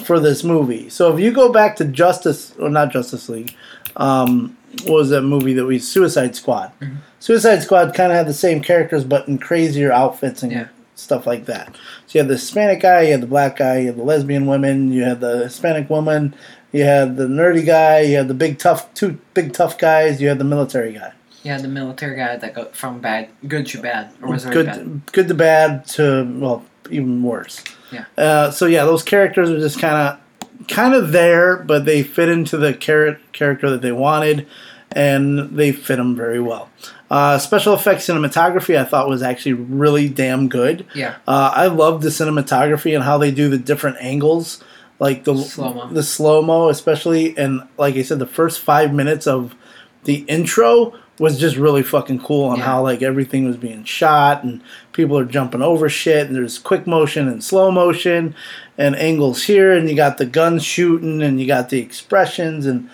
for 0.06 0.20
this 0.20 0.44
movie. 0.44 0.90
So 0.90 1.14
if 1.14 1.20
you 1.20 1.32
go 1.32 1.52
back 1.52 1.76
to 1.78 1.86
Justice 1.86 2.56
or 2.60 2.70
not 2.70 2.92
Justice 2.92 3.30
League, 3.30 3.56
um, 3.98 4.56
what 4.84 4.94
was 4.94 5.10
that 5.10 5.24
movie 5.24 5.54
that 5.54 5.66
we 5.66 5.80
Suicide 5.80 6.36
Squad? 6.36 6.72
Mm-hmm. 6.80 6.98
Suicide 7.20 7.64
Squad 7.64 7.94
kind 7.96 8.12
of 8.12 8.18
had 8.18 8.28
the 8.28 8.34
same 8.34 8.62
characters 8.62 9.04
but 9.04 9.28
in 9.28 9.40
crazier 9.40 9.92
outfits 9.92 10.44
and 10.44 10.52
Yeah. 10.52 10.68
Stuff 11.00 11.26
like 11.26 11.46
that. 11.46 11.76
So 12.08 12.18
you 12.18 12.20
have 12.20 12.28
the 12.28 12.36
Hispanic 12.36 12.82
guy, 12.82 13.04
you 13.04 13.12
have 13.12 13.22
the 13.22 13.28
black 13.28 13.58
guy, 13.58 13.80
you 13.80 13.88
have 13.88 13.98
the 13.98 14.04
lesbian 14.04 14.46
women, 14.46 14.92
you 14.92 15.04
have 15.04 15.20
the 15.20 15.40
Hispanic 15.40 15.90
woman, 15.90 16.36
you 16.72 16.84
have 16.84 17.16
the 17.16 17.28
nerdy 17.28 17.66
guy, 17.66 18.02
you 18.02 18.18
have 18.18 18.28
the 18.28 18.34
big 18.34 18.60
tough 18.60 18.94
two 18.94 19.20
big 19.34 19.54
tough 19.54 19.78
guys, 19.78 20.22
you 20.22 20.28
have 20.28 20.38
the 20.38 20.44
military 20.44 20.94
guy. 20.94 21.14
Yeah, 21.44 21.58
the 21.58 21.70
military 21.70 22.18
guy 22.18 22.36
that 22.36 22.54
got 22.54 22.76
from 22.76 23.00
bad, 23.00 23.30
good 23.48 23.66
to 23.68 23.82
bad, 23.82 24.12
or 24.22 24.30
was 24.30 24.46
it 24.46 24.52
good 24.52 24.66
bad? 24.66 25.02
good 25.12 25.28
to 25.30 25.34
bad 25.34 25.86
to 25.88 26.30
well 26.40 26.66
even 26.90 27.24
worse. 27.24 27.64
Yeah. 27.92 28.06
Uh, 28.18 28.52
so 28.52 28.66
yeah, 28.66 28.86
those 28.86 29.04
characters 29.04 29.50
are 29.50 29.60
just 29.60 29.80
kind 29.80 29.96
of 29.96 30.68
kind 30.68 30.94
of 30.94 31.12
there, 31.12 31.58
but 31.58 31.86
they 31.86 32.04
fit 32.04 32.30
into 32.30 32.58
the 32.58 32.74
char- 32.74 33.20
character 33.32 33.70
that 33.70 33.82
they 33.82 33.92
wanted, 33.92 34.48
and 34.92 35.58
they 35.58 35.72
fit 35.72 35.96
them 35.96 36.16
very 36.16 36.42
well. 36.42 36.70
Uh, 37.10 37.38
special 37.40 37.74
effects 37.74 38.06
cinematography 38.08 38.78
I 38.78 38.84
thought 38.84 39.10
was 39.10 39.24
actually 39.24 39.54
really 39.54 40.08
damn 40.10 40.48
good. 40.48 40.86
Yeah. 40.94 41.16
Uh, 41.28 41.52
I 41.56 41.68
love 41.68 42.02
the 42.02 42.10
cinematography 42.10 42.94
and 42.94 43.04
how 43.04 43.18
they 43.18 43.32
do 43.32 43.50
the 43.50 43.58
different 43.58 43.98
angles, 44.00 44.64
like 45.00 45.24
the 45.24 45.36
Slow-mo. 45.36 45.88
the 45.92 46.04
slow 46.04 46.42
mo, 46.42 46.70
especially, 46.70 47.36
and 47.38 47.62
like 47.78 47.96
I 47.96 48.04
said, 48.04 48.20
the 48.20 48.28
first 48.28 48.60
five 48.60 48.94
minutes 48.94 49.26
of 49.26 49.56
the 50.04 50.18
intro 50.28 50.94
was 51.18 51.38
just 51.40 51.58
really 51.58 51.84
fucking 51.84 52.20
cool 52.22 52.46
on 52.46 52.60
Yeah. 52.60 52.64
how 52.66 52.82
like 52.84 53.02
everything 53.02 53.46
was 53.46 53.58
being 53.58 53.84
shot 53.84 54.44
and 54.46 54.62
people 54.94 55.18
are 55.18 55.26
jumping 55.26 55.62
over 55.62 55.90
shit 55.90 56.28
and 56.28 56.36
there's 56.36 56.58
quick 56.58 56.88
motion 56.88 57.28
and 57.28 57.44
slow 57.44 57.72
motion 57.72 58.34
and 58.78 58.96
angles 58.96 59.44
here 59.44 59.74
and 59.74 59.90
you 59.90 59.96
got 59.98 60.18
the 60.18 60.26
guns 60.26 60.64
shooting 60.64 61.22
and 61.22 61.42
you 61.42 61.46
got 61.48 61.68
the 61.70 61.80
expressions 61.80 62.66
and 62.66 62.90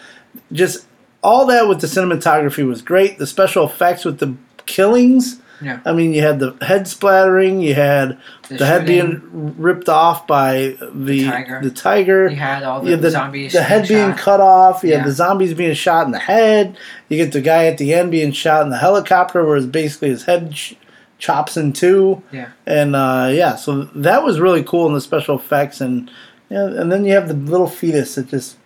just 0.51 0.84
all 1.25 1.45
that 1.47 1.67
with 1.67 1.81
the 1.81 1.87
cinematography 1.87 2.65
was 2.67 2.81
great. 2.81 3.17
The 3.17 3.27
special 3.27 3.65
effects 3.65 4.05
with 4.05 4.19
the 4.19 4.35
killings. 4.65 5.41
Yeah. 5.61 5.79
I 5.85 5.93
mean, 5.93 6.13
you 6.13 6.21
had 6.21 6.39
the 6.39 6.51
head 6.61 6.85
splattering, 6.87 7.61
you 7.61 7.75
had 7.75 8.17
the, 8.49 8.57
The 8.57 8.65
head 8.65 8.85
being 8.85 9.21
ripped 9.57 9.87
off 9.87 10.27
by 10.27 10.75
the 10.93 11.25
tiger. 11.29 11.59
the 11.63 11.71
tiger. 11.71 12.27
You 12.27 12.35
had 12.35 12.63
all 12.63 12.81
the, 12.81 12.91
had 12.91 13.01
the, 13.01 13.09
zombies. 13.11 13.53
the 13.53 13.63
head 13.63 13.87
being 13.87 14.11
shot. 14.11 14.17
cut 14.19 14.41
off. 14.41 14.83
You 14.83 14.89
Yeah. 14.91 14.97
had 14.97 15.07
the 15.07 15.13
zombies 15.13 15.53
being 15.53 15.73
shot 15.73 16.05
in 16.05 16.11
the 16.11 16.19
head. 16.19 16.77
You 17.09 17.17
get 17.17 17.31
the 17.31 17.39
guy 17.41 17.65
at 17.67 17.77
the 17.77 17.93
end 17.93 18.11
being 18.11 18.33
shot 18.33 18.63
in 18.63 18.69
the 18.69 18.77
helicopter, 18.77 19.45
where 19.45 19.55
it's 19.55 19.65
basically 19.65 20.09
his 20.09 20.25
head 20.25 20.51
ch- 20.53 20.75
chops 21.19 21.55
in 21.55 21.71
two. 21.71 22.21
Yeah. 22.33 22.49
And 22.65 22.93
uh, 22.93 23.29
yeah, 23.31 23.55
so 23.55 23.83
that 23.95 24.23
was 24.25 24.41
really 24.41 24.63
cool 24.63 24.85
in 24.87 24.93
the 24.93 25.01
special 25.01 25.35
effects, 25.39 25.79
and 25.79 26.11
yeah, 26.49 26.65
and 26.65 26.91
then 26.91 27.05
you 27.05 27.13
have 27.13 27.29
the 27.29 27.33
little 27.33 27.69
fetus 27.69 28.15
that 28.15 28.27
just 28.27 28.57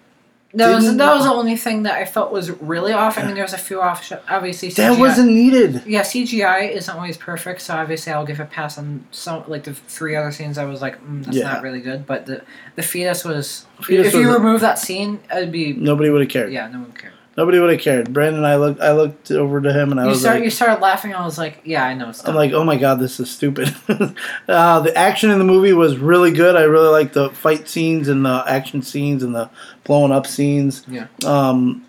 That 0.54 0.74
was 0.74 0.98
that 0.98 1.14
was 1.14 1.26
the 1.26 1.32
only 1.32 1.56
thing 1.56 1.84
that 1.84 1.94
I 1.94 2.06
felt 2.06 2.32
was 2.32 2.50
really 2.50 2.92
off. 2.92 3.20
I 3.20 3.24
mean, 3.26 3.36
there 3.36 3.44
was 3.44 3.54
a 3.54 3.58
few 3.58 3.82
off. 3.82 4.12
Obviously, 4.28 4.70
CGI. 4.70 4.76
that 4.78 5.00
wasn't 5.00 5.32
needed. 5.32 5.84
Yeah, 5.86 6.02
CGI 6.02 6.72
isn't 6.72 6.94
always 6.96 7.18
perfect, 7.18 7.62
so 7.62 7.76
obviously 7.76 8.12
I'll 8.14 8.26
give 8.26 8.40
it 8.40 8.44
a 8.44 8.46
pass 8.48 8.80
on 8.80 9.06
some 9.12 9.44
like 9.48 9.64
the 9.66 9.76
three 9.76 10.16
other 10.16 10.32
scenes. 10.32 10.58
I 10.58 10.66
was 10.66 10.82
like, 10.82 11.00
mm, 11.06 11.24
that's 11.24 11.38
Yeah. 11.38 11.54
not 11.54 11.62
really 11.62 11.82
good. 11.82 12.08
But 12.08 12.26
the 12.26 12.42
the 12.76 12.82
fetus 12.82 13.24
was. 13.24 13.68
Fetus 13.84 14.08
if 14.08 14.14
you 14.16 14.34
remove 14.34 14.62
that 14.62 14.80
scene, 14.80 15.20
it'd 15.32 15.52
be. 15.52 15.74
Nobody 15.74 16.10
would 16.10 16.22
have 16.22 16.30
cared. 16.32 16.52
Yeah, 16.52 16.68
no 16.68 16.80
one 16.80 16.94
cared. 16.94 17.14
Nobody 17.40 17.58
would 17.58 17.70
have 17.72 17.80
cared. 17.80 18.12
Brandon, 18.12 18.44
I 18.44 18.58
looked, 18.58 18.82
I 18.82 18.92
looked 18.92 19.32
over 19.32 19.62
to 19.62 19.72
him, 19.72 19.92
and 19.92 20.00
I 20.02 20.04
You 20.04 20.10
was 20.10 20.20
start 20.20 20.36
like, 20.36 20.44
you 20.44 20.50
started 20.50 20.82
laughing. 20.82 21.14
I 21.14 21.24
was 21.24 21.38
like, 21.38 21.62
yeah, 21.64 21.86
I 21.86 21.94
know. 21.94 22.10
It's 22.10 22.28
I'm 22.28 22.36
like, 22.36 22.52
oh 22.52 22.66
my 22.66 22.76
god, 22.76 23.00
this 23.00 23.18
is 23.18 23.32
stupid. 23.32 23.74
uh, 24.50 24.80
the 24.82 24.94
action 24.98 25.30
in 25.32 25.40
the 25.40 25.46
movie 25.46 25.72
was 25.72 25.98
really 25.98 26.32
good. 26.34 26.58
I 26.58 26.64
really 26.64 26.90
liked 26.90 27.14
the 27.14 27.30
fight 27.30 27.70
scenes 27.70 28.10
and 28.10 28.26
the 28.26 28.44
action 28.46 28.82
scenes 28.82 29.24
and 29.24 29.34
the 29.34 29.50
blowing 29.86 30.12
up 30.12 30.28
scenes. 30.28 30.84
yeah. 30.90 31.08
Um, 31.26 31.86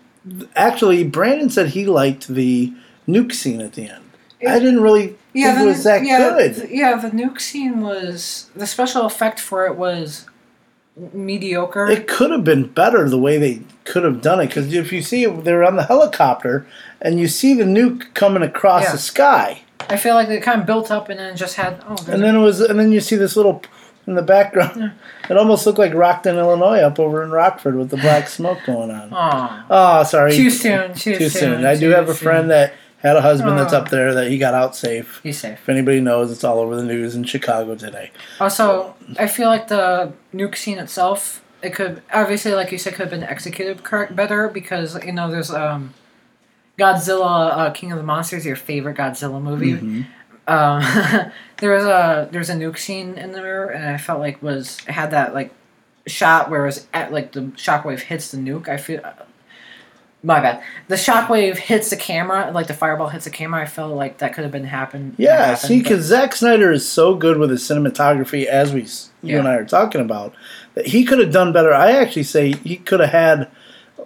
actually, 0.55 1.03
Brandon 1.03 1.49
said 1.49 1.67
he 1.71 1.85
liked 1.85 2.29
the 2.29 2.73
nuke 3.05 3.33
scene 3.33 3.59
at 3.59 3.73
the 3.73 3.89
end. 3.89 4.03
I 4.47 4.57
didn't 4.57 4.81
really 4.81 5.17
Yeah, 5.33 5.47
think 5.55 5.57
the, 5.57 5.63
it 5.65 5.67
was 5.67 5.83
that 5.83 6.05
yeah, 6.05 6.17
good. 6.29 6.55
th- 6.55 6.69
yeah, 6.71 6.95
the 6.95 7.09
nuke 7.09 7.41
scene 7.41 7.81
was 7.81 8.49
the 8.55 8.65
special 8.65 9.05
effect 9.05 9.39
for 9.39 9.67
it 9.67 9.75
was 9.75 10.25
mediocre. 10.95 11.89
It 11.89 12.07
could 12.07 12.31
have 12.31 12.43
been 12.43 12.67
better 12.67 13.09
the 13.09 13.17
way 13.17 13.37
they 13.37 13.61
could 13.85 14.03
have 14.03 14.21
done 14.21 14.39
it 14.39 14.47
because 14.47 14.73
if 14.73 14.91
you 14.91 15.01
see 15.01 15.23
it, 15.23 15.43
they're 15.43 15.63
on 15.63 15.75
the 15.75 15.83
helicopter 15.83 16.65
and 17.01 17.19
you 17.19 17.27
see 17.27 17.53
the 17.53 17.63
nuke 17.63 18.13
coming 18.13 18.43
across 18.43 18.83
Yeah. 18.83 18.91
the 18.93 18.97
sky, 18.97 19.61
I 19.89 19.97
feel 19.97 20.13
like 20.15 20.27
they 20.27 20.39
kind 20.39 20.61
of 20.61 20.67
built 20.67 20.91
up 20.91 21.09
and 21.09 21.19
then 21.19 21.35
just 21.35 21.55
had 21.55 21.83
oh, 21.87 21.95
and 22.07 22.21
then 22.23 22.35
it 22.35 22.39
was, 22.39 22.61
and 22.61 22.79
then 22.79 22.91
you 22.91 23.01
see 23.01 23.15
this 23.15 23.35
little 23.35 23.63
in 24.07 24.15
the 24.15 24.21
background. 24.21 24.93
It 25.29 25.37
almost 25.37 25.65
looked 25.65 25.79
like 25.79 25.93
Rockton, 25.93 26.37
Illinois, 26.37 26.79
up 26.79 26.99
over 26.99 27.23
in 27.23 27.31
Rockford 27.31 27.75
with 27.75 27.89
the 27.89 27.97
black 27.97 28.27
smoke 28.27 28.59
going 28.65 28.91
on. 28.91 29.65
Oh, 29.69 30.03
sorry. 30.03 30.35
too 30.35 30.49
soon, 30.49 30.93
too, 30.93 31.15
Too 31.17 31.29
soon. 31.29 31.57
soon. 31.57 31.65
I 31.65 31.75
do 31.75 31.89
have 31.89 32.09
a 32.09 32.13
soon. 32.13 32.23
friend 32.23 32.49
that 32.51 32.73
had 33.01 33.15
a 33.15 33.21
husband 33.21 33.57
that's 33.57 33.73
up 33.73 33.89
there 33.89 34.13
that 34.13 34.29
he 34.29 34.37
got 34.37 34.53
out 34.53 34.75
safe. 34.75 35.19
He's 35.23 35.39
safe. 35.39 35.59
If 35.59 35.69
anybody 35.69 35.99
knows, 36.01 36.31
it's 36.31 36.43
all 36.43 36.59
over 36.59 36.75
the 36.75 36.83
news 36.83 37.15
in 37.15 37.23
Chicago 37.23 37.75
today. 37.75 38.11
Also, 38.39 38.95
I 39.17 39.27
feel 39.27 39.47
like 39.47 39.67
the 39.67 40.13
nuke 40.33 40.55
scene 40.55 40.77
itself, 40.77 41.43
it 41.63 41.73
could 41.73 42.03
obviously, 42.13 42.53
like 42.53 42.71
you 42.71 42.77
said, 42.77 42.93
could 42.93 43.09
have 43.09 43.09
been 43.09 43.23
executed 43.23 43.83
correct 43.83 44.15
better 44.15 44.47
because 44.47 45.03
you 45.03 45.11
know 45.11 45.31
there's 45.31 45.51
um, 45.51 45.93
Godzilla, 46.77 47.57
uh, 47.57 47.71
King 47.71 47.91
of 47.91 47.97
the 47.97 48.03
Monsters, 48.03 48.45
your 48.45 48.55
favorite 48.55 48.97
Godzilla 48.97 49.41
movie. 49.41 49.73
Mm-hmm. 49.73 50.01
Um, 50.47 51.31
there 51.57 51.71
was 51.71 51.85
a 51.85 52.29
there's 52.31 52.49
a 52.49 52.55
nuke 52.55 52.77
scene 52.77 53.17
in 53.17 53.31
there, 53.31 53.67
and 53.67 53.85
I 53.85 53.97
felt 53.97 54.19
like 54.19 54.41
was 54.43 54.79
had 54.81 55.11
that 55.11 55.33
like 55.33 55.51
shot 56.05 56.49
where 56.49 56.63
it 56.63 56.67
was 56.67 56.87
at 56.93 57.11
like 57.11 57.31
the 57.31 57.41
shockwave 57.41 58.01
hits 58.01 58.31
the 58.31 58.37
nuke. 58.37 58.67
I 58.67 58.77
feel. 58.77 59.01
My 60.23 60.39
bad. 60.39 60.61
The 60.87 60.95
shockwave 60.95 61.57
hits 61.57 61.89
the 61.89 61.95
camera, 61.95 62.51
like 62.53 62.67
the 62.67 62.75
fireball 62.75 63.07
hits 63.07 63.25
the 63.25 63.31
camera. 63.31 63.61
I 63.61 63.65
felt 63.65 63.95
like 63.95 64.19
that 64.19 64.33
could 64.35 64.43
have 64.43 64.51
been 64.51 64.65
happen. 64.65 65.15
Yeah, 65.17 65.37
happened, 65.47 65.57
see, 65.59 65.79
because 65.79 66.05
Zack 66.05 66.35
Snyder 66.35 66.71
is 66.71 66.87
so 66.87 67.15
good 67.15 67.37
with 67.37 67.49
his 67.49 67.63
cinematography, 67.63 68.45
as 68.45 68.71
we 68.71 68.81
you 68.81 69.33
Yeah. 69.33 69.39
and 69.39 69.47
I 69.47 69.55
are 69.55 69.65
talking 69.65 69.99
about, 70.01 70.33
that 70.75 70.85
he 70.87 71.05
could 71.05 71.17
have 71.19 71.31
done 71.31 71.51
better. 71.51 71.73
I 71.73 71.91
actually 71.93 72.23
say 72.23 72.51
he 72.51 72.75
could 72.77 72.99
have 72.99 73.09
had 73.09 73.47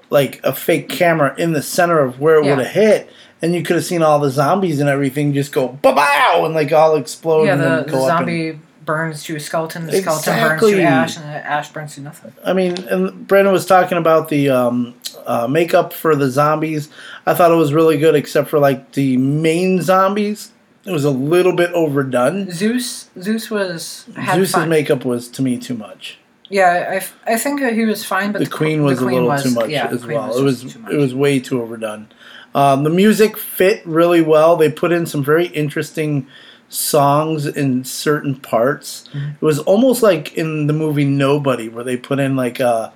like 0.09 0.39
a 0.45 0.53
fake 0.53 0.87
camera 0.87 1.35
in 1.37 1.51
the 1.51 1.61
center 1.61 1.99
of 1.99 2.19
where 2.21 2.37
it 2.39 2.45
Yeah. 2.45 2.55
would 2.55 2.65
have 2.65 2.73
hit, 2.73 3.09
and 3.41 3.53
you 3.53 3.61
could 3.63 3.75
have 3.75 3.85
seen 3.85 4.01
all 4.01 4.19
the 4.19 4.29
zombies 4.29 4.79
and 4.79 4.87
everything 4.89 5.33
just 5.33 5.51
go 5.51 5.67
ba 5.81 5.91
bow 5.93 6.43
and 6.45 6.53
like 6.55 6.71
all 6.71 6.95
explode 6.95 7.45
Yeah, 7.45 7.53
and 7.53 7.61
the, 7.61 7.67
the 7.67 7.75
up. 7.77 7.85
And, 7.87 7.91
zombie 8.05 8.59
burns 8.85 9.23
to 9.23 9.35
a 9.35 9.39
skeleton, 9.39 9.87
the 9.87 10.01
skeleton 10.01 10.39
burns 10.39 10.61
to 10.61 10.81
ash, 10.81 11.17
and 11.17 11.25
the 11.25 11.45
ash 11.45 11.71
burns 11.71 11.95
to 11.95 12.01
nothing. 12.01 12.33
I 12.43 12.53
mean, 12.53 12.77
and 12.87 13.27
Brandon 13.27 13.53
was 13.53 13.65
talking 13.65 13.97
about 13.97 14.29
the 14.29 14.49
um, 14.49 14.95
uh, 15.25 15.47
makeup 15.47 15.93
for 15.93 16.15
the 16.15 16.29
zombies. 16.29 16.89
I 17.25 17.33
thought 17.33 17.51
it 17.51 17.55
was 17.55 17.73
really 17.73 17.97
good, 17.97 18.15
except 18.15 18.49
for 18.49 18.59
like 18.59 18.93
the 18.93 19.17
main 19.17 19.81
zombies. 19.81 20.51
It 20.85 20.91
was 20.91 21.03
a 21.03 21.09
little 21.11 21.53
bit 21.53 21.71
overdone. 21.71 22.51
Zeus, 22.51 23.09
Zeus 23.19 23.49
was 23.49 24.05
had 24.15 24.35
Zeus's 24.35 24.53
fun. 24.53 24.69
makeup 24.69 25.03
was 25.03 25.27
to 25.29 25.41
me 25.41 25.57
too 25.57 25.73
much. 25.73 26.19
Yeah, 26.47 26.87
I, 26.91 26.95
f- 26.97 27.17
I 27.25 27.37
think 27.37 27.59
he 27.73 27.85
was 27.85 28.05
fine, 28.05 28.31
but 28.31 28.37
the 28.37 28.47
queen 28.47 28.83
was 28.83 28.99
the 28.99 29.05
a 29.05 29.07
little 29.07 29.27
was- 29.27 29.41
too 29.43 29.51
much 29.51 29.69
yeah, 29.69 29.87
as 29.87 30.03
queen 30.03 30.15
well. 30.17 30.37
it 30.37 30.43
was 30.43 30.61
too 30.73 30.77
much. 30.79 30.91
it 30.93 30.97
was 30.97 31.15
way 31.15 31.39
too 31.39 31.59
overdone. 31.61 32.09
Um, 32.53 32.83
the 32.83 32.89
music 32.91 33.35
fit 33.37 33.85
really 33.85 34.21
well. 34.21 34.55
They 34.55 34.71
put 34.71 34.91
in 34.91 35.05
some 35.07 35.23
very 35.23 35.47
interesting 35.47 36.27
songs 36.69 37.45
in 37.45 37.83
certain 37.83 38.35
parts. 38.35 39.07
Mm-hmm. 39.13 39.29
It 39.35 39.41
was 39.41 39.59
almost 39.59 40.03
like 40.03 40.33
in 40.33 40.67
the 40.67 40.73
movie 40.73 41.05
Nobody, 41.05 41.69
where 41.69 41.83
they 41.83 41.97
put 41.97 42.19
in 42.19 42.35
like 42.35 42.59
a 42.59 42.93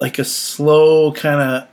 like 0.00 0.18
a 0.18 0.24
slow 0.24 1.12
kind 1.12 1.40
of 1.40 1.68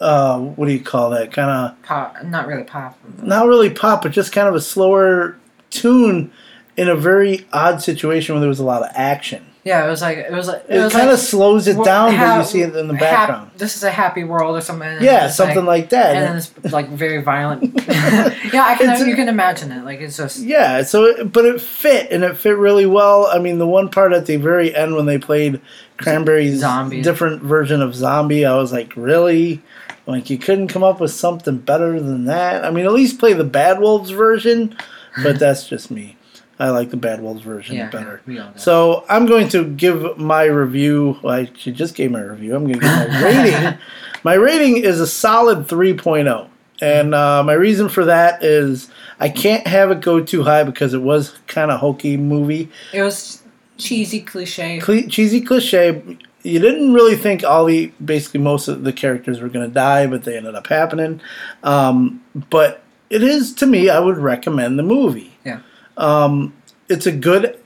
uh, 0.00 0.38
what 0.38 0.66
do 0.66 0.72
you 0.72 0.80
call 0.80 1.10
that? 1.10 1.32
Kind 1.32 1.50
of 1.50 1.82
Pop, 1.82 2.22
not 2.24 2.46
really 2.46 2.64
pop. 2.64 2.98
not 3.22 3.46
really 3.46 3.70
pop, 3.70 4.02
but 4.02 4.12
just 4.12 4.32
kind 4.32 4.48
of 4.48 4.54
a 4.54 4.60
slower 4.60 5.38
tune 5.70 6.30
in 6.76 6.88
a 6.88 6.96
very 6.96 7.46
odd 7.52 7.82
situation 7.82 8.34
where 8.34 8.40
there 8.40 8.48
was 8.48 8.60
a 8.60 8.64
lot 8.64 8.82
of 8.82 8.90
action. 8.94 9.46
Yeah, 9.66 9.84
it 9.84 9.90
was 9.90 10.00
like 10.00 10.18
it 10.18 10.30
was 10.30 10.46
like 10.46 10.64
it, 10.68 10.76
It, 10.76 10.92
kind 10.92 11.06
like, 11.08 11.14
of 11.14 11.18
slows 11.18 11.66
it 11.66 11.74
down, 11.82 12.12
but 12.12 12.16
how- 12.18 12.38
you 12.38 12.44
see 12.44 12.62
it 12.62 12.76
in 12.76 12.86
the 12.86 12.94
hap- 12.94 13.00
background. 13.00 13.50
this 13.56 13.74
is 13.74 13.82
a 13.82 13.90
happy 13.90 14.22
world 14.22 14.56
or 14.56 14.60
something. 14.60 15.02
yeah, 15.02 15.26
something 15.28 15.64
like, 15.64 15.88
that. 15.90 16.14
And 16.14 16.24
then 16.24 16.36
it's 16.36 16.72
like 16.72 16.88
very 16.90 17.20
violent. 17.20 17.64
yeah, 17.88 18.64
I 18.64 18.76
can. 18.78 19.08
you 19.08 19.16
can 19.16 19.28
imagine 19.28 19.72
it. 19.72 19.84
Like 19.84 20.00
it's 20.00 20.16
just. 20.16 20.38
Yeah, 20.38 20.84
so 20.84 21.06
it, 21.06 21.32
but 21.32 21.44
it 21.44 21.60
fit 21.60 22.12
and 22.12 22.22
it 22.22 22.36
fit 22.36 22.56
really 22.56 22.86
well. 22.86 23.26
I 23.26 23.40
mean, 23.40 23.58
the 23.58 23.66
one 23.66 23.88
part 23.88 24.12
at 24.12 24.26
the 24.26 24.36
very 24.36 24.72
end 24.72 24.94
when 24.94 25.06
they 25.06 25.18
played 25.18 25.60
Cranberries' 25.96 26.60
Zombie. 26.60 27.02
different 27.02 27.42
version 27.42 27.82
of 27.82 27.92
Zombie, 27.92 28.46
I 28.46 28.54
was 28.54 28.70
like, 28.72 28.94
really? 28.96 29.62
Like 30.06 30.30
you 30.30 30.38
couldn't 30.38 30.68
come 30.68 30.84
up 30.84 31.00
with 31.00 31.10
something 31.10 31.58
better 31.58 31.98
than 32.00 32.26
that? 32.26 32.64
I 32.64 32.70
mean, 32.70 32.86
at 32.86 32.92
least 32.92 33.18
play 33.18 33.32
the 33.32 33.42
Bad 33.42 33.80
Wolves 33.80 34.10
version, 34.10 34.76
but 35.24 35.38
that's 35.40 35.68
just 35.68 35.90
me. 35.90 36.15
I 36.58 36.70
like 36.70 36.90
the 36.90 36.96
Bad 36.96 37.20
Wolves 37.20 37.42
version 37.42 37.76
Yeah, 37.76 37.90
better. 37.90 38.20
yeah, 38.26 38.32
we 38.32 38.38
all 38.38 38.50
do. 38.52 38.58
So 38.58 39.04
I'm 39.08 39.26
going 39.26 39.48
to 39.50 39.64
give 39.64 40.16
my 40.18 40.44
review. 40.44 41.18
Well, 41.22 41.34
I 41.34 41.44
just 41.44 41.94
gave 41.94 42.10
my 42.10 42.20
review. 42.22 42.56
I'm 42.56 42.64
going 42.66 42.80
to 42.80 42.86
give 42.86 43.08
my 43.10 43.22
rating. 43.22 43.78
my 44.24 44.34
rating 44.34 44.78
is 44.78 44.98
a 45.00 45.06
solid 45.06 45.66
3.0. 45.68 46.48
And 46.80 47.14
uh, 47.14 47.42
my 47.42 47.54
reason 47.54 47.88
for 47.88 48.04
that 48.06 48.42
is 48.42 48.88
I 49.20 49.28
can't 49.28 49.66
have 49.66 49.90
it 49.90 50.00
go 50.00 50.22
too 50.22 50.42
high 50.44 50.62
because 50.64 50.94
it 50.94 51.02
was 51.02 51.34
kind 51.46 51.70
of 51.70 51.80
hokey 51.80 52.16
movie, 52.16 52.70
It 52.92 53.02
was 53.02 53.42
cheesy 53.78 54.20
cliche. 54.20 54.78
Cle- 54.80 55.08
cheesy 55.08 55.40
cliche. 55.40 56.02
You 56.42 56.58
didn't 56.60 56.92
really 56.94 57.16
think 57.16 57.44
all 57.44 57.64
the 57.64 57.92
basically 58.04 58.40
most 58.40 58.68
of 58.68 58.84
the 58.84 58.92
characters 58.92 59.40
were 59.40 59.48
going 59.48 59.66
to 59.68 59.72
die, 59.74 60.06
but 60.06 60.24
they 60.24 60.36
ended 60.36 60.54
up 60.54 60.66
happening. 60.68 61.20
Um, 61.62 62.22
but 62.50 62.82
it 63.10 63.22
is 63.22 63.52
to 63.54 63.66
me, 63.66 63.88
I 63.90 63.98
would 63.98 64.18
recommend 64.18 64.78
the 64.78 64.82
movie. 64.82 65.32
Yeah. 65.44 65.60
Um, 65.96 66.54
it's 66.88 67.06
a 67.06 67.12
good, 67.12 67.58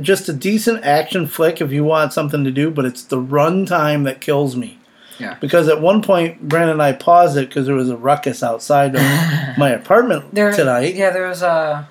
just 0.00 0.28
a 0.28 0.32
decent 0.32 0.84
action 0.84 1.26
flick 1.26 1.60
if 1.60 1.72
you 1.72 1.84
want 1.84 2.12
something 2.12 2.44
to 2.44 2.50
do, 2.50 2.70
but 2.70 2.84
it's 2.84 3.02
the 3.02 3.20
runtime 3.20 4.04
that 4.04 4.20
kills 4.20 4.56
me. 4.56 4.78
Yeah. 5.18 5.36
Because 5.40 5.68
at 5.68 5.80
one 5.80 6.02
point, 6.02 6.48
Brandon 6.48 6.74
and 6.74 6.82
I 6.82 6.92
paused 6.92 7.36
it 7.36 7.48
because 7.48 7.66
there 7.66 7.74
was 7.74 7.90
a 7.90 7.96
ruckus 7.96 8.42
outside 8.42 8.94
of 8.94 9.02
my 9.58 9.70
apartment 9.70 10.34
There 10.34 10.52
tonight. 10.52 10.94
Yeah, 10.94 11.10
there 11.10 11.28
was 11.28 11.42
a. 11.42 11.88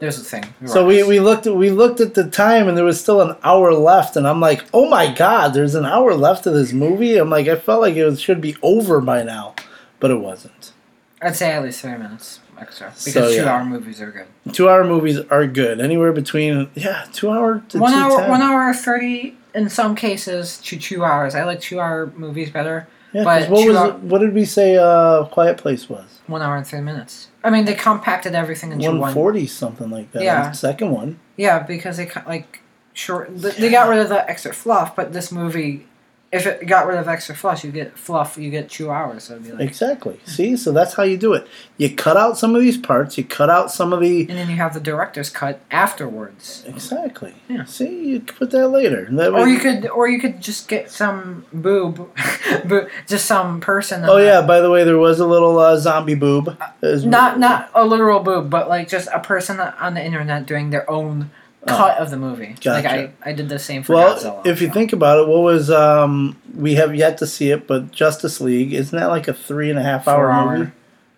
There's 0.00 0.16
a 0.16 0.22
thing. 0.22 0.44
So 0.64 0.86
we, 0.86 1.02
we 1.02 1.18
looked 1.18 1.48
at 1.48 1.56
we 1.56 1.70
looked 1.70 1.98
at 1.98 2.14
the 2.14 2.30
time 2.30 2.68
and 2.68 2.78
there 2.78 2.84
was 2.84 3.00
still 3.00 3.20
an 3.20 3.36
hour 3.42 3.74
left 3.74 4.14
and 4.14 4.28
I'm 4.28 4.38
like, 4.38 4.64
oh 4.72 4.88
my 4.88 5.12
god, 5.12 5.54
there's 5.54 5.74
an 5.74 5.84
hour 5.84 6.14
left 6.14 6.46
of 6.46 6.54
this 6.54 6.72
movie. 6.72 7.16
I'm 7.16 7.30
like, 7.30 7.48
I 7.48 7.56
felt 7.56 7.80
like 7.80 7.96
it 7.96 8.04
was, 8.04 8.20
should 8.20 8.40
be 8.40 8.54
over 8.62 9.00
by 9.00 9.24
now, 9.24 9.56
but 9.98 10.12
it 10.12 10.20
wasn't. 10.20 10.72
I'd 11.20 11.34
say 11.34 11.50
at 11.50 11.64
least 11.64 11.80
three 11.80 11.96
minutes 11.96 12.38
extra 12.60 12.88
because 12.88 13.12
So, 13.14 13.28
yeah. 13.28 13.42
two-hour 13.42 13.64
movies 13.64 14.00
are 14.00 14.10
good. 14.10 14.54
Two 14.54 14.68
hour 14.68 14.84
movies 14.84 15.18
are 15.30 15.46
good, 15.46 15.80
anywhere 15.80 16.12
between 16.12 16.68
yeah, 16.74 17.04
two 17.12 17.30
hour 17.30 17.62
to 17.70 17.78
One 17.78 17.92
hour, 17.94 18.10
210. 18.10 18.30
one 18.30 18.42
hour 18.42 18.72
thirty 18.74 19.36
in 19.54 19.68
some 19.68 19.94
cases 19.94 20.58
to 20.58 20.78
two 20.78 21.04
hours. 21.04 21.34
I 21.34 21.44
like 21.44 21.60
two-hour 21.60 22.12
movies 22.16 22.50
better. 22.50 22.86
Yeah, 23.12 23.24
but 23.24 23.48
what 23.48 23.66
was 23.66 23.76
hour- 23.76 23.92
what 23.92 24.18
did 24.18 24.34
we 24.34 24.44
say? 24.44 24.76
Uh, 24.76 25.24
Quiet 25.24 25.56
Place 25.56 25.88
was 25.88 26.20
One 26.26 26.42
hour 26.42 26.56
and 26.56 26.66
three 26.66 26.82
minutes. 26.82 27.28
I 27.42 27.48
mean, 27.50 27.64
they 27.64 27.74
compacted 27.74 28.34
everything 28.34 28.72
into 28.72 28.86
one 28.90 29.14
one. 29.14 29.46
something 29.46 29.88
like 29.90 30.12
that. 30.12 30.22
Yeah. 30.22 30.52
second 30.52 30.90
one. 30.90 31.18
Yeah, 31.38 31.60
because 31.60 31.96
they 31.96 32.10
like 32.26 32.60
short. 32.92 33.40
th- 33.40 33.56
They 33.56 33.70
got 33.70 33.88
rid 33.88 33.98
of 34.00 34.10
the 34.10 34.28
extra 34.28 34.52
fluff, 34.52 34.94
but 34.94 35.12
this 35.14 35.32
movie, 35.32 35.86
if 36.30 36.46
it 36.46 36.66
got 36.66 36.86
rid 36.86 36.98
of 36.98 37.08
extra 37.08 37.34
fluff, 37.34 37.64
you 37.64 37.70
get 37.72 37.96
fluff. 37.98 38.36
You 38.36 38.50
get 38.50 38.68
two 38.68 38.90
hours. 38.90 39.24
So 39.24 39.32
it'd 39.34 39.44
be 39.44 39.52
like, 39.52 39.60
Exactly. 39.66 40.20
See, 40.26 40.58
so 40.58 40.72
that's 40.72 40.92
how 40.92 41.02
you 41.02 41.16
do 41.16 41.32
it. 41.32 41.46
You 41.78 41.94
cut 41.94 42.18
out 42.18 42.36
some 42.36 42.54
of 42.54 42.60
these 42.60 42.76
parts. 42.76 43.16
You 43.16 43.24
cut 43.24 43.48
out 43.48 43.70
some 43.70 43.94
of 43.94 44.00
the 44.00 44.20
and 44.28 44.36
then 44.36 44.50
you 44.50 44.56
have 44.56 44.74
the 44.74 44.80
director's 44.80 45.30
cut 45.30 45.60
afterwards. 45.70 46.64
exactly. 46.66 47.34
Yeah. 47.48 47.64
See, 47.64 48.04
you 48.10 48.20
can 48.20 48.36
put 48.36 48.50
that 48.50 48.68
later. 48.68 49.08
That 49.10 49.32
Or 49.32 49.44
way- 49.44 49.52
you 49.52 49.58
could, 49.58 49.86
or 49.88 50.06
you 50.06 50.20
could 50.20 50.40
just 50.42 50.68
get 50.68 50.90
some 50.90 51.46
boob, 51.52 52.10
boo- 52.66 52.88
just 53.06 53.24
some 53.24 53.60
person. 53.60 54.04
Oh 54.04 54.16
the- 54.18 54.24
yeah. 54.24 54.42
By 54.42 54.60
the 54.60 54.70
way, 54.70 54.84
there 54.84 54.98
was 54.98 55.20
a 55.20 55.26
little 55.26 55.58
uh, 55.58 55.78
zombie 55.78 56.14
boob. 56.14 56.48
It 56.82 56.86
was- 56.86 57.04
not 57.06 57.38
not 57.38 57.70
a 57.74 57.86
literal 57.86 58.20
boob, 58.20 58.50
but 58.50 58.68
like 58.68 58.88
just 58.88 59.08
a 59.14 59.20
person 59.20 59.58
on 59.60 59.94
the 59.94 60.04
internet 60.04 60.44
doing 60.46 60.68
their 60.70 60.88
own 60.90 61.30
cut 61.68 61.98
of 61.98 62.10
the 62.10 62.16
movie. 62.16 62.54
Like 62.64 62.66
I, 62.66 62.78
Oh. 62.78 62.82
gotcha. 63.06 63.12
I 63.24 63.32
did 63.32 63.48
the 63.48 63.58
same 63.58 63.82
for 63.82 63.94
Well, 63.94 64.16
Godzilla. 64.16 64.46
if 64.46 64.60
you 64.60 64.68
so. 64.68 64.74
think 64.74 64.92
about 64.92 65.18
it, 65.20 65.28
what 65.28 65.40
was 65.42 65.70
um? 65.70 66.36
We 66.54 66.74
have 66.76 66.94
yet 66.94 67.18
to 67.18 67.26
see 67.26 67.50
it, 67.50 67.66
but 67.66 67.90
Justice 67.92 68.40
League 68.40 68.72
isn't 68.72 68.98
that 68.98 69.06
like 69.06 69.28
a 69.28 69.32
three 69.34 69.70
and 69.70 69.78
a 69.78 69.82
half 69.82 70.08
hour 70.08 70.30
hour. 70.30 70.58
movie? 70.58 70.70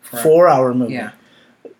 Four- 0.02 0.20
Four 0.20 0.48
hour 0.48 0.74
movie. 0.74 0.94
yeah. 0.94 1.10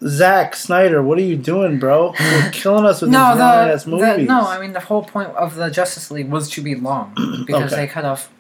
Zack 0.06 0.56
Snyder, 0.56 1.02
what 1.02 1.18
are 1.18 1.22
you 1.22 1.36
doing, 1.36 1.78
bro? 1.78 2.14
You're 2.20 2.50
killing 2.52 2.86
us 2.86 3.02
with 3.02 3.10
No, 3.10 3.32
these 3.32 3.40
long 3.40 3.66
the, 3.68 3.72
ass 3.74 3.84
the 3.84 3.90
movies. 3.90 4.28
no. 4.28 4.40
I 4.46 4.58
mean, 4.58 4.72
the 4.72 4.80
whole 4.80 5.02
point 5.04 5.28
of 5.30 5.56
the 5.56 5.68
Justice 5.68 6.10
League 6.10 6.30
was 6.30 6.48
to 6.50 6.62
be 6.62 6.74
long 6.74 7.12
because 7.46 7.72
Okay. 7.72 7.82
they 7.82 7.86
cut 7.86 8.04
off. 8.06 8.30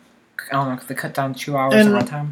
I 0.50 0.54
don't 0.54 0.68
know. 0.76 0.80
They 0.86 0.94
cut 0.94 1.12
down 1.12 1.34
two 1.34 1.56
hours 1.58 1.74
And- 1.74 1.94
of 1.94 2.02
runtime. 2.02 2.30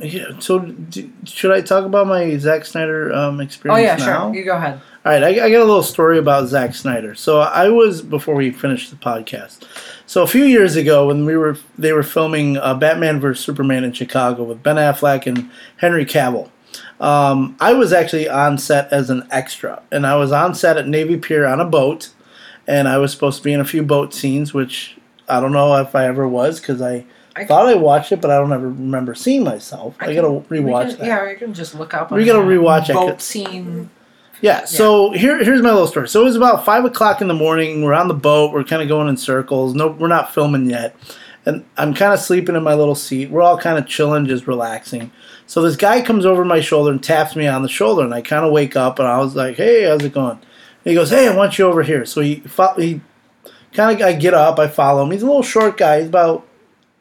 Yeah. 0.00 0.38
So, 0.38 0.60
d 0.60 1.10
should 1.24 1.50
I 1.50 1.60
talk 1.60 1.84
about 1.84 2.06
my 2.06 2.36
Zack 2.38 2.64
Snyder 2.64 3.12
um, 3.12 3.38
Oh 3.38 3.42
experience 3.42 4.00
yeah, 4.00 4.06
now? 4.06 4.26
sure. 4.28 4.34
You 4.34 4.44
go 4.44 4.56
ahead. 4.56 4.80
All 5.04 5.12
right, 5.12 5.22
I, 5.22 5.28
I 5.28 5.50
got 5.50 5.60
a 5.60 5.64
little 5.64 5.82
story 5.82 6.18
about 6.18 6.48
Zack 6.48 6.74
Snyder. 6.74 7.14
So 7.14 7.40
I 7.40 7.68
was 7.68 8.02
before 8.02 8.34
we 8.34 8.50
finished 8.50 8.90
the 8.90 8.96
podcast. 8.96 9.64
So 10.06 10.22
a 10.22 10.26
few 10.26 10.44
years 10.44 10.76
ago, 10.76 11.06
when 11.06 11.24
we 11.24 11.36
were 11.36 11.56
they 11.78 11.92
were 11.92 12.02
filming 12.02 12.56
uh, 12.58 12.74
Batman 12.74 13.20
vs 13.20 13.44
Superman 13.44 13.84
in 13.84 13.92
Chicago 13.92 14.44
with 14.44 14.62
Ben 14.62 14.76
Affleck 14.76 15.26
and 15.26 15.50
Henry 15.78 16.04
Cavill. 16.04 16.50
Um, 17.00 17.56
I 17.60 17.72
was 17.72 17.92
actually 17.92 18.28
on 18.28 18.58
set 18.58 18.92
as 18.92 19.08
an 19.08 19.26
extra, 19.30 19.82
and 19.90 20.06
I 20.06 20.16
was 20.16 20.32
on 20.32 20.54
set 20.54 20.76
at 20.76 20.88
Navy 20.88 21.16
Pier 21.16 21.46
on 21.46 21.60
a 21.60 21.64
boat, 21.64 22.10
and 22.66 22.88
I 22.88 22.98
was 22.98 23.12
supposed 23.12 23.38
to 23.38 23.44
be 23.44 23.52
in 23.52 23.60
a 23.60 23.64
few 23.64 23.82
boat 23.82 24.12
scenes, 24.12 24.52
which 24.52 24.96
I 25.28 25.40
don't 25.40 25.52
know 25.52 25.76
if 25.76 25.94
I 25.94 26.06
ever 26.06 26.26
was 26.26 26.60
because 26.60 26.82
I, 26.82 27.04
I 27.38 27.44
thought 27.46 27.66
I 27.66 27.74
watched 27.74 28.12
it, 28.12 28.20
but 28.20 28.30
I 28.30 28.38
don't 28.38 28.52
ever 28.52 28.68
remember 28.68 29.14
seeing 29.14 29.44
myself. 29.44 29.94
I, 30.00 30.14
gotta 30.14 30.28
can- 30.28 30.46
we 30.48 30.58
rewatch 30.58 30.90
can- 30.90 30.98
that. 30.98 31.06
Yeah, 31.06 31.30
you 31.30 31.36
can 31.36 31.54
just 31.54 31.74
look 31.74 31.94
up. 31.94 32.10
We 32.10 32.20
on 32.22 32.26
gotta 32.26 32.38
the 32.48 32.54
rewatch 32.54 33.12
it, 33.14 33.20
scene. 33.20 33.90
Yeah, 34.40 34.64
so 34.66 35.10
here 35.10 35.42
here's 35.42 35.62
my 35.62 35.70
little 35.72 35.88
story. 35.88 36.08
So 36.08 36.20
it 36.20 36.24
was 36.24 36.36
about 36.36 36.64
five 36.64 36.84
o'clock 36.84 37.20
in 37.20 37.28
the 37.28 37.34
morning. 37.34 37.82
We're 37.82 37.94
on 37.94 38.06
the 38.08 38.14
boat. 38.14 38.52
We're 38.52 38.62
kind 38.64 38.82
of 38.82 38.88
going 38.88 39.08
in 39.08 39.16
circles. 39.16 39.74
No, 39.74 39.88
we're 39.88 40.06
not 40.08 40.32
filming 40.32 40.70
yet. 40.70 40.94
And 41.46 41.64
I'm 41.76 41.94
kind 41.94 42.12
of 42.12 42.20
sleeping 42.20 42.54
in 42.54 42.62
my 42.62 42.74
little 42.74 42.94
seat. 42.94 43.30
We're 43.30 43.42
all 43.42 43.56
kind 43.58 43.78
of 43.78 43.86
chilling, 43.86 44.26
just 44.26 44.46
relaxing. 44.46 45.10
So 45.46 45.62
this 45.62 45.76
guy 45.76 46.02
comes 46.02 46.26
over 46.26 46.44
my 46.44 46.60
shoulder 46.60 46.92
and 46.92 47.02
taps 47.02 47.34
me 47.34 47.46
on 47.46 47.62
the 47.62 47.68
shoulder, 47.68 48.04
and 48.04 48.12
I 48.14 48.20
kind 48.20 48.44
of 48.44 48.52
wake 48.52 48.76
up, 48.76 48.98
and 48.98 49.08
I 49.08 49.18
was 49.18 49.34
like, 49.34 49.56
"Hey, 49.56 49.84
how's 49.88 50.04
it 50.04 50.12
going?" 50.12 50.32
And 50.32 50.40
he 50.84 50.94
goes, 50.94 51.10
"Hey, 51.10 51.26
I 51.26 51.34
want 51.34 51.58
you 51.58 51.64
over 51.66 51.82
here." 51.82 52.04
So 52.04 52.20
he 52.20 52.42
he 52.76 53.00
kind 53.72 54.00
of 54.00 54.06
I 54.06 54.12
get 54.12 54.34
up, 54.34 54.58
I 54.58 54.68
follow 54.68 55.02
him. 55.04 55.10
He's 55.10 55.22
a 55.22 55.26
little 55.26 55.42
short 55.42 55.76
guy. 55.76 55.98
He's 56.00 56.08
about 56.08 56.46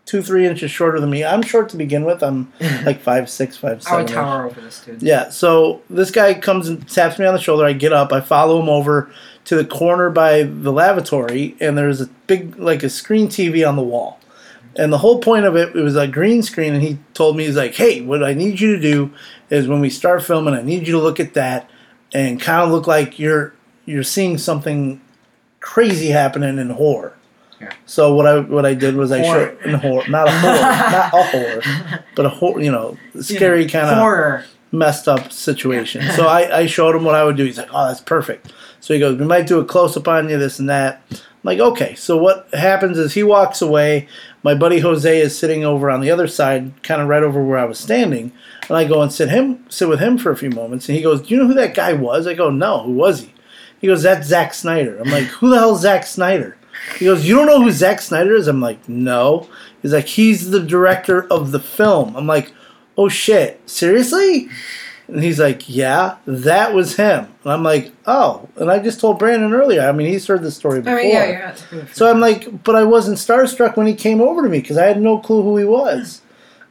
two, 0.08 0.24
three 0.24 0.48
inches 0.48 0.72
shorter 0.72 1.00
than 1.00 1.12
me. 1.12 1.24
I'm 1.24 1.44
short 1.44 1.70
to 1.70 1.78
begin 1.78 2.06
with. 2.06 2.24
I'm 2.24 2.52
like 2.86 3.02
five, 3.02 3.30
six, 3.30 3.56
five, 3.56 3.86
I 3.88 3.98
would 3.98 4.08
tower 4.08 4.48
over 4.48 4.60
this 4.60 4.84
dude. 4.84 5.04
Yeah, 5.04 5.30
so 5.30 5.84
this 5.90 6.10
guy 6.10 6.34
comes 6.34 6.68
and 6.68 6.88
taps 6.90 7.20
me 7.20 7.26
on 7.26 7.36
the 7.36 7.40
shoulder. 7.40 7.66
I 7.66 7.74
get 7.74 7.94
up, 7.94 8.12
I 8.12 8.22
follow 8.22 8.60
him 8.60 8.70
over 8.70 9.12
to 9.46 9.56
the 9.56 9.66
corner 9.66 10.10
by 10.10 10.44
the 10.44 10.72
lavatory, 10.72 11.56
and 11.60 11.78
there's 11.78 12.02
a 12.02 12.08
big, 12.26 12.58
like 12.58 12.82
a 12.82 12.90
screen 12.90 13.28
TV 13.28 13.68
on 13.68 13.76
the 13.76 13.84
wall. 13.84 14.20
And 14.76 14.94
the 14.94 15.00
whole 15.00 15.20
point 15.20 15.46
of 15.46 15.56
it, 15.56 15.76
it 15.76 15.82
was 15.82 15.96
a 15.96 16.08
green 16.08 16.42
screen, 16.42 16.74
and 16.74 16.84
he 16.84 17.00
told 17.14 17.36
me, 17.36 17.46
he's 17.46 17.58
like, 17.58 17.76
hey, 17.76 18.02
what 18.02 18.24
I 18.24 18.34
need 18.34 18.60
you 18.60 18.76
to 18.76 18.82
do 18.82 19.12
is 19.50 19.68
when 19.68 19.82
we 19.82 19.90
start 19.90 20.24
filming, 20.24 20.54
I 20.54 20.62
need 20.62 20.88
you 20.88 20.94
to 20.94 21.00
look 21.00 21.20
at 21.20 21.34
that 21.34 21.70
and 22.14 22.40
kind 22.40 22.62
of 22.62 22.72
look 22.72 22.88
like 22.88 23.20
you're 23.20 23.54
you're 23.86 24.04
seeing 24.04 24.38
something 24.38 25.02
crazy 25.60 26.08
happening 26.08 26.60
in 26.60 26.70
horror. 26.70 27.17
Yeah. 27.60 27.74
So 27.86 28.14
what 28.14 28.26
I 28.28 28.40
what 28.40 28.66
I 28.66 28.74
did 28.74 28.96
was 28.96 29.12
I 29.12 29.22
showed 29.24 29.62
in 29.66 29.74
horror, 29.76 30.08
not 30.10 30.28
a 30.28 30.32
horror, 30.32 30.62
not 30.62 31.14
a 31.14 31.24
horror, 31.24 32.04
but 32.16 32.26
a 32.26 32.30
horror, 32.30 32.62
you 32.62 32.72
know, 32.72 32.98
scary 33.20 33.68
kind 33.68 33.88
of 33.90 33.98
Horror. 33.98 34.46
messed 34.72 35.08
up 35.08 35.32
situation. 35.32 36.04
So 36.16 36.28
I, 36.28 36.60
I 36.60 36.66
showed 36.68 36.96
him 36.96 37.04
what 37.04 37.16
I 37.16 37.24
would 37.24 37.36
do. 37.36 37.46
He's 37.46 37.58
like, 37.58 37.70
oh, 37.74 37.88
that's 37.88 38.02
perfect. 38.02 38.52
So 38.80 38.94
he 38.94 39.00
goes, 39.00 39.18
we 39.20 39.26
might 39.26 39.48
do 39.48 39.60
a 39.60 39.66
close 39.66 39.98
up 39.98 40.08
on 40.08 40.30
you, 40.30 40.38
this 40.38 40.60
and 40.60 40.70
that. 40.70 41.02
I'm 41.12 41.20
like, 41.44 41.60
okay. 41.60 41.96
So 41.96 42.16
what 42.18 42.48
happens 42.54 42.98
is 42.98 43.14
he 43.14 43.24
walks 43.24 43.62
away. 43.62 44.08
My 44.44 44.54
buddy 44.54 44.80
Jose 44.80 45.20
is 45.20 45.38
sitting 45.38 45.64
over 45.66 45.90
on 45.90 46.02
the 46.02 46.12
other 46.12 46.28
side, 46.28 46.72
kind 46.84 47.02
of 47.02 47.08
right 47.08 47.24
over 47.24 47.44
where 47.44 47.58
I 47.58 47.66
was 47.66 47.80
standing. 47.80 48.32
And 48.68 48.78
I 48.78 48.84
go 48.86 49.02
and 49.02 49.12
sit 49.12 49.30
him 49.30 49.66
sit 49.70 49.90
with 49.90 50.00
him 50.00 50.18
for 50.20 50.32
a 50.32 50.38
few 50.38 50.50
moments. 50.52 50.88
And 50.88 50.96
he 50.96 51.02
goes, 51.04 51.22
do 51.24 51.34
you 51.34 51.40
know 51.42 51.48
who 51.48 51.54
that 51.56 51.74
guy 51.74 51.94
was? 51.94 52.28
I 52.28 52.34
go, 52.36 52.50
no. 52.52 52.84
Who 52.84 52.92
was 52.94 53.22
he? 53.22 53.34
He 53.80 53.88
goes, 53.88 54.04
that's 54.04 54.28
Zack 54.28 54.54
Snyder. 54.54 55.00
I'm 55.00 55.10
like, 55.10 55.26
who 55.26 55.50
the 55.50 55.58
hell's 55.58 55.82
Zack 55.82 56.06
Snyder? 56.06 56.56
He 56.98 57.06
goes, 57.06 57.28
you 57.28 57.36
don't 57.36 57.48
know 57.48 57.62
who 57.62 57.72
Zack 57.72 58.02
Snyder 58.02 58.36
is? 58.36 58.48
I'm 58.48 58.62
like, 58.62 58.88
no. 58.90 59.48
He's 59.82 59.94
like, 59.94 60.08
he's 60.08 60.50
the 60.50 60.60
director 60.60 61.28
of 61.32 61.52
the 61.52 61.60
film. 61.60 62.16
I'm 62.16 62.28
like, 62.28 62.54
oh 62.98 63.10
shit, 63.10 63.62
seriously? 63.70 64.50
And 65.08 65.24
he's 65.24 65.40
like, 65.40 65.70
yeah, 65.70 66.18
that 66.26 66.74
was 66.74 66.98
him. 66.98 67.28
And 67.44 67.54
I'm 67.54 67.64
like, 67.64 67.94
oh. 68.06 68.50
And 68.58 68.70
I 68.70 68.80
just 68.80 69.00
told 69.00 69.20
Brandon 69.20 69.54
earlier. 69.54 69.82
I 69.82 69.92
mean, 69.94 70.08
he's 70.08 70.28
heard 70.28 70.42
this 70.42 70.58
story 70.58 70.80
I 70.80 70.82
before. 70.82 70.96
mean, 70.98 71.10
yeah, 71.12 71.52
to. 71.52 71.88
So 71.94 72.10
I'm 72.10 72.20
like, 72.20 72.64
but 72.64 72.76
I 72.76 72.84
wasn't 72.84 73.18
starstruck 73.18 73.78
when 73.78 73.88
he 73.88 73.94
came 73.94 74.20
over 74.20 74.42
to 74.42 74.50
me 74.50 74.60
because 74.60 74.78
I 74.78 74.86
had 74.86 75.02
no 75.02 75.18
clue 75.20 75.44
who 75.44 75.56
he 75.58 75.64
was. 75.64 76.22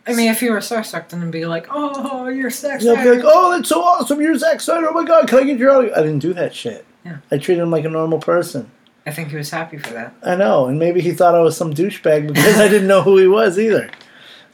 I 0.06 0.14
mean, 0.14 0.30
if 0.30 0.40
you 0.42 0.52
were 0.52 0.58
starstruck, 0.58 1.08
then 1.08 1.20
it'd 1.20 1.32
be 1.32 1.46
like, 1.46 1.66
oh, 1.70 2.28
you're 2.28 2.50
Zack 2.50 2.80
They'll 2.80 2.94
be 2.96 3.10
like, 3.10 3.24
"Oh, 3.24 3.50
that's 3.50 3.68
so 3.68 3.82
awesome! 3.82 4.20
You're 4.20 4.38
Zack 4.38 4.60
Snyder! 4.60 4.88
Oh 4.88 4.92
my 4.92 5.04
god, 5.04 5.26
can 5.26 5.40
I 5.40 5.42
get 5.42 5.58
your 5.58 5.70
autograph?" 5.70 5.98
I 5.98 6.02
didn't 6.02 6.20
do 6.20 6.32
that 6.34 6.54
shit. 6.54 6.86
Yeah. 7.04 7.18
I 7.32 7.38
treated 7.38 7.62
him 7.62 7.72
like 7.72 7.84
a 7.84 7.88
normal 7.88 8.20
person. 8.20 8.70
I 9.06 9.10
think 9.12 9.28
he 9.28 9.36
was 9.36 9.50
happy 9.50 9.76
for 9.78 9.92
that. 9.94 10.14
I 10.24 10.34
know, 10.34 10.66
and 10.66 10.78
maybe 10.78 11.00
he 11.00 11.12
thought 11.12 11.34
I 11.34 11.40
was 11.40 11.56
some 11.56 11.72
douchebag 11.72 12.26
because 12.28 12.58
I 12.58 12.68
didn't 12.68 12.88
know 12.88 13.02
who 13.02 13.16
he 13.18 13.26
was 13.28 13.58
either. 13.58 13.90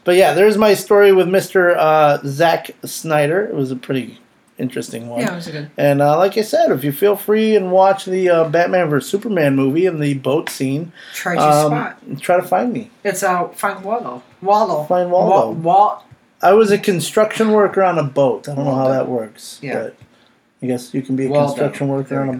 But 0.05 0.16
yeah, 0.16 0.34
there's 0.34 0.59
my 0.59 0.74
story 0.74 1.12
with 1.12 1.26
Mr. 1.28 1.76
Uh, 1.76 2.18
Zack 2.26 2.70
Snyder. 2.84 3.44
It 3.44 3.55
was 3.55 3.70
a 3.70 3.76
pretty 3.76 4.18
interesting 4.59 5.09
one. 5.09 5.20
Yeah, 5.20 5.32
it 5.32 5.36
was 5.36 5.46
a 5.48 5.53
good. 5.53 5.70
And 5.78 6.03
uh, 6.03 6.18
like 6.18 6.36
I 6.36 6.42
said, 6.42 6.70
if 6.70 6.84
you 6.84 6.92
feel 6.92 7.16
free 7.16 7.57
and 7.57 7.70
watch 7.72 8.05
the 8.05 8.28
uh, 8.28 8.48
Batman 8.48 8.90
vs 8.90 9.09
Superman 9.11 9.55
movie 9.57 9.86
and 9.86 10.03
the 10.03 10.14
boat 10.14 10.50
scene, 10.50 10.92
Try 11.14 11.36
to 11.36 11.40
um, 11.40 11.70
spot. 11.70 11.98
try 12.20 12.36
to 12.36 12.42
find 12.42 12.72
me. 12.72 12.90
It's 13.05 13.22
uh, 13.22 13.48
find 13.48 13.82
Waldo. 13.84 14.22
Waldo. 14.42 14.84
Find 14.84 15.11
Waldo. 15.11 15.53
Wa- 15.53 15.74
Wa- 15.94 16.03
I 16.42 16.53
was 16.53 16.72
a 16.72 16.78
construction 16.78 17.53
worker 17.53 17.82
on 17.84 17.98
a 17.98 18.03
boat. 18.03 18.48
I 18.48 18.55
don't 18.57 18.64
know 18.64 18.74
how 18.74 18.88
that 18.88 19.09
works. 19.09 19.61
Yeah. 19.62 19.74
But 19.84 19.96
I 20.61 20.66
guess 20.66 20.92
you 20.92 21.03
can 21.03 21.14
be 21.16 21.26
a 21.26 21.28
Waldo. 21.28 21.46
construction 21.53 21.88
worker 21.88 22.20
on 22.20 22.28
a 22.28 22.32
we 22.32 22.36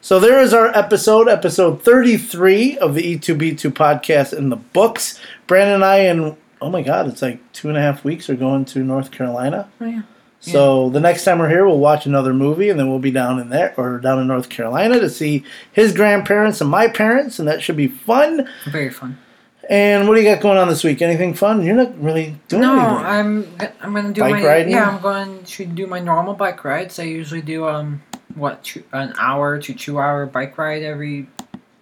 So 0.00 0.20
there 0.20 0.40
is 0.40 0.54
our 0.54 0.68
episode, 0.68 1.28
episode 1.28 1.82
33 1.82 2.78
of 2.78 2.94
the 2.94 3.16
E2B2 3.18 3.70
podcast 3.72 4.32
in 4.36 4.48
the 4.50 4.56
books. 4.56 5.20
Brandon 5.46 5.74
and 5.76 5.84
I, 5.84 5.96
and 5.98 6.36
oh 6.60 6.70
my 6.70 6.82
God, 6.82 7.08
it's 7.08 7.22
like 7.22 7.40
two 7.52 7.68
and 7.68 7.76
a 7.76 7.80
half 7.80 8.04
weeks, 8.04 8.30
are 8.30 8.36
going 8.36 8.64
to 8.66 8.80
North 8.80 9.10
Carolina. 9.10 9.68
Oh, 9.80 9.86
yeah. 9.86 10.02
So 10.40 10.90
the 10.90 11.00
next 11.00 11.24
time 11.24 11.40
we're 11.40 11.48
here, 11.48 11.66
we'll 11.66 11.78
watch 11.80 12.06
another 12.06 12.32
movie, 12.32 12.68
and 12.68 12.78
then 12.78 12.88
we'll 12.88 13.00
be 13.00 13.10
down 13.10 13.40
in 13.40 13.48
there 13.48 13.74
or 13.76 13.98
down 13.98 14.20
in 14.20 14.28
North 14.28 14.48
Carolina 14.48 15.00
to 15.00 15.10
see 15.10 15.42
his 15.72 15.92
grandparents 15.92 16.60
and 16.60 16.70
my 16.70 16.86
parents, 16.86 17.40
and 17.40 17.48
that 17.48 17.62
should 17.62 17.76
be 17.76 17.88
fun. 17.88 18.48
Very 18.70 18.90
fun. 18.90 19.18
And 19.68 20.06
what 20.06 20.14
do 20.14 20.20
you 20.22 20.32
got 20.32 20.40
going 20.40 20.58
on 20.58 20.68
this 20.68 20.84
week? 20.84 21.02
Anything 21.02 21.34
fun? 21.34 21.64
You're 21.64 21.74
not 21.74 22.00
really 22.00 22.36
doing 22.46 22.62
No, 22.62 22.78
anything. 23.00 23.60
I'm 23.60 23.72
I'm 23.80 23.94
gonna 23.94 24.12
do 24.12 24.20
Bike 24.20 24.34
my 24.34 24.44
riding? 24.46 24.70
yeah. 24.72 24.88
I'm 24.88 25.02
going 25.02 25.42
to 25.42 25.66
do 25.66 25.88
my 25.88 25.98
normal 25.98 26.34
bike 26.34 26.62
rides. 26.64 27.00
I 27.00 27.04
usually 27.04 27.42
do 27.42 27.66
um 27.66 28.00
what 28.36 28.62
two, 28.62 28.84
an 28.92 29.12
hour 29.18 29.58
to 29.58 29.74
two 29.74 29.98
hour 29.98 30.26
bike 30.26 30.56
ride 30.56 30.82
every 30.84 31.26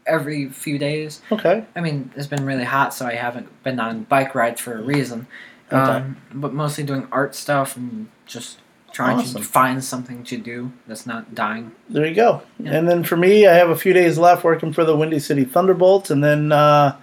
every 0.06 0.48
few 0.48 0.78
days. 0.78 1.20
Okay. 1.30 1.64
I 1.74 1.80
mean, 1.80 2.10
it's 2.16 2.26
been 2.26 2.44
really 2.44 2.64
hot, 2.64 2.94
so 2.94 3.06
I 3.06 3.14
haven't 3.14 3.62
been 3.62 3.80
on 3.80 4.04
bike 4.04 4.34
rides 4.34 4.60
for 4.60 4.74
a 4.78 4.82
reason. 4.82 5.26
Okay. 5.72 5.76
Um, 5.76 6.16
but 6.32 6.52
mostly 6.52 6.84
doing 6.84 7.08
art 7.10 7.34
stuff 7.34 7.76
and 7.76 8.08
just 8.26 8.58
trying 8.92 9.18
Awesome. 9.18 9.42
to 9.42 9.46
find 9.46 9.82
something 9.82 10.22
to 10.24 10.36
do 10.36 10.72
that's 10.86 11.06
not 11.06 11.34
dying. 11.34 11.72
There 11.88 12.06
you 12.06 12.14
go. 12.14 12.42
Yeah. 12.60 12.74
And 12.74 12.88
then 12.88 13.02
for 13.02 13.16
me, 13.16 13.46
I 13.46 13.54
have 13.54 13.70
a 13.70 13.76
few 13.76 13.92
days 13.92 14.18
left 14.18 14.44
working 14.44 14.72
for 14.72 14.84
the 14.84 14.96
Windy 14.96 15.18
City 15.18 15.44
Thunderbolts, 15.44 16.10
and 16.10 16.22
then 16.22 16.52
uh, 16.52 16.96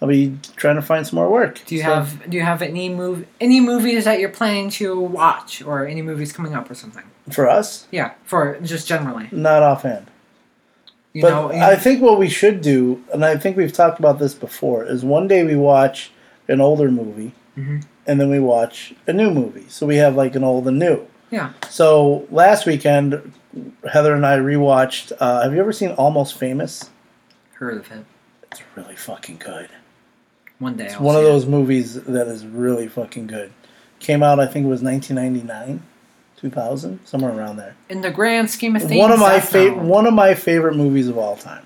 I'll 0.00 0.08
be 0.08 0.38
trying 0.56 0.76
to 0.76 0.82
find 0.82 1.06
some 1.06 1.16
more 1.16 1.28
work. 1.30 1.60
Do 1.66 1.74
you 1.74 1.82
So- 1.82 1.94
have 1.94 2.30
do 2.30 2.36
you 2.36 2.42
have 2.44 2.62
any 2.62 2.88
move 2.88 3.26
any 3.40 3.60
movies 3.60 4.04
that 4.04 4.20
you're 4.20 4.28
planning 4.30 4.70
to 4.70 4.98
watch 4.98 5.60
or 5.62 5.86
any 5.86 6.02
movies 6.02 6.32
coming 6.32 6.54
up 6.54 6.70
or 6.70 6.74
something? 6.74 7.04
for 7.30 7.46
us? 7.46 7.86
Yeah, 7.90 8.12
for 8.24 8.56
just 8.62 8.88
generally. 8.88 9.28
Not 9.30 9.62
offhand. 9.62 10.06
You 11.12 11.20
But 11.22 11.30
know, 11.30 11.50
I 11.52 11.76
think 11.76 12.00
what 12.00 12.18
we 12.18 12.28
should 12.30 12.62
do, 12.62 13.02
and 13.12 13.22
I 13.22 13.36
think 13.36 13.54
we've 13.56 13.72
talked 13.72 13.98
about 13.98 14.18
this 14.18 14.32
before, 14.34 14.84
is 14.84 15.04
one 15.04 15.28
day 15.28 15.42
we 15.44 15.54
watch 15.56 16.10
an 16.48 16.60
older 16.62 16.90
movie, 16.90 17.32
Mhm. 17.58 17.82
and 18.06 18.18
then 18.18 18.30
we 18.30 18.38
watch 18.40 18.94
a 19.06 19.12
new 19.12 19.30
movie. 19.30 19.66
So 19.68 19.86
we 19.86 19.96
have 19.96 20.14
like 20.16 20.36
an 20.36 20.44
old 20.44 20.66
and 20.68 20.78
new. 20.78 21.06
yeah. 21.30 21.50
So 21.68 22.26
last 22.30 22.64
weekend, 22.64 23.32
Heather 23.92 24.14
and 24.14 24.24
I 24.24 24.38
rewatched. 24.38 25.12
Uh, 25.20 25.42
have 25.42 25.52
you 25.52 25.60
ever 25.60 25.72
seen 25.72 25.90
Almost 25.92 26.38
Famous? 26.38 26.88
Heard 27.54 27.76
of 27.78 27.90
it. 27.92 28.04
It's 28.52 28.62
really 28.74 28.96
fucking 28.96 29.36
good. 29.44 29.68
One 30.58 30.76
day. 30.76 30.86
It's 30.86 30.94
I'll 30.94 31.02
one 31.02 31.16
of 31.16 31.22
see 31.22 31.28
it. 31.28 31.32
those 31.32 31.46
movies 31.46 31.94
that 32.02 32.26
is 32.28 32.44
really 32.46 32.88
fucking 32.88 33.26
good. 33.28 33.52
Came 34.00 34.22
out, 34.22 34.38
I 34.40 34.46
think 34.46 34.66
it 34.66 34.68
was 34.68 34.82
1999, 34.82 35.82
2000, 36.36 37.00
somewhere 37.04 37.32
around 37.36 37.56
there. 37.56 37.74
In 37.88 38.00
the 38.00 38.10
grand 38.10 38.50
scheme 38.50 38.76
of 38.76 38.82
things, 38.82 38.98
one 38.98 39.10
of 39.12 39.18
my 39.18 39.40
favorite, 39.40 39.82
one 39.82 40.06
of 40.06 40.14
my 40.14 40.34
favorite 40.34 40.76
movies 40.76 41.08
of 41.08 41.18
all 41.18 41.36
time. 41.36 41.64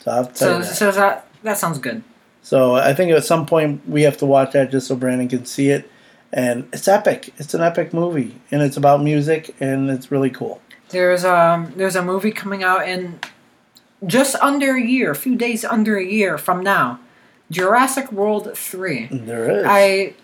So 0.00 0.10
I'll 0.10 0.24
tell 0.26 0.34
So, 0.34 0.56
you 0.58 0.62
that. 0.64 0.74
so 0.76 0.90
that 0.92 1.26
that 1.42 1.58
sounds 1.58 1.78
good. 1.78 2.02
So 2.42 2.74
I 2.76 2.94
think 2.94 3.12
at 3.12 3.24
some 3.24 3.44
point 3.46 3.86
we 3.86 4.02
have 4.02 4.16
to 4.18 4.26
watch 4.26 4.52
that 4.52 4.70
just 4.70 4.86
so 4.86 4.96
Brandon 4.96 5.28
can 5.28 5.44
see 5.44 5.68
it. 5.70 5.90
And 6.32 6.68
it's 6.72 6.86
epic. 6.88 7.34
It's 7.38 7.52
an 7.54 7.60
epic 7.60 7.92
movie, 7.92 8.40
and 8.52 8.62
it's 8.62 8.76
about 8.76 9.02
music, 9.02 9.54
and 9.60 9.90
it's 9.90 10.10
really 10.12 10.30
cool. 10.30 10.62
There's 10.90 11.24
um 11.24 11.72
there's 11.76 11.96
a 11.96 12.02
movie 12.02 12.30
coming 12.30 12.62
out 12.62 12.88
in 12.88 13.18
just 14.06 14.36
under 14.36 14.76
a 14.76 14.80
year, 14.82 15.10
a 15.10 15.16
few 15.16 15.34
days 15.36 15.64
under 15.64 15.96
a 15.98 16.04
year 16.04 16.38
from 16.38 16.62
now. 16.62 17.00
Jurassic 17.50 18.12
World 18.12 18.56
three. 18.56 19.08
There 19.10 19.50
is. 19.50 19.64
I 19.66 20.14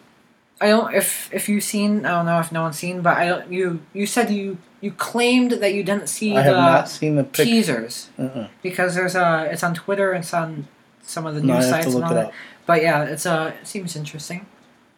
I 0.60 0.68
don't 0.68 0.94
if 0.94 1.32
if 1.32 1.48
you've 1.48 1.64
seen 1.64 2.06
I 2.06 2.10
don't 2.10 2.26
know 2.26 2.38
if 2.40 2.52
no 2.52 2.62
one's 2.62 2.78
seen, 2.78 3.02
but 3.02 3.16
I 3.16 3.26
don't 3.28 3.52
you 3.52 3.80
you 3.92 4.06
said 4.06 4.30
you 4.30 4.58
you 4.80 4.92
claimed 4.92 5.52
that 5.52 5.74
you 5.74 5.82
didn't 5.82 6.08
see 6.08 6.36
I 6.36 6.42
have 6.42 6.54
the 6.54 6.60
not 6.60 6.88
seen 6.88 7.16
the 7.16 7.24
picture. 7.24 7.44
teasers 7.44 8.10
Uh-uh. 8.18 8.48
because 8.62 8.94
there's 8.94 9.14
a 9.14 9.48
it's 9.50 9.62
on 9.64 9.74
Twitter, 9.74 10.14
it's 10.14 10.32
on 10.32 10.68
some 11.02 11.26
of 11.26 11.34
the 11.34 11.40
No, 11.40 11.54
news 11.54 11.64
have 11.66 11.82
sites 11.84 11.94
and 11.94 12.04
all 12.04 12.14
that. 12.14 12.32
But 12.66 12.82
yeah, 12.82 13.04
it's 13.04 13.26
a 13.26 13.54
it 13.60 13.66
seems 13.66 13.96
interesting. 13.96 14.46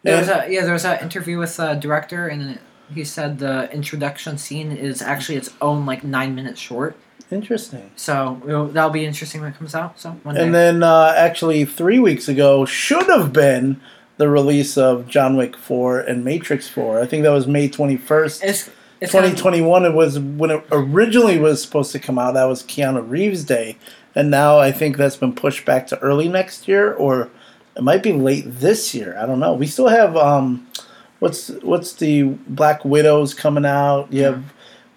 Yeah. 0.03 0.15
There's 0.21 0.29
a 0.29 0.53
yeah, 0.53 0.65
there's 0.65 0.85
an 0.85 0.99
interview 1.01 1.37
with 1.39 1.57
the 1.57 1.73
director, 1.73 2.27
and 2.27 2.51
it, 2.51 2.59
he 2.93 3.03
said 3.03 3.39
the 3.39 3.71
introduction 3.73 4.37
scene 4.37 4.71
is 4.71 5.01
actually 5.01 5.37
its 5.37 5.49
own 5.61 5.85
like 5.85 6.03
nine 6.03 6.33
minutes 6.35 6.59
short. 6.59 6.95
Interesting. 7.31 7.91
So 7.95 8.41
that'll 8.73 8.89
be 8.89 9.05
interesting 9.05 9.41
when 9.41 9.51
it 9.51 9.57
comes 9.57 9.75
out. 9.75 9.99
So 9.99 10.11
one 10.23 10.35
day. 10.35 10.43
And 10.43 10.53
then 10.53 10.81
uh, 10.83 11.13
actually 11.15 11.63
three 11.65 11.99
weeks 11.99 12.27
ago 12.27 12.65
should 12.65 13.05
have 13.07 13.31
been 13.31 13.79
the 14.17 14.27
release 14.29 14.77
of 14.77 15.07
John 15.07 15.37
Wick 15.37 15.55
4 15.55 15.99
and 16.01 16.25
Matrix 16.25 16.67
4. 16.67 16.99
I 16.99 17.05
think 17.05 17.23
that 17.23 17.29
was 17.29 17.47
May 17.47 17.69
21st. 17.69 18.43
it's 18.43 18.69
it's 19.01 19.13
gonna- 19.13 19.27
2021 19.29 19.85
it 19.85 19.93
was 19.93 20.19
when 20.19 20.49
it 20.51 20.61
originally 20.71 21.37
was 21.39 21.61
supposed 21.61 21.91
to 21.93 21.99
come 21.99 22.19
out 22.19 22.33
that 22.33 22.43
was 22.43 22.63
keanu 22.63 23.09
reeves 23.09 23.45
day 23.45 23.77
and 24.13 24.29
now 24.29 24.59
i 24.59 24.73
think 24.73 24.97
that's 24.97 25.15
been 25.15 25.31
pushed 25.31 25.63
back 25.63 25.87
to 25.87 25.97
early 25.99 26.27
next 26.27 26.67
year 26.67 26.93
or 26.95 27.29
it 27.77 27.81
might 27.81 28.03
be 28.03 28.11
late 28.11 28.43
this 28.45 28.93
year 28.93 29.17
i 29.17 29.25
don't 29.25 29.39
know 29.39 29.53
we 29.53 29.65
still 29.65 29.87
have 29.87 30.17
um 30.17 30.67
what's 31.19 31.47
what's 31.61 31.93
the 31.93 32.23
black 32.49 32.83
widows 32.83 33.33
coming 33.33 33.65
out 33.65 34.11
you 34.11 34.21
have 34.23 34.43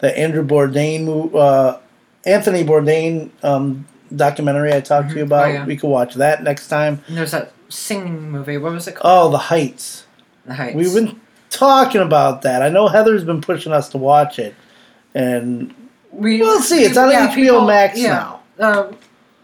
the 0.00 0.18
andrew 0.18 0.44
bourdain 0.44 1.32
uh 1.36 1.78
anthony 2.26 2.64
bourdain 2.64 3.30
um 3.42 3.86
documentary 4.14 4.72
i 4.72 4.80
talked 4.80 5.10
to 5.10 5.16
you 5.16 5.22
about 5.24 5.46
Oh, 5.46 5.52
yeah. 5.52 5.64
we 5.66 5.76
could 5.76 5.88
watch 5.88 6.14
that 6.14 6.42
next 6.42 6.68
time 6.68 7.00
And 7.08 7.16
there's 7.16 7.30
that 7.32 7.52
singing 7.68 8.30
movie. 8.30 8.58
What 8.58 8.72
was 8.72 8.86
it 8.86 8.94
called? 8.96 9.28
oh 9.28 9.30
the 9.30 9.38
heights 9.38 10.04
The 10.46 10.54
Heights. 10.54 10.76
We've 10.76 10.92
been 10.94 11.20
talking 11.50 12.00
about 12.00 12.42
that. 12.42 12.62
I 12.62 12.68
know 12.68 12.88
Heather's 12.88 13.24
been 13.24 13.40
pushing 13.40 13.72
us 13.72 13.88
to 13.90 13.98
watch 13.98 14.38
it, 14.38 14.54
and 15.14 15.74
We, 16.10 16.40
We'll 16.40 16.60
see. 16.60 16.82
It's 16.84 16.96
on 16.98 17.10
HBO 17.10 17.66
Max 17.66 17.98
now. 17.98 18.40
Uh, 18.58 18.92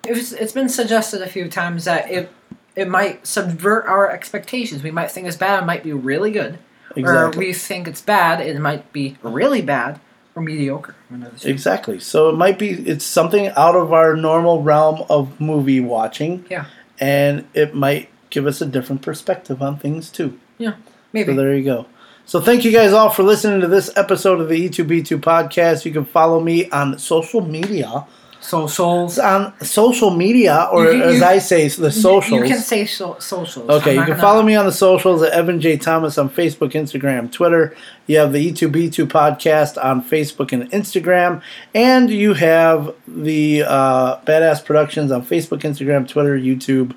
it's, 0.05 0.33
it's 0.33 0.53
been 0.53 0.68
suggested 0.68 1.22
a 1.22 1.26
few 1.26 1.49
times 1.49 1.85
that 1.85 2.11
it 2.11 2.31
it 2.76 2.89
might 2.89 3.26
subvert 3.26 3.87
our 3.87 4.11
expectations. 4.11 4.83
We 4.83 4.91
might 4.91 5.11
think 5.11 5.26
it's 5.26 5.37
bad. 5.37 5.62
It 5.62 5.66
might 5.66 5.83
be 5.83 5.93
really 5.93 6.31
good. 6.31 6.59
Or 6.97 7.31
we 7.31 7.53
think 7.53 7.89
it's 7.89 8.01
bad. 8.03 8.41
It 8.41 8.59
might 8.61 8.93
be 8.93 9.16
really 9.22 9.62
bad 9.62 10.01
or 10.35 10.43
mediocre. 10.43 10.95
One 11.09 11.23
of 11.23 11.33
the 11.35 11.39
two. 11.41 11.49
exactly. 11.49 11.99
So 12.01 12.29
it 12.29 12.37
might 12.37 12.59
be 12.59 12.71
it's 12.71 13.05
something 13.05 13.49
out 13.57 13.75
of 13.77 13.93
our 13.93 14.15
normal 14.17 14.63
realm 14.63 15.05
of 15.09 15.41
movie 15.41 15.81
watching, 15.81 16.45
Yeah. 16.51 16.67
and 17.01 17.47
it 17.55 17.75
might 17.75 18.09
give 18.31 18.47
us 18.47 18.61
a 18.61 18.67
different 18.67 19.03
perspective 19.03 19.63
on 19.63 19.79
things 19.79 20.11
too. 20.11 20.39
Yeah. 20.59 20.75
Maybe. 21.13 21.33
So 21.33 21.37
there 21.37 21.55
you 21.55 21.65
go. 21.65 21.87
So 22.27 22.41
thank 22.43 22.63
you 22.65 22.71
guys 22.73 22.93
all 22.93 23.09
for 23.09 23.23
listening 23.23 23.63
to 23.63 23.67
this 23.69 23.91
episode 23.97 24.39
of 24.41 24.49
the 24.51 24.55
E 24.57 24.69
E2B2 24.69 25.19
podcast. 25.19 25.87
You 25.87 25.93
can 25.93 26.05
follow 26.05 26.41
me 26.41 26.69
on 26.71 26.99
social 26.99 27.41
media. 27.41 28.05
So 28.49 28.67
souls. 28.67 29.19
On 29.19 29.53
social 29.63 30.11
media, 30.11 30.69
or 30.73 30.85
You 30.93 31.01
can- 31.03 31.09
as 31.11 31.23
I 31.23 31.39
say, 31.39 31.69
the 31.69 31.91
socials. 31.91 32.41
You 32.41 32.47
can 32.47 32.59
say 32.59 32.87
so, 32.87 33.17
socials. 33.19 33.69
Okay, 33.69 33.93
you 33.95 33.99
can 34.01 34.09
gonna- 34.11 34.21
follow 34.21 34.43
me 34.43 34.55
on 34.57 34.65
the 34.65 34.73
socials 34.73 35.23
at 35.23 35.33
Evan 35.33 35.61
J. 35.61 35.77
Thomas 35.77 36.17
on 36.19 36.31
Facebook, 36.31 36.73
Instagram, 36.73 37.31
Twitter. 37.31 37.75
You 38.07 38.19
have 38.19 38.33
the 38.33 38.41
E 38.41 38.53
E2B2 38.53 39.07
podcast 39.07 39.83
on 39.85 40.03
Facebook 40.03 40.53
and 40.53 40.71
Instagram. 40.73 41.43
And 41.75 42.09
you 42.11 42.33
have 42.35 42.95
the 43.07 43.65
uh, 43.67 44.17
Badass 44.27 44.65
Productions 44.65 45.13
on 45.13 45.23
Facebook, 45.25 45.61
Instagram, 45.61 46.09
Twitter, 46.09 46.39
YouTube, 46.39 46.95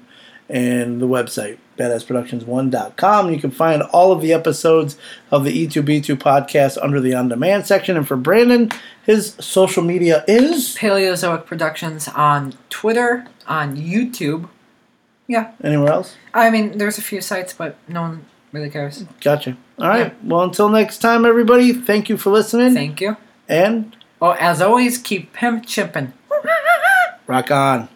and 0.51 1.01
the 1.01 1.07
website, 1.07 1.57
badassproductions1.com. 1.77 3.31
You 3.33 3.39
can 3.39 3.51
find 3.51 3.81
all 3.81 4.11
of 4.11 4.21
the 4.21 4.33
episodes 4.33 4.97
of 5.31 5.43
the 5.45 5.57
E 5.57 5.67
E2B2 5.67 6.17
podcast 6.17 6.77
under 6.81 6.99
the 6.99 7.13
on 7.15 7.29
demand 7.29 7.65
section. 7.65 7.95
And 7.97 8.07
for 8.07 8.17
Brandon, 8.17 8.69
his 9.03 9.35
social 9.39 9.81
media 9.81 10.23
is. 10.27 10.75
Paleozoic 10.77 11.45
Productions 11.45 12.07
on 12.09 12.53
Twitter, 12.69 13.25
on 13.47 13.77
YouTube. 13.77 14.49
Yeah. 15.27 15.51
Anywhere 15.63 15.91
else? 15.93 16.15
I 16.33 16.49
mean, 16.49 16.77
there's 16.77 16.97
a 16.97 17.01
few 17.01 17.21
sites, 17.21 17.53
but 17.53 17.77
no 17.87 18.01
one 18.01 18.25
really 18.51 18.69
cares. 18.69 19.05
Gotcha. 19.21 19.55
All 19.79 19.87
right. 19.87 20.13
Well, 20.25 20.43
until 20.43 20.67
next 20.67 20.97
time, 20.97 21.25
everybody, 21.25 21.71
thank 21.73 22.09
you 22.09 22.17
for 22.17 22.29
listening. 22.29 22.73
Thank 22.73 22.99
you. 22.99 23.15
and 23.47 23.95
Well, 24.19 24.35
as 24.39 24.61
always, 24.61 24.97
keep 24.97 25.31
pimp 25.31 25.65
chimping. 25.65 26.11
rock 27.27 27.49
on. 27.51 27.87